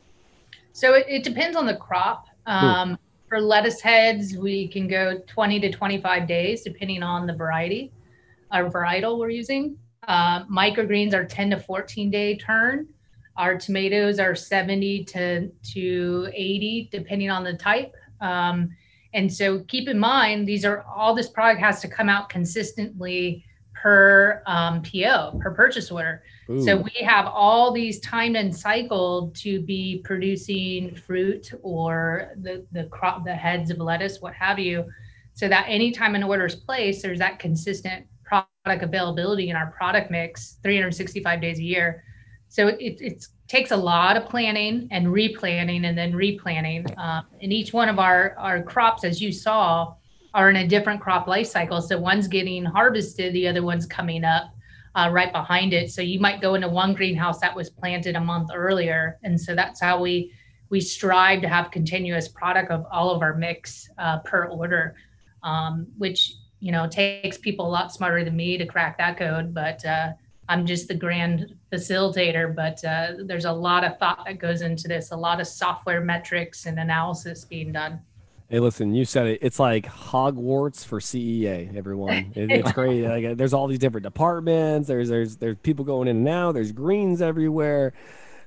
So 0.72 0.94
it, 0.94 1.06
it 1.08 1.24
depends 1.24 1.56
on 1.56 1.66
the 1.66 1.76
crop. 1.76 2.26
Um, 2.46 2.98
for 3.30 3.40
lettuce 3.40 3.80
heads, 3.80 4.36
we 4.36 4.66
can 4.66 4.88
go 4.88 5.20
20 5.28 5.60
to 5.60 5.70
25 5.70 6.26
days, 6.26 6.62
depending 6.62 7.02
on 7.02 7.28
the 7.28 7.32
variety 7.32 7.92
or 8.52 8.68
varietal 8.68 9.18
we're 9.18 9.30
using. 9.30 9.78
Uh, 10.08 10.44
microgreens 10.46 11.14
are 11.14 11.24
10 11.24 11.50
to 11.50 11.56
14 11.60 12.10
day 12.10 12.36
turn. 12.36 12.88
Our 13.36 13.56
tomatoes 13.56 14.18
are 14.18 14.34
70 14.34 15.04
to, 15.04 15.48
to 15.48 16.28
80, 16.34 16.88
depending 16.90 17.30
on 17.30 17.44
the 17.44 17.54
type. 17.54 17.94
Um, 18.20 18.70
and 19.14 19.32
so 19.32 19.60
keep 19.60 19.88
in 19.88 19.98
mind, 19.98 20.46
these 20.46 20.64
are 20.64 20.82
all 20.82 21.14
this 21.14 21.28
product 21.28 21.60
has 21.60 21.80
to 21.82 21.88
come 21.88 22.08
out 22.08 22.28
consistently 22.30 23.44
per 23.80 24.42
um, 24.46 24.82
PO, 24.82 25.38
per 25.40 25.52
purchase 25.52 25.90
order. 25.90 26.22
Ooh. 26.50 26.62
So 26.62 26.76
we 26.76 27.04
have 27.04 27.26
all 27.26 27.72
these 27.72 28.00
timed 28.00 28.36
and 28.36 28.54
cycled 28.54 29.34
to 29.36 29.60
be 29.60 30.02
producing 30.04 30.94
fruit 30.94 31.52
or 31.62 32.32
the, 32.40 32.66
the 32.72 32.84
crop, 32.84 33.24
the 33.24 33.34
heads 33.34 33.70
of 33.70 33.78
lettuce, 33.78 34.20
what 34.20 34.34
have 34.34 34.58
you. 34.58 34.84
So 35.32 35.48
that 35.48 35.66
anytime 35.68 36.14
an 36.14 36.22
order 36.22 36.46
is 36.46 36.54
placed, 36.54 37.02
there's 37.02 37.20
that 37.20 37.38
consistent 37.38 38.06
product 38.24 38.82
availability 38.82 39.48
in 39.48 39.56
our 39.56 39.70
product 39.70 40.10
mix 40.10 40.58
365 40.62 41.40
days 41.40 41.58
a 41.58 41.62
year. 41.62 42.04
So 42.48 42.68
it, 42.68 43.00
it 43.00 43.26
takes 43.48 43.70
a 43.70 43.76
lot 43.76 44.16
of 44.16 44.28
planning 44.28 44.88
and 44.90 45.06
replanning 45.06 45.86
and 45.86 45.96
then 45.96 46.14
replanting. 46.14 46.86
Um, 46.98 47.26
and 47.40 47.52
each 47.52 47.72
one 47.72 47.88
of 47.88 47.98
our, 47.98 48.34
our 48.38 48.62
crops, 48.62 49.04
as 49.04 49.22
you 49.22 49.32
saw, 49.32 49.94
are 50.34 50.50
in 50.50 50.56
a 50.56 50.66
different 50.66 51.00
crop 51.00 51.26
life 51.26 51.46
cycle. 51.46 51.80
So 51.80 51.98
one's 51.98 52.28
getting 52.28 52.64
harvested, 52.64 53.32
the 53.32 53.48
other 53.48 53.62
one's 53.62 53.86
coming 53.86 54.24
up 54.24 54.54
uh, 54.94 55.08
right 55.12 55.32
behind 55.32 55.72
it. 55.72 55.90
So 55.90 56.02
you 56.02 56.20
might 56.20 56.40
go 56.40 56.54
into 56.54 56.68
one 56.68 56.94
greenhouse 56.94 57.40
that 57.40 57.54
was 57.54 57.70
planted 57.70 58.16
a 58.16 58.20
month 58.20 58.50
earlier, 58.54 59.18
and 59.22 59.40
so 59.40 59.54
that's 59.54 59.80
how 59.80 60.00
we 60.00 60.32
we 60.68 60.80
strive 60.80 61.40
to 61.42 61.48
have 61.48 61.72
continuous 61.72 62.28
product 62.28 62.70
of 62.70 62.86
all 62.92 63.10
of 63.10 63.22
our 63.22 63.34
mix 63.34 63.90
uh, 63.98 64.20
per 64.20 64.44
order, 64.46 64.94
um, 65.42 65.86
which 65.98 66.34
you 66.60 66.72
know 66.72 66.86
takes 66.88 67.38
people 67.38 67.66
a 67.66 67.70
lot 67.70 67.92
smarter 67.92 68.24
than 68.24 68.36
me 68.36 68.58
to 68.58 68.66
crack 68.66 68.98
that 68.98 69.16
code. 69.16 69.54
But 69.54 69.84
uh, 69.84 70.12
I'm 70.48 70.66
just 70.66 70.88
the 70.88 70.94
grand 70.94 71.54
facilitator. 71.72 72.54
But 72.54 72.84
uh, 72.84 73.24
there's 73.24 73.44
a 73.44 73.52
lot 73.52 73.84
of 73.84 73.98
thought 73.98 74.24
that 74.26 74.38
goes 74.38 74.62
into 74.62 74.88
this, 74.88 75.12
a 75.12 75.16
lot 75.16 75.40
of 75.40 75.46
software 75.46 76.00
metrics 76.00 76.66
and 76.66 76.78
analysis 76.78 77.44
being 77.44 77.72
done. 77.72 78.00
Hey, 78.50 78.58
listen, 78.58 78.94
you 78.94 79.04
said 79.04 79.28
it. 79.28 79.38
It's 79.42 79.60
like 79.60 79.86
Hogwarts 79.86 80.84
for 80.84 80.98
CEA. 80.98 81.76
Everyone, 81.76 82.32
it, 82.34 82.50
it's 82.50 82.72
great. 82.74 83.04
Like, 83.04 83.36
there's 83.36 83.54
all 83.54 83.68
these 83.68 83.78
different 83.78 84.02
departments. 84.02 84.88
There's 84.88 85.08
there's 85.08 85.36
there's 85.36 85.56
people 85.58 85.84
going 85.84 86.08
in 86.08 86.16
and 86.16 86.28
out. 86.28 86.54
There's 86.54 86.72
greens 86.72 87.22
everywhere. 87.22 87.92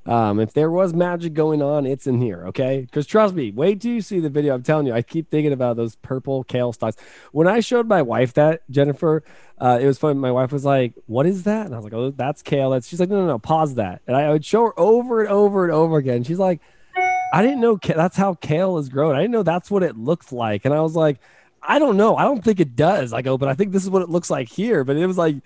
Um, 0.05 0.41
if 0.41 0.51
there 0.51 0.69
was 0.69 0.93
magic 0.93 1.33
going 1.33 1.61
on, 1.61 1.85
it's 1.85 2.05
in 2.05 2.19
here, 2.19 2.47
okay? 2.47 2.81
Because 2.81 3.07
trust 3.07 3.33
me, 3.33 3.51
wait 3.51 3.79
till 3.79 3.91
you 3.91 4.01
see 4.01 4.19
the 4.19 4.29
video. 4.29 4.53
I'm 4.53 4.61
telling 4.61 4.85
you, 4.85 4.91
I 4.91 5.01
keep 5.03 5.29
thinking 5.29 5.53
about 5.53 5.77
those 5.77 5.95
purple 5.95 6.43
kale 6.43 6.73
stalks. 6.73 6.97
When 7.31 7.47
I 7.47 7.61
showed 7.61 7.87
my 7.87 8.01
wife 8.01 8.33
that, 8.33 8.69
Jennifer, 8.69 9.23
uh, 9.57 9.79
it 9.81 9.85
was 9.85 9.97
fun. 9.97 10.17
My 10.17 10.33
wife 10.33 10.51
was 10.51 10.65
like, 10.65 10.95
"What 11.05 11.25
is 11.25 11.43
that?" 11.43 11.65
And 11.67 11.73
I 11.73 11.77
was 11.77 11.85
like, 11.85 11.93
"Oh, 11.93 12.09
that's 12.11 12.41
kale." 12.41 12.71
That's 12.71 12.89
she's 12.89 12.99
like, 12.99 13.07
"No, 13.07 13.21
no, 13.21 13.27
no, 13.27 13.39
pause 13.39 13.75
that." 13.75 14.01
And 14.05 14.17
I 14.17 14.29
would 14.31 14.43
show 14.43 14.65
her 14.65 14.77
over 14.77 15.21
and 15.21 15.29
over 15.29 15.63
and 15.63 15.73
over 15.73 15.95
again. 15.95 16.25
She's 16.25 16.39
like, 16.39 16.59
I 17.33 17.41
didn't 17.41 17.61
know 17.61 17.79
that's 17.83 18.15
how 18.15 18.35
kale 18.35 18.77
is 18.77 18.89
grown. 18.89 19.15
I 19.15 19.21
didn't 19.21 19.31
know 19.31 19.41
that's 19.41 19.71
what 19.71 19.81
it 19.81 19.97
looks 19.97 20.31
like. 20.31 20.65
And 20.65 20.73
I 20.73 20.81
was 20.81 20.95
like, 20.95 21.19
I 21.63 21.79
don't 21.79 21.97
know. 21.97 22.15
I 22.15 22.23
don't 22.25 22.43
think 22.43 22.59
it 22.59 22.75
does. 22.75 23.11
I 23.11 23.23
go, 23.23 23.39
but 23.39 23.49
I 23.49 23.55
think 23.55 23.71
this 23.71 23.81
is 23.81 23.89
what 23.89 24.03
it 24.03 24.09
looks 24.09 24.29
like 24.29 24.47
here. 24.47 24.83
But 24.83 24.97
it 24.97 25.07
was 25.07 25.17
like, 25.17 25.37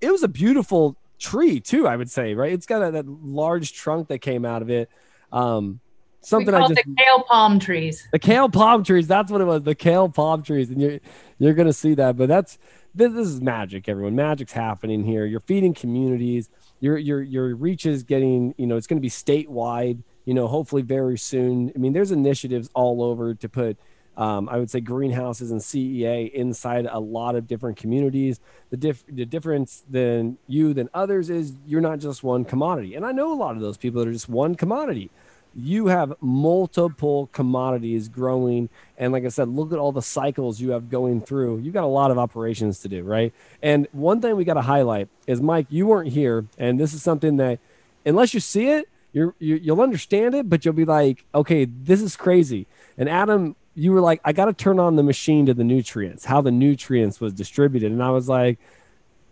it, 0.00 0.10
was 0.10 0.22
a 0.22 0.28
beautiful 0.28 0.96
tree 1.18 1.60
too. 1.60 1.86
I 1.86 1.94
would 1.94 2.10
say, 2.10 2.32
right? 2.32 2.54
It's 2.54 2.64
got 2.64 2.82
a, 2.82 2.90
that 2.92 3.06
large 3.06 3.74
trunk 3.74 4.08
that 4.08 4.20
came 4.20 4.46
out 4.46 4.62
of 4.62 4.70
it. 4.70 4.88
Um, 5.30 5.78
something 6.22 6.54
I 6.54 6.60
just 6.68 6.76
the 6.76 6.94
kale 6.96 7.22
palm 7.28 7.58
trees. 7.58 8.08
The 8.12 8.18
kale 8.18 8.48
palm 8.48 8.82
trees. 8.82 9.06
That's 9.06 9.30
what 9.30 9.42
it 9.42 9.44
was. 9.44 9.62
The 9.62 9.74
kale 9.74 10.08
palm 10.08 10.42
trees, 10.42 10.70
and 10.70 10.80
you're 10.80 11.00
you're 11.38 11.54
gonna 11.54 11.72
see 11.72 11.94
that. 11.94 12.16
But 12.16 12.28
that's 12.28 12.58
this, 12.94 13.12
this 13.12 13.28
is 13.28 13.42
magic. 13.42 13.88
Everyone, 13.88 14.16
magic's 14.16 14.52
happening 14.52 15.04
here. 15.04 15.26
You're 15.26 15.40
feeding 15.40 15.74
communities. 15.74 16.48
Your 16.80 16.96
your 16.96 17.22
your 17.22 17.54
reach 17.54 17.84
is 17.84 18.04
getting. 18.04 18.54
You 18.56 18.66
know, 18.66 18.76
it's 18.76 18.86
going 18.86 18.98
to 18.98 19.02
be 19.02 19.10
statewide 19.10 20.02
you 20.26 20.34
know, 20.34 20.46
hopefully 20.46 20.82
very 20.82 21.16
soon. 21.16 21.72
I 21.74 21.78
mean, 21.78 21.94
there's 21.94 22.12
initiatives 22.12 22.68
all 22.74 23.02
over 23.02 23.34
to 23.34 23.48
put 23.48 23.78
um, 24.16 24.48
I 24.48 24.56
would 24.56 24.70
say 24.70 24.80
greenhouses 24.80 25.50
and 25.50 25.60
CEA 25.60 26.32
inside 26.32 26.86
a 26.90 26.98
lot 26.98 27.34
of 27.36 27.46
different 27.46 27.76
communities. 27.76 28.40
The, 28.70 28.76
diff- 28.76 29.04
the 29.06 29.26
difference 29.26 29.84
than 29.90 30.38
you 30.46 30.72
than 30.72 30.88
others 30.94 31.28
is 31.28 31.52
you're 31.66 31.82
not 31.82 31.98
just 31.98 32.22
one 32.22 32.44
commodity. 32.44 32.94
And 32.94 33.04
I 33.04 33.12
know 33.12 33.32
a 33.32 33.36
lot 33.36 33.56
of 33.56 33.60
those 33.60 33.76
people 33.76 34.00
that 34.00 34.08
are 34.08 34.12
just 34.12 34.28
one 34.28 34.54
commodity. 34.54 35.10
You 35.54 35.86
have 35.86 36.14
multiple 36.20 37.28
commodities 37.32 38.08
growing. 38.08 38.68
And 38.98 39.12
like 39.12 39.24
I 39.24 39.28
said, 39.28 39.48
look 39.48 39.72
at 39.72 39.78
all 39.78 39.92
the 39.92 40.02
cycles 40.02 40.60
you 40.60 40.70
have 40.70 40.90
going 40.90 41.20
through. 41.20 41.58
You've 41.58 41.74
got 41.74 41.84
a 41.84 41.86
lot 41.86 42.10
of 42.10 42.18
operations 42.18 42.80
to 42.80 42.88
do, 42.88 43.02
right? 43.04 43.34
And 43.62 43.86
one 43.92 44.20
thing 44.20 44.36
we 44.36 44.44
got 44.44 44.54
to 44.54 44.62
highlight 44.62 45.08
is 45.26 45.40
Mike, 45.40 45.66
you 45.68 45.86
weren't 45.86 46.12
here. 46.12 46.46
And 46.58 46.80
this 46.80 46.94
is 46.94 47.02
something 47.02 47.36
that, 47.36 47.58
unless 48.04 48.32
you 48.32 48.40
see 48.40 48.68
it, 48.68 48.88
you're, 49.16 49.34
you, 49.38 49.56
you'll 49.56 49.80
understand 49.80 50.34
it, 50.34 50.46
but 50.46 50.62
you'll 50.62 50.74
be 50.74 50.84
like, 50.84 51.24
okay, 51.34 51.64
this 51.64 52.02
is 52.02 52.16
crazy. 52.16 52.66
And 52.98 53.08
Adam, 53.08 53.56
you 53.74 53.92
were 53.92 54.02
like, 54.02 54.20
I 54.26 54.34
got 54.34 54.44
to 54.44 54.52
turn 54.52 54.78
on 54.78 54.96
the 54.96 55.02
machine 55.02 55.46
to 55.46 55.54
the 55.54 55.64
nutrients, 55.64 56.26
how 56.26 56.42
the 56.42 56.50
nutrients 56.50 57.18
was 57.18 57.32
distributed. 57.32 57.92
And 57.92 58.02
I 58.02 58.10
was 58.10 58.28
like, 58.28 58.58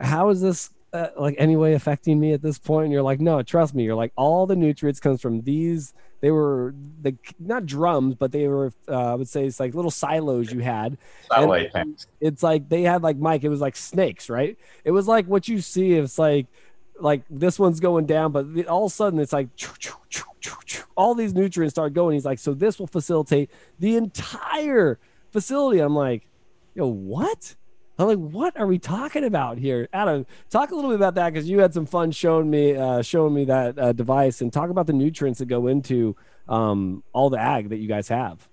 how 0.01 0.31
is 0.31 0.41
this 0.41 0.71
uh, 0.95 1.09
like 1.19 1.35
anyway 1.37 1.75
affecting 1.75 2.19
me 2.19 2.33
at 2.33 2.41
this 2.41 2.59
point? 2.59 2.85
And 2.85 2.95
you're 2.95 3.03
like, 3.03 3.21
no, 3.21 3.43
trust 3.43 3.75
me. 3.75 3.85
You're 3.85 3.95
like, 3.95 4.13
all 4.17 4.47
the 4.47 4.57
nutrients 4.57 5.01
comes 5.01 5.21
from 5.21 5.43
these. 5.43 5.93
They 6.23 6.31
were 6.31 6.75
the 7.03 7.15
not 7.39 7.67
drums, 7.67 8.15
but 8.15 8.33
they 8.33 8.49
were, 8.49 8.73
uh, 8.89 9.13
I 9.13 9.15
would 9.17 9.29
say 9.29 9.45
it's 9.45 9.61
like 9.61 9.75
little 9.75 9.91
silos 9.91 10.51
you 10.51 10.61
had. 10.61 10.97
Satellite. 11.31 11.73
It's 12.23 12.43
like 12.43 12.71
they 12.71 12.85
had 12.85 13.03
like 13.03 13.19
Mike. 13.19 13.45
It 13.45 13.51
was 13.51 13.61
like 13.61 13.77
snakes, 13.77 14.31
right? 14.31 14.57
It 14.83 14.93
was 14.93 15.07
like 15.07 15.27
what 15.27 15.47
you 15.47 15.61
see. 15.61 15.93
It's 15.93 16.19
like 16.19 16.47
like 16.99 17.23
this 17.29 17.59
one's 17.59 17.81
going 17.81 18.07
down, 18.07 18.33
but 18.33 18.67
all 18.67 18.87
of 18.87 18.93
a 18.93 18.95
sudden 18.95 19.19
it's 19.19 19.33
like 19.33 19.49
all 20.97 21.15
these 21.15 21.35
nutrients 21.35 21.75
start 21.75 21.93
going. 21.93 22.15
He's 22.15 22.25
like, 22.25 22.39
so 22.39 22.55
this 22.55 22.79
will 22.79 22.87
facilitate 22.87 23.51
the 23.79 23.97
entire 23.97 24.99
facility. 25.33 25.81
I'm 25.81 25.95
like, 25.95 26.27
yo, 26.75 26.87
what? 26.87 27.57
I'm 27.99 28.09
like, 28.09 28.19
what 28.19 28.59
are 28.59 28.67
we 28.67 28.79
talking 28.79 29.25
about 29.25 29.59
here? 29.59 29.89
Adam, 29.93 30.27
talk 30.51 30.73
a 30.73 30.75
little 30.75 30.91
bit 30.91 30.97
about 30.97 31.15
that 31.15 31.33
because 31.33 31.49
you 31.49 31.61
had 31.61 31.73
some 31.73 31.87
fun 31.87 32.11
showing 32.11 32.51
me 32.51 32.75
uh, 32.75 33.03
showing 33.03 33.35
me 33.35 33.45
that 33.45 33.79
uh, 33.79 33.93
device 33.93 34.41
and 34.41 34.53
talk 34.53 34.71
about 34.71 34.87
the 34.87 34.93
nutrients 34.93 35.39
that 35.39 35.47
go 35.47 35.69
into 35.69 36.17
um, 36.49 37.05
all 37.13 37.31
the 37.31 37.39
ag 37.39 37.69
that 37.69 37.79
you 37.79 37.87
guys 37.87 38.09
have. 38.09 38.49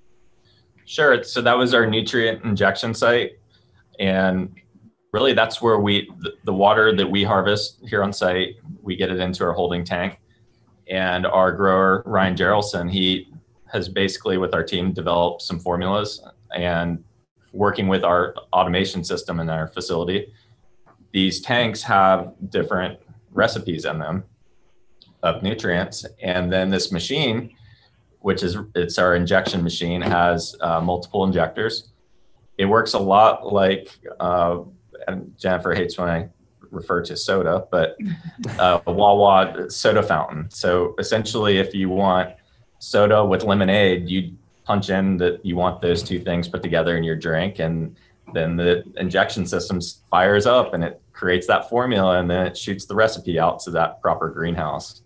Sure. 0.85 1.23
So 1.23 1.41
that 1.41 1.57
was 1.57 1.73
our 1.73 1.87
nutrient 1.87 2.43
injection 2.43 2.93
site, 2.93 3.39
and 3.99 4.53
really 5.11 5.33
that's 5.33 5.61
where 5.61 5.79
we 5.79 6.09
the, 6.43 6.53
water 6.53 6.95
that 6.95 7.09
we 7.09 7.23
harvest 7.23 7.79
here 7.87 8.03
on 8.03 8.13
site 8.13 8.55
we 8.81 8.95
get 8.95 9.11
it 9.11 9.19
into 9.19 9.43
our 9.43 9.53
holding 9.53 9.83
tank. 9.83 10.19
And 10.89 11.25
our 11.25 11.51
grower 11.51 12.03
ryan 12.05 12.35
geraldson 12.35 12.89
he 12.89 13.31
has 13.71 13.87
basically 13.87 14.37
with 14.37 14.53
our 14.53 14.63
team 14.63 14.91
developed 14.93 15.41
some 15.41 15.59
formulas 15.59 16.21
and 16.55 17.03
working 17.53 17.87
with 17.87 18.03
our 18.03 18.35
automation 18.53 19.03
system 19.03 19.39
in 19.39 19.49
our 19.49 19.67
facility. 19.67 20.33
These 21.13 21.41
tanks 21.41 21.81
have 21.83 22.33
different 22.49 22.99
recipes 23.31 23.85
in 23.85 23.99
them 23.99 24.23
of 25.23 25.43
nutrients. 25.43 26.05
And 26.21 26.51
then 26.51 26.69
this 26.69 26.91
machine 26.91 27.53
which 28.21 28.43
is 28.43 28.57
it's 28.75 28.97
our 28.97 29.15
injection 29.15 29.63
machine 29.63 30.01
has 30.01 30.55
uh, 30.61 30.79
multiple 30.79 31.25
injectors. 31.25 31.89
It 32.57 32.65
works 32.65 32.93
a 32.93 32.99
lot 32.99 33.51
like 33.51 33.99
uh, 34.19 34.59
and 35.07 35.33
Jennifer 35.37 35.73
hates 35.73 35.97
when 35.97 36.09
I 36.09 36.29
refer 36.69 37.01
to 37.03 37.17
soda, 37.17 37.65
but 37.69 37.97
uh, 38.57 38.79
Wawa 38.85 39.69
soda 39.69 40.01
fountain. 40.01 40.49
So 40.49 40.95
essentially, 40.99 41.57
if 41.57 41.73
you 41.73 41.89
want 41.89 42.33
soda 42.79 43.25
with 43.25 43.43
lemonade, 43.43 44.09
you 44.09 44.35
punch 44.63 44.89
in 44.89 45.17
that 45.17 45.45
you 45.45 45.55
want 45.55 45.81
those 45.81 46.01
two 46.01 46.19
things 46.19 46.47
put 46.47 46.63
together 46.63 46.97
in 46.97 47.03
your 47.03 47.15
drink, 47.15 47.59
and 47.59 47.95
then 48.33 48.55
the 48.55 48.83
injection 48.97 49.45
system 49.45 49.79
fires 50.09 50.45
up 50.45 50.73
and 50.73 50.83
it 50.83 51.01
creates 51.11 51.45
that 51.47 51.69
formula, 51.69 52.19
and 52.19 52.29
then 52.29 52.47
it 52.47 52.57
shoots 52.57 52.85
the 52.85 52.95
recipe 52.95 53.39
out 53.39 53.59
to 53.59 53.71
that 53.71 54.01
proper 54.01 54.29
greenhouse, 54.29 55.01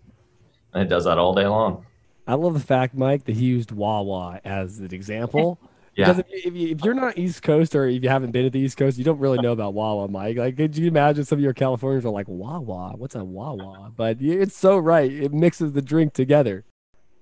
and 0.72 0.82
it 0.82 0.88
does 0.88 1.04
that 1.04 1.18
all 1.18 1.34
day 1.34 1.46
long. 1.46 1.84
I 2.28 2.34
love 2.34 2.54
the 2.54 2.60
fact, 2.60 2.94
Mike, 2.94 3.24
that 3.24 3.36
he 3.36 3.44
used 3.44 3.70
Wawa 3.70 4.40
as 4.44 4.78
an 4.80 4.92
example. 4.92 5.58
Yeah. 5.96 6.12
Because 6.12 6.18
if, 6.18 6.46
if, 6.46 6.54
you, 6.54 6.68
if 6.68 6.84
you're 6.84 6.94
not 6.94 7.16
East 7.16 7.42
Coast 7.42 7.74
or 7.74 7.86
if 7.86 8.02
you 8.02 8.08
haven't 8.10 8.30
been 8.30 8.44
to 8.44 8.50
the 8.50 8.60
East 8.60 8.76
Coast, 8.76 8.98
you 8.98 9.04
don't 9.04 9.18
really 9.18 9.38
know 9.38 9.52
about 9.52 9.72
Wawa, 9.72 10.08
Mike. 10.08 10.36
Like, 10.36 10.56
could 10.56 10.76
you 10.76 10.88
imagine 10.88 11.24
some 11.24 11.38
of 11.38 11.42
your 11.42 11.54
Californians 11.54 12.04
are 12.04 12.10
like, 12.10 12.28
Wawa? 12.28 12.92
What's 12.96 13.14
a 13.14 13.24
Wawa? 13.24 13.92
But 13.96 14.18
it's 14.20 14.56
so 14.56 14.76
right. 14.76 15.10
It 15.10 15.32
mixes 15.32 15.72
the 15.72 15.80
drink 15.80 16.12
together. 16.12 16.64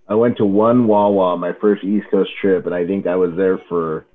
I 0.08 0.14
went 0.16 0.36
to 0.38 0.44
one 0.44 0.88
Wawa 0.88 1.36
my 1.38 1.52
first 1.52 1.84
East 1.84 2.06
Coast 2.10 2.32
trip, 2.40 2.66
and 2.66 2.74
I 2.74 2.84
think 2.84 3.06
I 3.06 3.14
was 3.14 3.34
there 3.36 3.58
for 3.68 4.06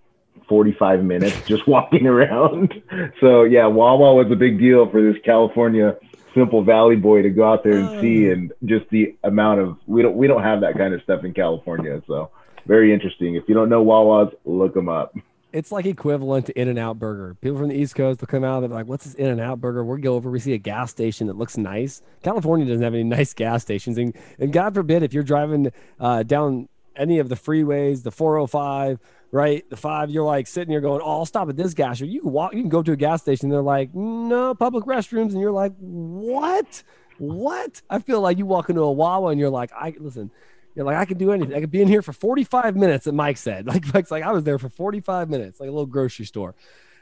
45 0.50 1.04
minutes 1.06 1.42
just 1.48 1.66
walking 1.66 2.06
around. 2.06 2.82
So, 3.22 3.44
yeah, 3.44 3.66
Wawa 3.66 4.14
was 4.14 4.30
a 4.30 4.36
big 4.36 4.60
deal 4.60 4.90
for 4.90 5.02
this 5.02 5.20
California 5.24 5.96
simple 6.34 6.64
valley 6.64 6.96
boy 6.96 7.22
to 7.22 7.30
go 7.30 7.52
out 7.52 7.64
there 7.64 7.74
and 7.74 8.02
see 8.02 8.30
oh. 8.30 8.34
and 8.34 8.54
just 8.66 8.88
the 8.90 9.16
amount 9.24 9.60
of 9.60 9.78
we 9.88 10.02
don't 10.04 10.16
we 10.16 10.28
don't 10.28 10.44
have 10.44 10.62
that 10.62 10.78
kind 10.78 10.94
of 10.94 11.02
stuff 11.02 11.24
in 11.24 11.34
California 11.34 12.00
so 12.06 12.30
very 12.70 12.94
interesting. 12.94 13.36
If 13.36 13.46
you 13.50 13.56
don't 13.56 13.68
know 13.68 13.82
Wawa's, 13.82 14.34
look 14.46 14.74
them 14.74 14.88
up. 14.88 15.14
It's 15.52 15.72
like 15.72 15.88
equivalent 15.88 16.46
to 16.46 16.62
In 16.62 16.68
and 16.68 16.78
Out 16.78 17.00
Burger. 17.00 17.36
People 17.42 17.58
from 17.58 17.70
the 17.70 17.76
East 17.76 17.96
Coast 17.96 18.22
will 18.22 18.28
come 18.28 18.44
out, 18.44 18.60
they're 18.60 18.70
like, 18.70 18.86
What's 18.86 19.06
this 19.06 19.16
In 19.16 19.26
and 19.26 19.42
Out 19.42 19.60
Burger? 19.60 19.84
we 19.84 20.00
go 20.00 20.14
over, 20.14 20.30
we 20.30 20.40
see 20.40 20.54
a 20.54 20.60
gas 20.60 20.92
station 20.92 21.26
that 21.26 21.38
looks 21.38 21.58
nice. 21.58 22.04
California 22.22 22.68
doesn't 22.68 22.84
have 22.84 22.94
any 22.94 23.04
nice 23.18 23.34
gas 23.34 23.64
stations. 23.64 23.98
And, 23.98 24.16
and 24.38 24.54
God 24.54 24.76
forbid, 24.76 25.02
if 25.02 25.12
you're 25.12 25.24
driving 25.24 25.72
uh, 26.00 26.22
down 26.22 26.70
any 26.96 27.18
of 27.18 27.30
the 27.30 27.36
freeways, 27.36 28.04
the 28.04 28.12
405, 28.12 29.00
right? 29.32 29.68
The 29.72 29.76
five, 29.76 30.12
you're 30.12 30.24
like 30.24 30.46
sitting 30.46 30.70
here 30.70 30.82
going, 30.82 31.02
Oh, 31.04 31.18
I'll 31.18 31.26
stop 31.26 31.50
at 31.50 31.58
this 31.58 31.74
gas 31.74 31.98
station. 31.98 32.14
You 32.14 32.22
can 32.22 32.32
walk, 32.32 32.54
you 32.54 32.62
can 32.62 32.70
go 32.70 32.84
to 32.84 32.92
a 32.92 32.96
gas 32.96 33.24
station. 33.24 33.50
They're 33.50 33.64
like, 33.64 33.96
No, 33.96 34.54
public 34.54 34.86
restrooms. 34.86 35.32
And 35.32 35.42
you're 35.42 35.52
like, 35.52 35.74
What? 35.80 36.84
What? 37.18 37.82
I 37.90 37.98
feel 37.98 38.22
like 38.22 38.38
you 38.38 38.46
walk 38.46 38.70
into 38.70 38.82
a 38.82 38.92
Wawa 38.92 39.32
and 39.32 39.40
you're 39.40 39.50
like, 39.50 39.72
I 39.74 39.96
listen, 40.00 40.30
you're 40.76 40.86
like, 40.86 40.98
I 40.98 41.06
could 41.06 41.18
do 41.18 41.32
anything. 41.32 41.56
I 41.56 41.60
could 41.60 41.72
be 41.72 41.82
in 41.82 41.88
here 41.88 42.02
for 42.02 42.14
45 42.14 42.76
minutes, 42.76 43.08
and 43.08 43.18
Mike 43.18 43.38
said. 43.38 43.68
Like 43.70 43.94
Mike's 43.94 44.12
like, 44.12 44.24
I 44.24 44.32
was 44.32 44.44
there 44.44 44.58
for 44.58 44.70
45 44.70 45.30
minutes, 45.30 45.60
like 45.60 45.68
a 45.68 45.72
little 45.72 45.86
grocery 45.86 46.26
store. 46.26 46.56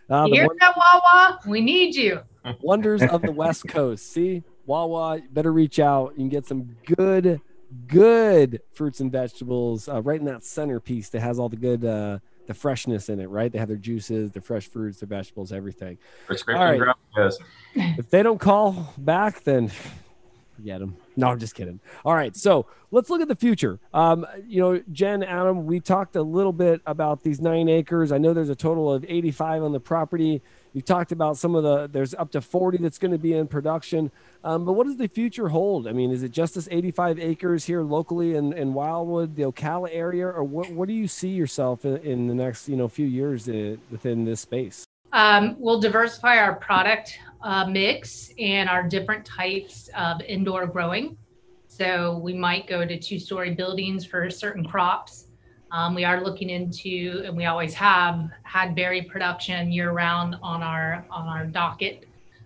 Uh, 0.09 0.25
Hear 0.25 0.47
that, 0.59 0.75
Wawa? 0.75 1.39
We 1.45 1.61
need 1.61 1.95
you. 1.95 2.21
Wonders 2.61 3.01
of 3.03 3.21
the 3.21 3.31
West 3.31 3.67
Coast. 3.67 4.11
See, 4.11 4.43
Wawa, 4.65 5.21
better 5.31 5.51
reach 5.51 5.79
out. 5.79 6.11
You 6.11 6.19
can 6.19 6.29
get 6.29 6.45
some 6.45 6.75
good, 6.85 7.41
good 7.87 8.61
fruits 8.73 8.99
and 8.99 9.11
vegetables 9.11 9.89
uh, 9.89 10.01
right 10.01 10.19
in 10.19 10.25
that 10.25 10.43
centerpiece 10.43 11.09
that 11.09 11.21
has 11.21 11.39
all 11.39 11.49
the 11.49 11.57
good, 11.57 11.83
uh, 11.83 12.19
the 12.47 12.53
freshness 12.53 13.09
in 13.09 13.19
it, 13.19 13.27
right? 13.27 13.51
They 13.51 13.59
have 13.59 13.67
their 13.67 13.77
juices, 13.77 14.31
their 14.31 14.41
fresh 14.41 14.67
fruits, 14.67 14.99
their 14.99 15.07
vegetables, 15.07 15.51
everything. 15.51 15.97
Prescription 16.25 16.81
right. 16.81 16.95
yes. 17.15 17.37
If 17.75 18.09
they 18.09 18.23
don't 18.23 18.39
call 18.39 18.93
back, 18.97 19.43
then 19.43 19.71
forget 20.57 20.79
them. 20.79 20.97
No, 21.15 21.27
I'm 21.27 21.39
just 21.39 21.55
kidding. 21.55 21.79
All 22.03 22.13
right, 22.13 22.35
so 22.35 22.65
let's 22.91 23.09
look 23.09 23.21
at 23.21 23.27
the 23.27 23.35
future. 23.35 23.79
Um, 23.93 24.25
you 24.45 24.59
know, 24.59 24.83
Jen, 24.91 25.23
Adam, 25.23 25.65
we 25.65 25.79
talked 25.79 26.15
a 26.15 26.21
little 26.21 26.51
bit 26.51 26.81
about 26.85 27.23
these 27.23 27.39
nine 27.39 27.69
acres. 27.69 28.11
I 28.11 28.17
know 28.17 28.33
there's 28.33 28.49
a 28.49 28.55
total 28.55 28.91
of 28.91 29.05
85 29.07 29.63
on 29.63 29.71
the 29.71 29.79
property. 29.79 30.41
You 30.73 30.81
talked 30.81 31.11
about 31.11 31.37
some 31.37 31.55
of 31.55 31.63
the. 31.63 31.87
There's 31.87 32.13
up 32.13 32.31
to 32.31 32.41
40 32.41 32.79
that's 32.79 32.97
going 32.97 33.11
to 33.11 33.17
be 33.17 33.33
in 33.33 33.47
production. 33.47 34.11
Um, 34.43 34.65
but 34.65 34.73
what 34.73 34.85
does 34.85 34.97
the 34.97 35.07
future 35.07 35.47
hold? 35.47 35.87
I 35.87 35.91
mean, 35.91 36.11
is 36.11 36.23
it 36.23 36.31
just 36.31 36.55
this 36.55 36.67
85 36.69 37.19
acres 37.19 37.63
here 37.65 37.81
locally 37.81 38.35
in, 38.35 38.53
in 38.53 38.73
Wildwood, 38.73 39.35
the 39.35 39.43
Ocala 39.43 39.89
area, 39.91 40.27
or 40.27 40.43
what? 40.43 40.69
What 40.71 40.87
do 40.87 40.93
you 40.93 41.07
see 41.07 41.29
yourself 41.29 41.85
in, 41.85 41.97
in 41.97 42.27
the 42.27 42.35
next 42.35 42.67
you 42.67 42.75
know 42.75 42.87
few 42.87 43.07
years 43.07 43.47
uh, 43.47 43.77
within 43.91 44.25
this 44.25 44.41
space? 44.41 44.85
Um, 45.13 45.55
we'll 45.57 45.79
diversify 45.79 46.37
our 46.37 46.55
product 46.55 47.17
uh, 47.41 47.65
mix 47.65 48.31
and 48.39 48.69
our 48.69 48.83
different 48.87 49.25
types 49.25 49.89
of 49.95 50.21
indoor 50.21 50.65
growing. 50.67 51.17
So 51.67 52.17
we 52.17 52.33
might 52.33 52.67
go 52.67 52.85
to 52.85 52.99
two 52.99 53.19
story 53.19 53.53
buildings 53.53 54.05
for 54.05 54.29
certain 54.29 54.65
crops. 54.65 55.27
Um, 55.71 55.93
we 55.93 56.05
are 56.05 56.23
looking 56.23 56.49
into, 56.49 57.23
and 57.25 57.35
we 57.35 57.45
always 57.45 57.73
have 57.73 58.29
had 58.43 58.73
berry 58.73 59.03
production 59.03 59.71
year 59.71 59.91
round 59.91 60.37
on 60.41 60.63
our 60.63 61.05
on 61.11 61.27
our 61.27 61.45
docket. 61.45 62.05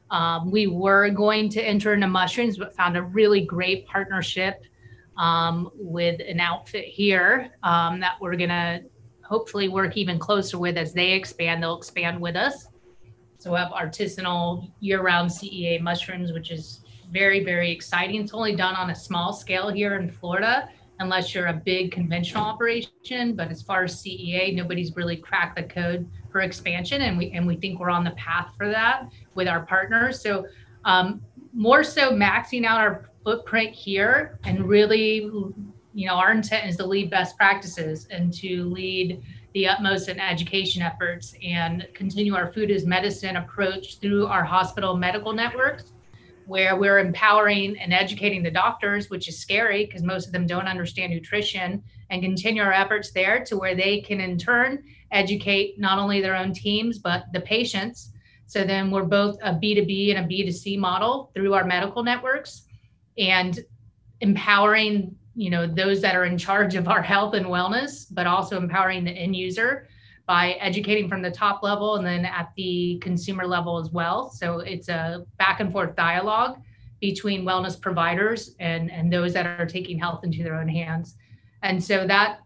Um, 0.10 0.52
we 0.52 0.68
were 0.68 1.10
going 1.10 1.48
to 1.50 1.62
enter 1.62 1.94
into 1.94 2.08
mushrooms, 2.08 2.58
but 2.58 2.76
found 2.76 2.98
a 2.98 3.04
really 3.04 3.46
great 3.46 3.88
partnership 3.88 4.64
um, 5.18 5.70
with 5.76 6.20
an 6.28 6.40
outfit 6.40 6.86
here 6.86 7.52
um, 7.64 8.00
that 8.00 8.16
we're 8.20 8.36
gonna 8.36 8.82
hopefully 9.24 9.70
work 9.70 9.96
even 9.96 10.20
closer 10.20 10.58
with 10.58 10.76
as 10.76 10.92
they 10.92 11.12
expand. 11.12 11.64
They'll 11.64 11.78
expand 11.78 12.20
with 12.20 12.36
us. 12.36 12.68
So 13.42 13.54
we 13.54 13.58
have 13.58 13.72
artisanal 13.72 14.72
year-round 14.82 15.28
CEA 15.28 15.82
mushrooms, 15.82 16.32
which 16.32 16.52
is 16.52 16.82
very, 17.12 17.44
very 17.44 17.72
exciting. 17.72 18.22
It's 18.22 18.36
only 18.36 18.56
done 18.56 18.76
on 18.76 18.92
a 18.92 18.96
small 18.96 19.34
scale 19.34 19.70
here 19.70 19.96
in 19.96 20.12
Florida, 20.12 20.70
unless 21.00 21.34
you're 21.34 21.48
a 21.48 21.54
big 21.54 21.92
conventional 21.92 22.44
operation. 22.44 23.36
But 23.36 23.50
as 23.50 23.64
far 23.64 23.86
as 23.86 23.96
CEA, 23.96 24.54
nobody's 24.54 24.96
really 24.96 25.18
cracked 25.18 25.56
the 25.56 25.64
code 25.64 26.08
for 26.32 26.42
expansion, 26.42 27.02
and 27.02 27.18
we 27.18 27.32
and 27.32 27.48
we 27.48 27.56
think 27.56 27.80
we're 27.80 27.90
on 27.90 28.04
the 28.04 28.12
path 28.12 28.54
for 28.56 28.70
that 28.70 29.10
with 29.34 29.48
our 29.48 29.66
partners. 29.66 30.22
So 30.22 30.46
um, 30.86 31.20
more 31.52 31.84
so 31.84 32.12
maxing 32.12 32.64
out 32.64 32.80
our 32.80 33.10
footprint 33.24 33.74
here 33.74 34.40
and 34.44 34.68
really 34.68 35.16
you 35.94 36.08
know 36.08 36.14
our 36.14 36.32
intent 36.32 36.70
is 36.70 36.78
to 36.78 36.86
lead 36.86 37.10
best 37.10 37.38
practices 37.38 38.08
and 38.12 38.32
to 38.34 38.66
lead 38.66 39.22
the 39.54 39.68
utmost 39.68 40.10
in 40.10 40.20
education 40.20 40.82
efforts 40.82 41.36
and 41.44 41.88
continue 41.94 42.36
our 42.36 42.52
food 42.54 42.72
as 42.72 42.86
medicine 42.86 43.38
approach 43.38 44.00
through 44.00 44.28
our 44.28 44.44
hospital 44.44 44.96
medical 44.96 45.34
networks 45.34 45.94
where 46.46 46.76
we're 46.76 47.00
empowering 47.00 47.78
and 47.80 47.94
educating 47.94 48.44
the 48.44 48.52
doctors, 48.52 49.10
which 49.10 49.28
is 49.30 49.40
scary 49.40 49.86
because 49.86 50.04
most 50.04 50.26
of 50.26 50.34
them 50.34 50.46
don't 50.46 50.68
understand 50.68 51.14
nutrition, 51.14 51.82
and 52.10 52.22
continue 52.22 52.62
our 52.62 52.74
efforts 52.74 53.12
there 53.12 53.44
to 53.46 53.58
where 53.58 53.76
they 53.76 54.02
can 54.02 54.20
in 54.20 54.38
turn 54.38 54.84
educate 55.12 55.80
not 55.80 55.98
only 55.98 56.22
their 56.22 56.36
own 56.36 56.54
teams, 56.54 57.00
but 57.00 57.26
the 57.34 57.42
patients. 57.42 58.12
So 58.48 58.64
then 58.66 58.92
we're 58.92 59.04
both 59.04 59.38
a 59.44 59.54
B2B 59.54 60.16
and 60.16 60.26
a 60.26 60.28
B2C 60.28 60.78
model 60.78 61.32
through 61.34 61.54
our 61.54 61.64
medical 61.64 62.04
networks 62.04 62.64
and 63.18 63.60
empowering 64.20 65.16
you 65.42 65.50
know 65.50 65.66
those 65.66 66.02
that 66.02 66.16
are 66.16 66.26
in 66.26 66.38
charge 66.38 66.76
of 66.76 66.88
our 66.88 67.02
health 67.02 67.34
and 67.34 67.48
wellness 67.48 68.06
but 68.12 68.28
also 68.28 68.58
empowering 68.58 69.04
the 69.04 69.12
end 69.12 69.36
user 69.36 69.88
by 70.28 70.52
educating 70.68 71.10
from 71.10 71.22
the 71.22 71.32
top 71.32 71.64
level 71.64 71.96
and 71.96 72.06
then 72.06 72.26
at 72.26 72.52
the 72.56 73.00
consumer 73.02 73.46
level 73.46 73.78
as 73.78 73.90
well. 73.90 74.30
So 74.30 74.60
it's 74.60 74.88
a 74.88 75.26
back 75.38 75.60
and 75.60 75.72
forth 75.72 75.96
dialogue 75.96 76.62
between 77.00 77.44
wellness 77.44 77.82
providers 77.82 78.56
and, 78.60 78.92
and 78.92 79.12
those 79.12 79.34
that 79.34 79.46
are 79.46 79.66
taking 79.66 79.98
health 79.98 80.24
into 80.24 80.44
their 80.44 80.56
own 80.56 80.70
hands. 80.70 81.16
And 81.64 81.84
so 81.84 82.06
that 82.08 82.40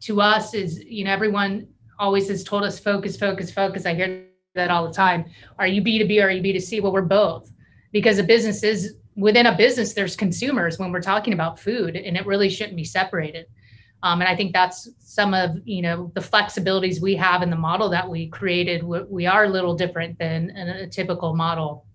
to 0.00 0.20
us 0.20 0.54
is, 0.54 0.82
you 0.84 1.04
know, 1.04 1.12
everyone 1.12 1.68
always 1.98 2.28
has 2.28 2.42
told 2.42 2.64
us 2.64 2.80
focus, 2.80 3.16
focus, 3.16 3.52
focus. 3.52 3.84
I 3.86 3.94
hear 3.94 4.24
that 4.54 4.70
all 4.70 4.88
the 4.88 4.94
time. 4.94 5.26
Are 5.58 5.66
you 5.66 5.82
B2B 5.82 6.20
or 6.20 6.28
are 6.28 6.30
you 6.30 6.42
B2C? 6.42 6.82
Well, 6.82 6.92
we're 6.92 7.02
both 7.02 7.52
because 7.92 8.18
a 8.18 8.24
business 8.24 8.62
is 8.62 8.96
within 9.16 9.46
a 9.46 9.56
business, 9.56 9.94
there's 9.94 10.16
consumers 10.16 10.78
when 10.78 10.92
we're 10.92 11.02
talking 11.02 11.32
about 11.32 11.58
food, 11.58 11.96
and 11.96 12.16
it 12.16 12.26
really 12.26 12.48
shouldn't 12.48 12.76
be 12.76 12.84
separated. 12.84 13.46
Um, 14.02 14.20
and 14.20 14.28
I 14.28 14.34
think 14.34 14.52
that's 14.52 14.88
some 14.98 15.32
of 15.32 15.56
you 15.64 15.82
know 15.82 16.10
the 16.14 16.20
flexibilities 16.20 17.00
we 17.00 17.14
have 17.16 17.42
in 17.42 17.50
the 17.50 17.56
model 17.56 17.88
that 17.90 18.08
we 18.08 18.28
created. 18.28 18.82
We 18.82 19.26
are 19.26 19.44
a 19.44 19.48
little 19.48 19.74
different 19.74 20.18
than 20.18 20.50
a 20.50 20.86
typical 20.88 21.34
model 21.34 21.86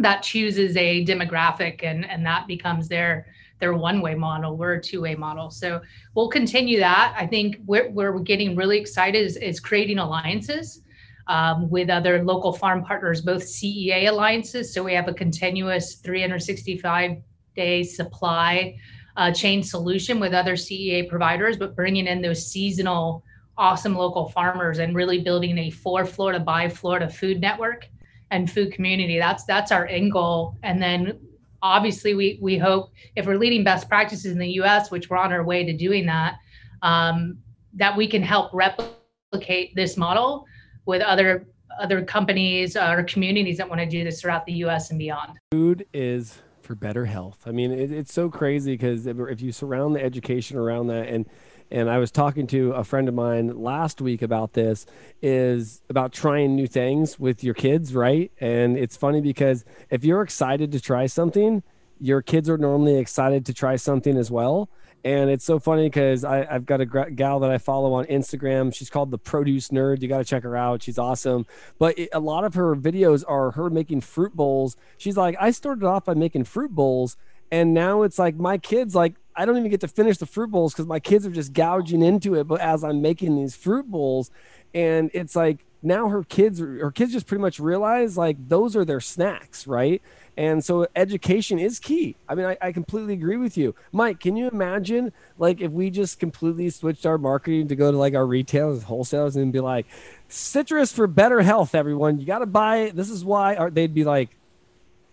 that 0.00 0.22
chooses 0.22 0.76
a 0.76 1.04
demographic 1.04 1.84
and 1.84 2.04
and 2.04 2.26
that 2.26 2.48
becomes 2.48 2.88
their 2.88 3.26
their 3.60 3.74
one 3.74 4.00
way 4.00 4.14
model. 4.14 4.56
We're 4.56 4.74
a 4.74 4.82
two 4.82 5.00
way 5.02 5.14
model. 5.14 5.50
So 5.50 5.80
we'll 6.14 6.28
continue 6.28 6.78
that. 6.80 7.14
I 7.16 7.26
think 7.26 7.60
where, 7.66 7.88
where 7.90 8.12
we're 8.12 8.20
getting 8.20 8.56
really 8.56 8.78
excited 8.78 9.24
is, 9.24 9.36
is 9.36 9.60
creating 9.60 9.98
alliances. 9.98 10.82
Um, 11.26 11.70
with 11.70 11.88
other 11.88 12.22
local 12.22 12.52
farm 12.52 12.84
partners, 12.84 13.22
both 13.22 13.44
CEA 13.44 14.10
alliances. 14.10 14.74
So 14.74 14.82
we 14.82 14.92
have 14.92 15.08
a 15.08 15.14
continuous 15.14 15.94
365 15.94 17.16
day 17.56 17.82
supply 17.82 18.76
uh, 19.16 19.32
chain 19.32 19.62
solution 19.62 20.20
with 20.20 20.32
other 20.32 20.54
CEA 20.54 21.08
providers, 21.08 21.56
but 21.56 21.76
bringing 21.76 22.06
in 22.06 22.20
those 22.20 22.46
seasonal, 22.46 23.22
awesome 23.56 23.94
local 23.94 24.28
farmers 24.28 24.78
and 24.78 24.96
really 24.96 25.20
building 25.20 25.56
a 25.58 25.70
for 25.70 26.04
Florida 26.04 26.40
by 26.40 26.68
Florida 26.68 27.08
food 27.08 27.40
network 27.40 27.88
and 28.30 28.50
food 28.50 28.72
community. 28.72 29.18
That's 29.18 29.44
that's 29.44 29.70
our 29.70 29.86
end 29.86 30.12
goal. 30.12 30.56
And 30.62 30.82
then 30.82 31.20
obviously 31.62 32.14
we 32.14 32.38
we 32.42 32.58
hope 32.58 32.90
if 33.14 33.26
we're 33.26 33.38
leading 33.38 33.62
best 33.62 33.88
practices 33.88 34.32
in 34.32 34.38
the 34.38 34.50
U.S., 34.52 34.90
which 34.90 35.08
we're 35.08 35.16
on 35.16 35.32
our 35.32 35.44
way 35.44 35.64
to 35.64 35.72
doing 35.72 36.06
that, 36.06 36.36
um, 36.82 37.38
that 37.74 37.96
we 37.96 38.08
can 38.08 38.22
help 38.22 38.52
replicate 38.52 39.74
this 39.76 39.96
model 39.96 40.46
with 40.86 41.02
other 41.02 41.46
other 41.80 42.04
companies 42.04 42.76
or 42.76 43.02
communities 43.04 43.56
that 43.56 43.68
want 43.68 43.80
to 43.80 43.86
do 43.86 44.04
this 44.04 44.20
throughout 44.20 44.46
the 44.46 44.52
U.S. 44.52 44.90
and 44.90 44.98
beyond. 44.98 45.38
Food 45.50 45.86
is 45.92 46.38
for 46.62 46.74
better 46.74 47.04
health. 47.04 47.42
I 47.46 47.50
mean, 47.50 47.72
it, 47.72 47.90
it's 47.90 48.12
so 48.12 48.28
crazy 48.30 48.72
because 48.72 49.06
if, 49.06 49.18
if 49.18 49.40
you 49.40 49.52
surround 49.52 49.96
the 49.96 50.02
education 50.02 50.56
around 50.56 50.86
that 50.88 51.08
and 51.08 51.26
and 51.70 51.90
I 51.90 51.98
was 51.98 52.10
talking 52.10 52.46
to 52.48 52.72
a 52.72 52.84
friend 52.84 53.08
of 53.08 53.14
mine 53.14 53.48
last 53.60 54.00
week 54.00 54.22
about 54.22 54.52
this 54.52 54.86
is 55.22 55.82
about 55.88 56.12
trying 56.12 56.54
new 56.54 56.66
things 56.66 57.18
with 57.18 57.42
your 57.42 57.54
kids, 57.54 57.94
right? 57.94 58.30
And 58.38 58.76
it's 58.76 58.96
funny 58.96 59.20
because 59.20 59.64
if 59.90 60.04
you're 60.04 60.22
excited 60.22 60.70
to 60.72 60.80
try 60.80 61.06
something, 61.06 61.62
your 61.98 62.22
kids 62.22 62.50
are 62.50 62.58
normally 62.58 62.98
excited 62.98 63.46
to 63.46 63.54
try 63.54 63.76
something 63.76 64.16
as 64.16 64.30
well. 64.30 64.68
And 65.04 65.28
it's 65.28 65.44
so 65.44 65.58
funny 65.58 65.84
because 65.84 66.24
I've 66.24 66.64
got 66.64 66.80
a 66.80 66.86
gal 66.86 67.40
that 67.40 67.50
I 67.50 67.58
follow 67.58 67.92
on 67.92 68.06
Instagram. 68.06 68.74
She's 68.74 68.88
called 68.88 69.10
the 69.10 69.18
Produce 69.18 69.68
Nerd. 69.68 70.00
You 70.00 70.08
got 70.08 70.18
to 70.18 70.24
check 70.24 70.42
her 70.44 70.56
out. 70.56 70.82
She's 70.82 70.98
awesome. 70.98 71.44
But 71.78 71.98
it, 71.98 72.08
a 72.14 72.20
lot 72.20 72.44
of 72.44 72.54
her 72.54 72.74
videos 72.74 73.22
are 73.28 73.50
her 73.50 73.68
making 73.68 74.00
fruit 74.00 74.34
bowls. 74.34 74.78
She's 74.96 75.18
like, 75.18 75.36
I 75.38 75.50
started 75.50 75.84
off 75.84 76.06
by 76.06 76.14
making 76.14 76.44
fruit 76.44 76.70
bowls. 76.70 77.18
And 77.52 77.74
now 77.74 78.02
it's 78.02 78.18
like 78.18 78.36
my 78.36 78.56
kids, 78.56 78.94
like, 78.94 79.16
I 79.36 79.44
don't 79.44 79.58
even 79.58 79.70
get 79.70 79.82
to 79.82 79.88
finish 79.88 80.16
the 80.16 80.26
fruit 80.26 80.50
bowls 80.50 80.72
because 80.72 80.86
my 80.86 81.00
kids 81.00 81.26
are 81.26 81.30
just 81.30 81.52
gouging 81.52 82.02
into 82.02 82.34
it. 82.34 82.44
But 82.44 82.62
as 82.62 82.82
I'm 82.82 83.02
making 83.02 83.36
these 83.36 83.54
fruit 83.54 83.86
bowls, 83.86 84.30
and 84.72 85.10
it's 85.12 85.36
like 85.36 85.66
now 85.82 86.08
her 86.08 86.24
kids, 86.24 86.60
her 86.60 86.90
kids 86.90 87.12
just 87.12 87.26
pretty 87.26 87.42
much 87.42 87.60
realize 87.60 88.16
like 88.16 88.36
those 88.48 88.74
are 88.74 88.86
their 88.86 89.00
snacks, 89.00 89.66
right? 89.66 90.00
And 90.36 90.64
so 90.64 90.86
education 90.96 91.58
is 91.58 91.78
key. 91.78 92.16
I 92.28 92.34
mean, 92.34 92.46
I, 92.46 92.56
I, 92.60 92.72
completely 92.72 93.14
agree 93.14 93.36
with 93.36 93.56
you. 93.56 93.74
Mike, 93.92 94.18
can 94.18 94.36
you 94.36 94.48
imagine 94.48 95.12
like 95.38 95.60
if 95.60 95.70
we 95.70 95.90
just 95.90 96.18
completely 96.18 96.70
switched 96.70 97.06
our 97.06 97.18
marketing 97.18 97.68
to 97.68 97.76
go 97.76 97.92
to 97.92 97.96
like 97.96 98.14
our 98.14 98.26
retailers, 98.26 98.82
wholesalers, 98.82 99.36
and 99.36 99.52
be 99.52 99.60
like, 99.60 99.86
citrus 100.28 100.92
for 100.92 101.06
better 101.06 101.40
health, 101.40 101.74
everyone. 101.74 102.18
You 102.18 102.26
got 102.26 102.40
to 102.40 102.46
buy 102.46 102.78
it. 102.78 102.96
This 102.96 103.10
is 103.10 103.24
why. 103.24 103.70
They'd 103.70 103.94
be 103.94 104.04
like, 104.04 104.30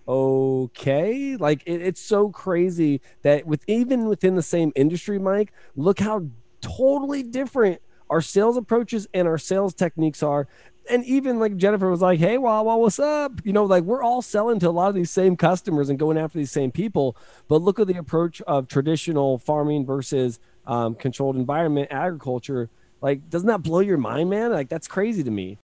okay. 0.07 1.35
Like 1.37 1.61
it, 1.65 1.81
it's 1.81 2.01
so 2.01 2.29
crazy 2.29 3.01
that 3.21 3.45
with 3.45 3.63
even 3.67 4.05
within 4.05 4.35
the 4.35 4.41
same 4.41 4.71
industry, 4.75 5.19
Mike, 5.19 5.53
look 5.75 5.99
how 5.99 6.25
totally 6.61 7.23
different 7.23 7.81
our 8.09 8.21
sales 8.21 8.57
approaches 8.57 9.07
and 9.13 9.27
our 9.27 9.37
sales 9.37 9.73
techniques 9.73 10.21
are 10.21 10.47
and 10.89 11.05
even 11.05 11.39
like 11.39 11.57
Jennifer 11.57 11.89
was 11.89 12.01
like, 12.01 12.19
"Hey, 12.19 12.37
Wawa, 12.37 12.77
what's 12.77 12.99
up?" 12.99 13.33
You 13.43 13.53
know, 13.53 13.65
like 13.65 13.83
we're 13.83 14.03
all 14.03 14.21
selling 14.21 14.59
to 14.59 14.69
a 14.69 14.71
lot 14.71 14.89
of 14.89 14.95
these 14.95 15.11
same 15.11 15.37
customers 15.37 15.89
and 15.89 15.99
going 15.99 16.17
after 16.17 16.37
these 16.37 16.51
same 16.51 16.71
people. 16.71 17.15
But 17.47 17.61
look 17.61 17.79
at 17.79 17.87
the 17.87 17.97
approach 17.97 18.41
of 18.41 18.67
traditional 18.67 19.37
farming 19.37 19.85
versus 19.85 20.39
um, 20.65 20.95
controlled 20.95 21.35
environment 21.35 21.89
agriculture. 21.91 22.69
Like, 23.01 23.29
doesn't 23.29 23.47
that 23.47 23.63
blow 23.63 23.79
your 23.79 23.97
mind, 23.97 24.29
man? 24.29 24.51
Like, 24.51 24.69
that's 24.69 24.87
crazy 24.87 25.23
to 25.23 25.31
me. 25.31 25.57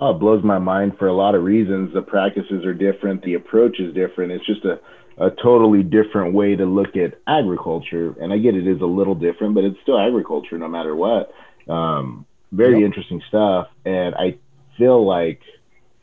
Oh, 0.00 0.10
it 0.10 0.20
blows 0.20 0.44
my 0.44 0.58
mind 0.58 0.96
for 0.98 1.08
a 1.08 1.12
lot 1.12 1.34
of 1.34 1.42
reasons. 1.42 1.92
The 1.92 2.02
practices 2.02 2.64
are 2.64 2.72
different. 2.72 3.22
The 3.22 3.34
approach 3.34 3.80
is 3.80 3.92
different. 3.94 4.32
It's 4.32 4.46
just 4.46 4.64
a, 4.64 4.78
a 5.18 5.30
totally 5.42 5.82
different 5.82 6.34
way 6.34 6.54
to 6.54 6.64
look 6.64 6.96
at 6.96 7.18
agriculture. 7.26 8.14
And 8.20 8.32
I 8.32 8.38
get 8.38 8.54
it 8.54 8.66
is 8.66 8.80
a 8.80 8.86
little 8.86 9.16
different, 9.16 9.54
but 9.54 9.64
it's 9.64 9.76
still 9.82 9.98
agriculture 9.98 10.56
no 10.56 10.68
matter 10.68 10.94
what. 10.94 11.32
Um, 11.68 12.26
very 12.52 12.80
yep. 12.80 12.86
interesting 12.86 13.20
stuff. 13.28 13.66
And 13.84 14.14
I 14.14 14.38
feel 14.78 15.06
like 15.06 15.40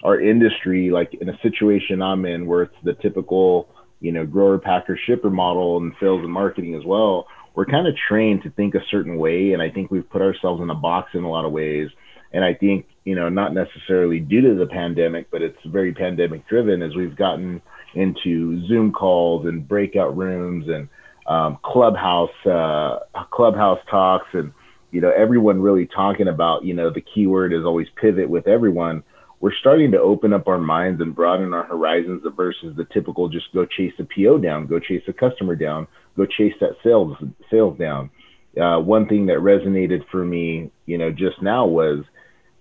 our 0.04 0.22
industry, 0.22 0.92
like 0.92 1.16
in 1.20 1.30
a 1.30 1.40
situation 1.42 2.02
I'm 2.02 2.26
in 2.26 2.46
where 2.46 2.64
it's 2.64 2.76
the 2.84 2.94
typical, 2.94 3.68
you 4.02 4.12
know, 4.12 4.26
grower, 4.26 4.60
packer, 4.60 5.00
shipper 5.08 5.32
model 5.32 5.78
and 5.78 5.94
sales 6.00 6.22
and 6.22 6.32
marketing 6.32 6.76
as 6.76 6.84
well, 6.86 7.28
we're 7.56 7.66
kind 7.66 7.88
of 7.88 7.96
trained 8.08 8.44
to 8.44 8.52
think 8.52 8.76
a 8.76 8.86
certain 8.92 9.18
way. 9.18 9.54
And 9.54 9.62
I 9.62 9.70
think 9.72 9.90
we've 9.90 10.08
put 10.08 10.22
ourselves 10.22 10.62
in 10.62 10.70
a 10.70 10.76
box 10.76 11.12
in 11.14 11.24
a 11.24 11.30
lot 11.30 11.46
of 11.46 11.52
ways. 11.52 11.90
And 12.34 12.44
I 12.44 12.54
think, 12.54 12.86
you 13.06 13.16
know, 13.16 13.30
not 13.30 13.54
necessarily 13.54 14.20
due 14.20 14.42
to 14.42 14.56
the 14.56 14.68
pandemic, 14.68 15.32
but 15.32 15.42
it's 15.42 15.58
very 15.66 15.94
pandemic 15.94 16.48
driven 16.48 16.82
as 16.82 16.96
we've 16.96 17.16
gotten 17.16 17.62
into 17.96 18.66
Zoom 18.68 18.92
calls 18.92 19.48
and 19.48 19.68
breakout 19.68 20.16
rooms 20.16 20.68
and 20.68 20.90
um, 21.28 21.58
clubhouse, 21.64 22.30
uh, 22.46 23.00
clubhouse 23.32 23.80
talks 23.90 24.28
and, 24.34 24.52
you 24.96 25.02
know, 25.02 25.12
everyone 25.12 25.62
really 25.62 25.88
talking 25.88 26.30
about, 26.30 26.64
you 26.64 26.74
know, 26.74 26.90
the 26.90 27.02
keyword 27.02 27.52
is 27.52 27.66
always 27.66 27.88
pivot 28.00 28.30
with 28.30 28.48
everyone. 28.48 29.04
We're 29.42 29.54
starting 29.60 29.92
to 29.92 30.00
open 30.00 30.32
up 30.32 30.48
our 30.48 30.58
minds 30.58 31.02
and 31.02 31.14
broaden 31.14 31.54
our 31.54 31.66
horizons 31.66 32.24
versus 32.34 32.78
the 32.78 32.86
typical 32.86 33.28
just 33.28 33.54
go 33.54 33.66
chase 33.66 33.92
a 34.00 34.06
PO 34.06 34.38
down, 34.38 34.68
go 34.68 34.80
chase 34.80 35.04
a 35.10 35.12
customer 35.12 35.58
down, 35.58 35.88
go 36.16 36.26
chase 36.26 36.54
that 36.62 36.78
sales 36.82 37.18
sales 37.52 37.78
down. 37.78 38.10
Uh, 38.58 38.80
one 38.80 39.06
thing 39.10 39.26
that 39.26 39.40
resonated 39.40 40.08
for 40.10 40.24
me, 40.24 40.72
you 40.86 40.98
know, 40.98 41.12
just 41.12 41.42
now 41.42 41.66
was 41.66 42.06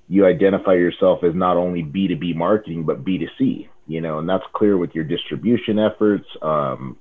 you 0.09 0.27
identify 0.27 0.73
yourself 0.73 1.23
as 1.23 1.37
not 1.37 1.57
only 1.57 1.85
B2B 1.85 2.35
marketing, 2.35 2.83
but 2.83 3.05
B2C, 3.05 3.69
you 3.87 4.01
know, 4.01 4.19
and 4.19 4.29
that's 4.29 4.43
clear 4.55 4.77
with 4.77 4.93
your 4.93 5.05
distribution 5.05 5.79
efforts, 5.79 6.27
um, 6.43 6.99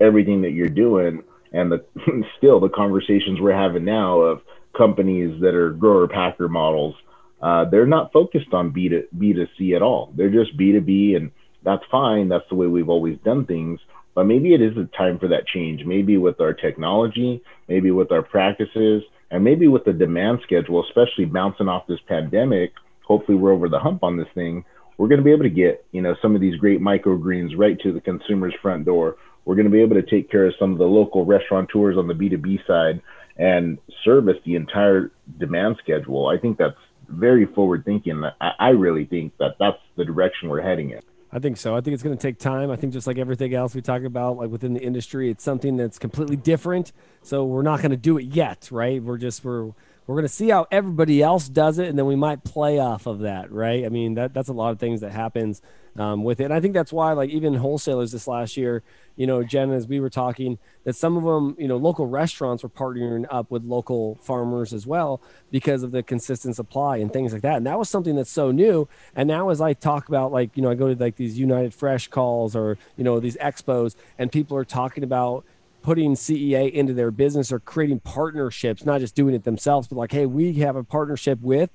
everything 0.00 0.40
that 0.40 0.52
you're 0.52 0.70
doing. 0.70 1.24
And 1.52 1.70
the 1.70 1.84
still 2.38 2.58
the 2.58 2.70
conversations 2.70 3.38
we're 3.38 3.52
having 3.52 3.84
now 3.84 4.20
of 4.20 4.40
companies 4.76 5.40
that 5.40 5.54
are 5.54 5.70
grower 5.70 6.08
packer 6.08 6.48
models, 6.48 6.94
uh, 7.42 7.64
they're 7.70 7.86
not 7.86 8.12
focused 8.12 8.52
on 8.52 8.70
B 8.70 8.88
to 8.88 9.02
B 9.18 9.32
to 9.32 9.46
C 9.58 9.74
at 9.74 9.82
all. 9.82 10.12
They're 10.16 10.30
just 10.30 10.56
B 10.56 10.72
to 10.72 10.80
B, 10.80 11.14
and 11.16 11.30
that's 11.64 11.82
fine. 11.90 12.28
That's 12.28 12.48
the 12.48 12.54
way 12.54 12.66
we've 12.66 12.88
always 12.88 13.18
done 13.24 13.46
things. 13.46 13.80
But 14.14 14.24
maybe 14.24 14.54
it 14.54 14.60
is 14.60 14.76
a 14.76 14.84
time 14.96 15.18
for 15.18 15.28
that 15.28 15.46
change. 15.46 15.84
Maybe 15.84 16.18
with 16.18 16.40
our 16.40 16.52
technology, 16.52 17.42
maybe 17.68 17.90
with 17.90 18.12
our 18.12 18.22
practices, 18.22 19.02
and 19.30 19.42
maybe 19.42 19.66
with 19.66 19.84
the 19.84 19.92
demand 19.92 20.40
schedule, 20.42 20.84
especially 20.84 21.24
bouncing 21.24 21.68
off 21.68 21.86
this 21.86 22.00
pandemic. 22.06 22.72
Hopefully, 23.04 23.36
we're 23.36 23.52
over 23.52 23.68
the 23.68 23.78
hump 23.78 24.04
on 24.04 24.16
this 24.16 24.28
thing. 24.34 24.64
We're 24.98 25.08
going 25.08 25.20
to 25.20 25.24
be 25.24 25.32
able 25.32 25.44
to 25.44 25.50
get 25.50 25.84
you 25.90 26.02
know 26.02 26.14
some 26.22 26.34
of 26.34 26.40
these 26.40 26.56
great 26.56 26.80
microgreens 26.80 27.58
right 27.58 27.78
to 27.80 27.92
the 27.92 28.00
consumer's 28.00 28.54
front 28.62 28.84
door. 28.84 29.16
We're 29.44 29.56
going 29.56 29.66
to 29.66 29.72
be 29.72 29.82
able 29.82 29.96
to 29.96 30.08
take 30.08 30.30
care 30.30 30.46
of 30.46 30.54
some 30.60 30.70
of 30.72 30.78
the 30.78 30.84
local 30.84 31.24
restaurateurs 31.24 31.96
on 31.98 32.06
the 32.06 32.14
B2B 32.14 32.64
side 32.66 33.02
and 33.36 33.78
service 34.04 34.36
the 34.44 34.56
entire 34.56 35.10
demand 35.38 35.76
schedule. 35.82 36.28
I 36.28 36.38
think 36.38 36.58
that's 36.58 36.76
very 37.08 37.46
forward 37.46 37.84
thinking. 37.84 38.24
I, 38.40 38.52
I 38.58 38.68
really 38.70 39.04
think 39.04 39.36
that 39.38 39.56
that's 39.58 39.78
the 39.96 40.04
direction 40.04 40.48
we're 40.48 40.62
heading 40.62 40.90
in. 40.90 41.00
I 41.34 41.38
think 41.38 41.56
so. 41.56 41.74
I 41.74 41.80
think 41.80 41.94
it's 41.94 42.02
going 42.02 42.16
to 42.16 42.20
take 42.20 42.38
time. 42.38 42.70
I 42.70 42.76
think 42.76 42.92
just 42.92 43.06
like 43.06 43.16
everything 43.16 43.54
else 43.54 43.74
we 43.74 43.80
talk 43.80 44.02
about, 44.02 44.36
like 44.36 44.50
within 44.50 44.74
the 44.74 44.82
industry, 44.82 45.30
it's 45.30 45.42
something 45.42 45.78
that's 45.78 45.98
completely 45.98 46.36
different. 46.36 46.92
So 47.22 47.46
we're 47.46 47.62
not 47.62 47.80
going 47.80 47.92
to 47.92 47.96
do 47.96 48.18
it 48.18 48.26
yet, 48.26 48.68
right? 48.70 49.02
We're 49.02 49.16
just 49.16 49.42
we're 49.42 49.72
we're 50.06 50.16
going 50.16 50.26
to 50.26 50.32
see 50.32 50.48
how 50.48 50.66
everybody 50.70 51.22
else 51.22 51.48
does 51.48 51.78
it, 51.78 51.88
and 51.88 51.98
then 51.98 52.06
we 52.06 52.16
might 52.16 52.42
play 52.42 52.78
off 52.78 53.06
of 53.06 53.20
that, 53.20 53.52
right? 53.52 53.84
I 53.84 53.88
mean, 53.88 54.14
that 54.14 54.34
that's 54.34 54.48
a 54.48 54.52
lot 54.52 54.72
of 54.72 54.80
things 54.80 55.00
that 55.00 55.12
happens 55.12 55.62
um, 55.96 56.24
with 56.24 56.40
it. 56.40 56.44
And 56.44 56.54
I 56.54 56.60
think 56.60 56.74
that's 56.74 56.92
why, 56.92 57.12
like 57.12 57.30
even 57.30 57.54
wholesalers 57.54 58.10
this 58.12 58.26
last 58.26 58.56
year, 58.56 58.82
you 59.14 59.26
know, 59.26 59.44
Jen, 59.44 59.70
as 59.72 59.86
we 59.86 60.00
were 60.00 60.10
talking, 60.10 60.58
that 60.84 60.96
some 60.96 61.16
of 61.16 61.22
them, 61.22 61.54
you 61.58 61.68
know, 61.68 61.76
local 61.76 62.06
restaurants 62.06 62.62
were 62.62 62.68
partnering 62.68 63.26
up 63.30 63.50
with 63.50 63.62
local 63.62 64.16
farmers 64.22 64.72
as 64.72 64.86
well 64.86 65.20
because 65.50 65.82
of 65.82 65.92
the 65.92 66.02
consistent 66.02 66.56
supply 66.56 66.96
and 66.96 67.12
things 67.12 67.32
like 67.32 67.42
that. 67.42 67.56
And 67.56 67.66
that 67.66 67.78
was 67.78 67.88
something 67.88 68.16
that's 68.16 68.30
so 68.30 68.50
new. 68.50 68.88
And 69.14 69.28
now, 69.28 69.50
as 69.50 69.60
I 69.60 69.74
talk 69.74 70.08
about, 70.08 70.32
like, 70.32 70.56
you 70.56 70.62
know, 70.62 70.70
I 70.70 70.74
go 70.74 70.92
to 70.92 71.00
like 71.00 71.16
these 71.16 71.38
United 71.38 71.74
Fresh 71.74 72.08
calls 72.08 72.56
or, 72.56 72.78
you 72.96 73.04
know, 73.04 73.20
these 73.20 73.36
expos, 73.36 73.94
and 74.18 74.32
people 74.32 74.56
are 74.56 74.64
talking 74.64 75.04
about, 75.04 75.44
putting 75.82 76.14
CEA 76.14 76.72
into 76.72 76.94
their 76.94 77.10
business 77.10 77.52
or 77.52 77.60
creating 77.60 78.00
partnerships, 78.00 78.84
not 78.84 79.00
just 79.00 79.14
doing 79.14 79.34
it 79.34 79.44
themselves, 79.44 79.88
but 79.88 79.96
like, 79.96 80.12
hey, 80.12 80.26
we 80.26 80.54
have 80.54 80.76
a 80.76 80.84
partnership 80.84 81.40
with 81.40 81.70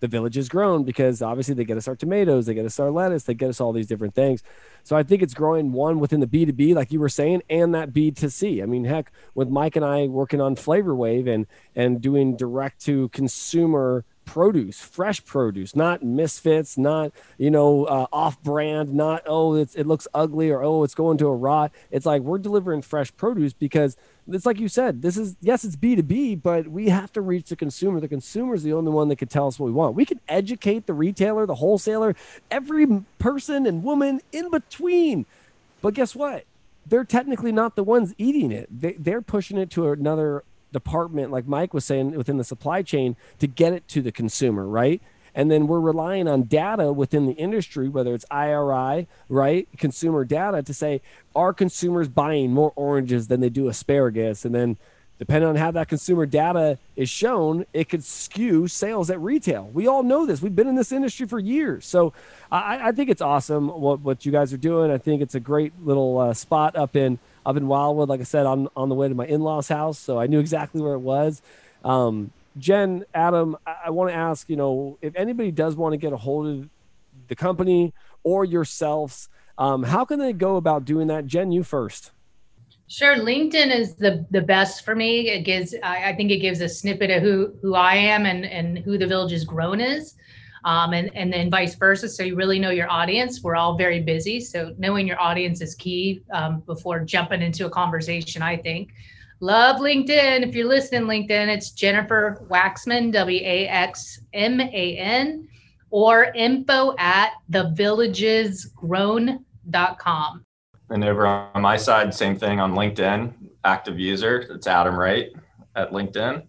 the 0.00 0.08
Villages 0.08 0.48
Grown 0.48 0.84
because 0.84 1.22
obviously 1.22 1.54
they 1.54 1.64
get 1.64 1.76
us 1.76 1.88
our 1.88 1.96
tomatoes, 1.96 2.46
they 2.46 2.54
get 2.54 2.66
us 2.66 2.78
our 2.78 2.90
lettuce, 2.90 3.24
they 3.24 3.34
get 3.34 3.48
us 3.48 3.60
all 3.60 3.72
these 3.72 3.86
different 3.86 4.14
things. 4.14 4.42
So 4.82 4.94
I 4.94 5.02
think 5.02 5.22
it's 5.22 5.34
growing 5.34 5.72
one 5.72 6.00
within 6.00 6.20
the 6.20 6.26
B2B, 6.26 6.74
like 6.74 6.92
you 6.92 7.00
were 7.00 7.08
saying, 7.08 7.42
and 7.48 7.74
that 7.74 7.92
B2C. 7.92 8.62
I 8.62 8.66
mean, 8.66 8.84
heck, 8.84 9.10
with 9.34 9.48
Mike 9.48 9.76
and 9.76 9.84
I 9.84 10.06
working 10.06 10.40
on 10.40 10.54
Flavor 10.56 10.94
Wave 10.94 11.26
and 11.26 11.46
and 11.74 12.00
doing 12.00 12.36
direct 12.36 12.84
to 12.84 13.08
consumer 13.08 14.04
produce, 14.26 14.78
fresh 14.78 15.24
produce, 15.24 15.74
not 15.74 16.02
misfits, 16.02 16.76
not 16.76 17.12
you 17.38 17.50
know 17.50 17.84
uh, 17.86 18.06
off 18.12 18.42
brand, 18.42 18.92
not 18.92 19.22
oh 19.24 19.54
it's 19.54 19.74
it 19.74 19.86
looks 19.86 20.06
ugly 20.12 20.50
or 20.50 20.62
oh 20.62 20.84
it's 20.84 20.94
going 20.94 21.16
to 21.16 21.26
a 21.28 21.34
rot. 21.34 21.72
It's 21.90 22.04
like 22.04 22.20
we're 22.20 22.38
delivering 22.38 22.82
fresh 22.82 23.16
produce 23.16 23.54
because 23.54 23.96
it's 24.28 24.44
like 24.44 24.60
you 24.60 24.68
said. 24.68 25.00
This 25.00 25.16
is 25.16 25.36
yes, 25.40 25.64
it's 25.64 25.76
B 25.76 25.96
two 25.96 26.02
B, 26.02 26.34
but 26.34 26.68
we 26.68 26.90
have 26.90 27.10
to 27.14 27.22
reach 27.22 27.48
the 27.48 27.56
consumer. 27.56 28.00
The 28.00 28.08
consumer 28.08 28.54
is 28.54 28.62
the 28.62 28.74
only 28.74 28.90
one 28.90 29.08
that 29.08 29.16
can 29.16 29.28
tell 29.28 29.46
us 29.46 29.58
what 29.58 29.66
we 29.66 29.72
want. 29.72 29.94
We 29.94 30.04
can 30.04 30.20
educate 30.28 30.86
the 30.86 30.94
retailer, 30.94 31.46
the 31.46 31.54
wholesaler, 31.54 32.14
every 32.50 32.86
person 33.18 33.64
and 33.64 33.82
woman 33.82 34.20
in 34.32 34.50
between. 34.50 35.24
But 35.80 35.94
guess 35.94 36.14
what? 36.14 36.44
They're 36.84 37.04
technically 37.04 37.52
not 37.52 37.76
the 37.76 37.82
ones 37.82 38.14
eating 38.18 38.52
it. 38.52 38.68
They, 38.70 38.92
they're 38.92 39.22
pushing 39.22 39.56
it 39.56 39.70
to 39.70 39.90
another 39.90 40.44
department, 40.80 41.30
like 41.30 41.46
Mike 41.46 41.72
was 41.72 41.84
saying, 41.84 42.12
within 42.12 42.36
the 42.36 42.44
supply 42.44 42.82
chain 42.82 43.16
to 43.38 43.46
get 43.46 43.72
it 43.72 43.88
to 43.88 44.02
the 44.02 44.12
consumer, 44.12 44.66
right? 44.66 45.00
And 45.34 45.50
then 45.50 45.66
we're 45.66 45.80
relying 45.80 46.28
on 46.28 46.44
data 46.44 46.92
within 46.92 47.26
the 47.26 47.32
industry, 47.32 47.88
whether 47.88 48.14
it's 48.14 48.24
IRI, 48.30 49.06
right? 49.28 49.68
Consumer 49.76 50.24
data 50.24 50.62
to 50.62 50.74
say, 50.74 51.02
are 51.34 51.52
consumers 51.52 52.08
buying 52.08 52.52
more 52.52 52.72
oranges 52.74 53.28
than 53.28 53.40
they 53.40 53.50
do 53.50 53.68
asparagus? 53.68 54.44
And 54.44 54.54
then 54.54 54.76
depending 55.18 55.48
on 55.48 55.56
how 55.56 55.70
that 55.70 55.88
consumer 55.88 56.26
data 56.26 56.78
is 56.94 57.08
shown, 57.08 57.66
it 57.72 57.88
could 57.88 58.04
skew 58.04 58.68
sales 58.68 59.10
at 59.10 59.20
retail. 59.20 59.70
We 59.72 59.86
all 59.86 60.02
know 60.02 60.26
this. 60.26 60.42
We've 60.42 60.54
been 60.54 60.68
in 60.68 60.74
this 60.74 60.92
industry 60.92 61.26
for 61.26 61.38
years. 61.38 61.86
So 61.86 62.12
I, 62.50 62.88
I 62.88 62.92
think 62.92 63.10
it's 63.10 63.22
awesome 63.22 63.68
what, 63.68 64.00
what 64.00 64.26
you 64.26 64.32
guys 64.32 64.52
are 64.52 64.58
doing. 64.58 64.90
I 64.90 64.98
think 64.98 65.22
it's 65.22 65.34
a 65.34 65.40
great 65.40 65.72
little 65.82 66.18
uh, 66.18 66.34
spot 66.34 66.76
up 66.76 66.96
in 66.96 67.18
up 67.46 67.56
in 67.56 67.68
Wildwood, 67.68 68.08
like 68.08 68.20
I 68.20 68.24
said, 68.24 68.44
on 68.44 68.68
on 68.76 68.88
the 68.88 68.94
way 68.94 69.08
to 69.08 69.14
my 69.14 69.24
in 69.24 69.40
laws' 69.40 69.68
house, 69.68 69.98
so 69.98 70.18
I 70.18 70.26
knew 70.26 70.40
exactly 70.40 70.82
where 70.82 70.94
it 70.94 70.98
was. 70.98 71.40
Um, 71.84 72.32
Jen, 72.58 73.04
Adam, 73.14 73.56
I, 73.64 73.76
I 73.86 73.90
want 73.90 74.10
to 74.10 74.14
ask, 74.14 74.50
you 74.50 74.56
know, 74.56 74.98
if 75.00 75.14
anybody 75.14 75.52
does 75.52 75.76
want 75.76 75.92
to 75.92 75.96
get 75.96 76.12
a 76.12 76.16
hold 76.16 76.48
of 76.48 76.68
the 77.28 77.36
company 77.36 77.94
or 78.24 78.44
yourselves, 78.44 79.28
um, 79.58 79.84
how 79.84 80.04
can 80.04 80.18
they 80.18 80.32
go 80.32 80.56
about 80.56 80.84
doing 80.84 81.06
that? 81.06 81.26
Jen, 81.26 81.52
you 81.52 81.62
first. 81.62 82.10
Sure, 82.88 83.16
LinkedIn 83.16 83.74
is 83.74 83.94
the 83.94 84.26
the 84.32 84.42
best 84.42 84.84
for 84.84 84.96
me. 84.96 85.28
It 85.30 85.42
gives, 85.44 85.74
I, 85.84 86.10
I 86.10 86.16
think, 86.16 86.32
it 86.32 86.38
gives 86.38 86.60
a 86.60 86.68
snippet 86.68 87.10
of 87.10 87.22
who 87.22 87.54
who 87.62 87.76
I 87.76 87.94
am 87.94 88.26
and 88.26 88.44
and 88.44 88.78
who 88.78 88.98
the 88.98 89.06
Villages 89.06 89.44
Grown 89.44 89.80
is 89.80 90.14
um, 90.66 90.92
and, 90.92 91.10
and 91.16 91.32
then 91.32 91.48
vice 91.48 91.76
versa. 91.76 92.08
So 92.08 92.24
you 92.24 92.34
really 92.34 92.58
know 92.58 92.70
your 92.70 92.90
audience. 92.90 93.40
We're 93.42 93.54
all 93.54 93.78
very 93.78 94.02
busy. 94.02 94.40
So 94.40 94.74
knowing 94.78 95.06
your 95.06 95.20
audience 95.20 95.60
is 95.62 95.76
key 95.76 96.22
um, 96.32 96.58
before 96.66 96.98
jumping 97.00 97.40
into 97.40 97.66
a 97.66 97.70
conversation, 97.70 98.42
I 98.42 98.56
think. 98.56 98.90
Love 99.38 99.76
LinkedIn. 99.76 100.44
If 100.46 100.56
you're 100.56 100.66
listening, 100.66 101.02
LinkedIn, 101.02 101.46
it's 101.48 101.70
Jennifer 101.70 102.44
Waxman, 102.50 103.12
W 103.12 103.40
A 103.44 103.68
X 103.68 104.18
M 104.32 104.60
A 104.60 104.96
N, 104.98 105.46
or 105.90 106.32
info 106.34 106.96
at 106.98 107.34
thevillagesgrown.com. 107.50 110.42
And 110.88 111.04
over 111.04 111.26
on 111.26 111.62
my 111.62 111.76
side, 111.76 112.14
same 112.14 112.36
thing 112.36 112.60
on 112.60 112.74
LinkedIn, 112.74 113.34
active 113.64 113.98
user. 114.00 114.38
It's 114.50 114.66
Adam 114.66 114.96
Wright 114.96 115.30
at 115.76 115.92
LinkedIn 115.92 116.42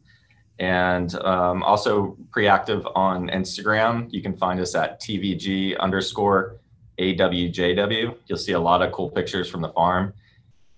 and 0.59 1.13
um, 1.23 1.63
also 1.63 2.17
pre-active 2.31 2.87
on 2.95 3.29
Instagram. 3.29 4.11
You 4.11 4.21
can 4.21 4.35
find 4.35 4.59
us 4.59 4.75
at 4.75 4.99
TVG 4.99 5.77
underscore 5.79 6.57
AWJW. 6.99 8.15
You'll 8.25 8.37
see 8.37 8.53
a 8.53 8.59
lot 8.59 8.81
of 8.81 8.91
cool 8.91 9.09
pictures 9.09 9.49
from 9.49 9.61
the 9.61 9.69
farm 9.69 10.13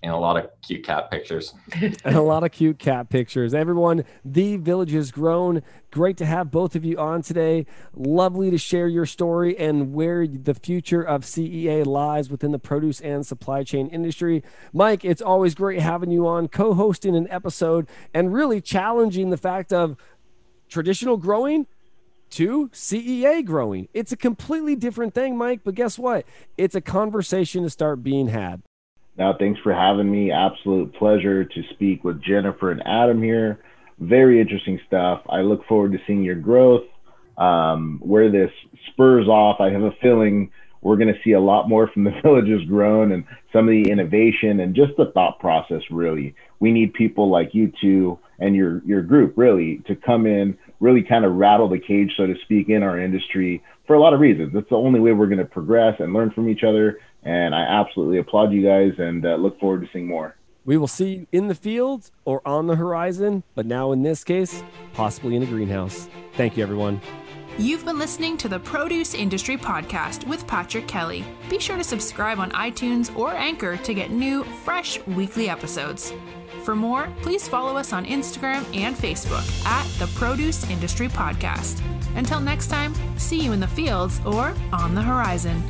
and 0.01 0.13
a 0.13 0.17
lot 0.17 0.37
of 0.37 0.49
cute 0.61 0.85
cat 0.85 1.11
pictures. 1.11 1.53
and 1.81 2.15
a 2.15 2.21
lot 2.21 2.43
of 2.43 2.51
cute 2.51 2.79
cat 2.79 3.09
pictures. 3.09 3.53
Everyone, 3.53 4.05
the 4.23 4.57
Villages 4.57 5.11
Grown. 5.11 5.61
Great 5.91 6.17
to 6.17 6.25
have 6.25 6.51
both 6.51 6.75
of 6.75 6.85
you 6.85 6.97
on 6.97 7.21
today. 7.21 7.65
Lovely 7.93 8.49
to 8.51 8.57
share 8.57 8.87
your 8.87 9.05
story 9.05 9.57
and 9.57 9.93
where 9.93 10.25
the 10.25 10.53
future 10.53 11.01
of 11.01 11.23
CEA 11.23 11.85
lies 11.85 12.29
within 12.29 12.51
the 12.51 12.59
produce 12.59 13.01
and 13.01 13.25
supply 13.25 13.63
chain 13.63 13.87
industry. 13.87 14.43
Mike, 14.71 15.03
it's 15.03 15.21
always 15.21 15.53
great 15.53 15.79
having 15.79 16.11
you 16.11 16.27
on, 16.27 16.47
co 16.47 16.73
hosting 16.73 17.15
an 17.15 17.27
episode 17.29 17.89
and 18.13 18.33
really 18.33 18.61
challenging 18.61 19.31
the 19.31 19.37
fact 19.37 19.73
of 19.73 19.97
traditional 20.69 21.17
growing 21.17 21.67
to 22.29 22.69
CEA 22.69 23.43
growing. 23.43 23.89
It's 23.93 24.11
a 24.11 24.17
completely 24.17 24.75
different 24.75 25.13
thing, 25.13 25.35
Mike, 25.35 25.61
but 25.63 25.75
guess 25.75 25.97
what? 25.97 26.25
It's 26.57 26.75
a 26.75 26.81
conversation 26.81 27.63
to 27.63 27.69
start 27.69 28.03
being 28.03 28.27
had. 28.27 28.61
Now, 29.19 29.35
thanks 29.37 29.59
for 29.59 29.73
having 29.73 30.09
me. 30.09 30.31
Absolute 30.31 30.93
pleasure 30.93 31.43
to 31.43 31.63
speak 31.73 32.05
with 32.05 32.23
Jennifer 32.23 32.71
and 32.71 32.81
Adam 32.85 33.21
here. 33.21 33.59
Very 33.99 34.39
interesting 34.39 34.79
stuff. 34.87 35.23
I 35.29 35.41
look 35.41 35.65
forward 35.65 35.91
to 35.91 35.99
seeing 36.07 36.23
your 36.23 36.35
growth, 36.35 36.85
um, 37.37 37.99
where 38.01 38.31
this 38.31 38.49
spurs 38.87 39.27
off. 39.27 39.59
I 39.59 39.71
have 39.71 39.81
a 39.81 39.91
feeling 40.01 40.49
we're 40.81 40.95
going 40.95 41.13
to 41.13 41.19
see 41.21 41.33
a 41.33 41.39
lot 41.39 41.67
more 41.67 41.89
from 41.89 42.05
the 42.05 42.13
villages 42.23 42.65
grown 42.65 43.11
and 43.11 43.25
some 43.51 43.67
of 43.67 43.71
the 43.71 43.91
innovation 43.91 44.61
and 44.61 44.73
just 44.73 44.93
the 44.95 45.11
thought 45.13 45.37
process. 45.39 45.81
Really, 45.91 46.33
we 46.61 46.71
need 46.71 46.93
people 46.93 47.29
like 47.29 47.53
you 47.53 47.73
two 47.81 48.17
and 48.39 48.55
your 48.55 48.81
your 48.85 49.01
group 49.01 49.33
really 49.35 49.81
to 49.87 49.97
come 49.97 50.27
in, 50.27 50.57
really 50.79 51.03
kind 51.03 51.25
of 51.25 51.33
rattle 51.33 51.67
the 51.67 51.77
cage, 51.77 52.13
so 52.15 52.25
to 52.25 52.35
speak, 52.45 52.69
in 52.69 52.83
our 52.83 52.97
industry 52.97 53.61
for 53.85 53.95
a 53.95 53.99
lot 53.99 54.13
of 54.13 54.21
reasons. 54.21 54.53
It's 54.55 54.69
the 54.69 54.77
only 54.77 55.01
way 55.01 55.11
we're 55.11 55.27
going 55.27 55.39
to 55.39 55.45
progress 55.45 55.95
and 55.99 56.13
learn 56.13 56.31
from 56.31 56.47
each 56.47 56.63
other 56.63 56.99
and 57.23 57.53
I 57.53 57.61
absolutely 57.61 58.17
applaud 58.17 58.51
you 58.51 58.63
guys 58.63 58.93
and 58.97 59.25
uh, 59.25 59.35
look 59.35 59.59
forward 59.59 59.81
to 59.81 59.87
seeing 59.91 60.07
more. 60.07 60.35
We 60.65 60.77
will 60.77 60.87
see 60.87 61.09
you 61.09 61.27
in 61.31 61.47
the 61.47 61.55
fields 61.55 62.11
or 62.25 62.41
on 62.47 62.67
the 62.67 62.75
horizon, 62.75 63.43
but 63.55 63.65
now 63.65 63.91
in 63.91 64.03
this 64.03 64.23
case, 64.23 64.63
possibly 64.93 65.35
in 65.35 65.43
a 65.43 65.45
greenhouse. 65.45 66.07
Thank 66.33 66.57
you, 66.57 66.63
everyone. 66.63 67.01
You've 67.57 67.83
been 67.83 67.99
listening 67.99 68.37
to 68.37 68.47
the 68.47 68.59
Produce 68.59 69.13
Industry 69.13 69.57
Podcast 69.57 70.25
with 70.27 70.47
Patrick 70.47 70.87
Kelly. 70.87 71.25
Be 71.49 71.59
sure 71.59 71.75
to 71.75 71.83
subscribe 71.83 72.39
on 72.39 72.51
iTunes 72.51 73.13
or 73.17 73.33
Anchor 73.33 73.75
to 73.77 73.93
get 73.93 74.11
new, 74.11 74.43
fresh 74.63 75.05
weekly 75.07 75.49
episodes. 75.49 76.13
For 76.63 76.75
more, 76.75 77.11
please 77.21 77.47
follow 77.47 77.75
us 77.75 77.91
on 77.91 78.05
Instagram 78.05 78.63
and 78.73 78.95
Facebook 78.95 79.45
at 79.65 79.85
the 79.99 80.07
Produce 80.17 80.69
Industry 80.69 81.09
Podcast. 81.09 81.81
Until 82.15 82.39
next 82.39 82.67
time, 82.67 82.93
see 83.17 83.41
you 83.41 83.51
in 83.51 83.59
the 83.59 83.67
fields 83.67 84.21
or 84.25 84.53
on 84.71 84.95
the 84.95 85.01
horizon. 85.01 85.61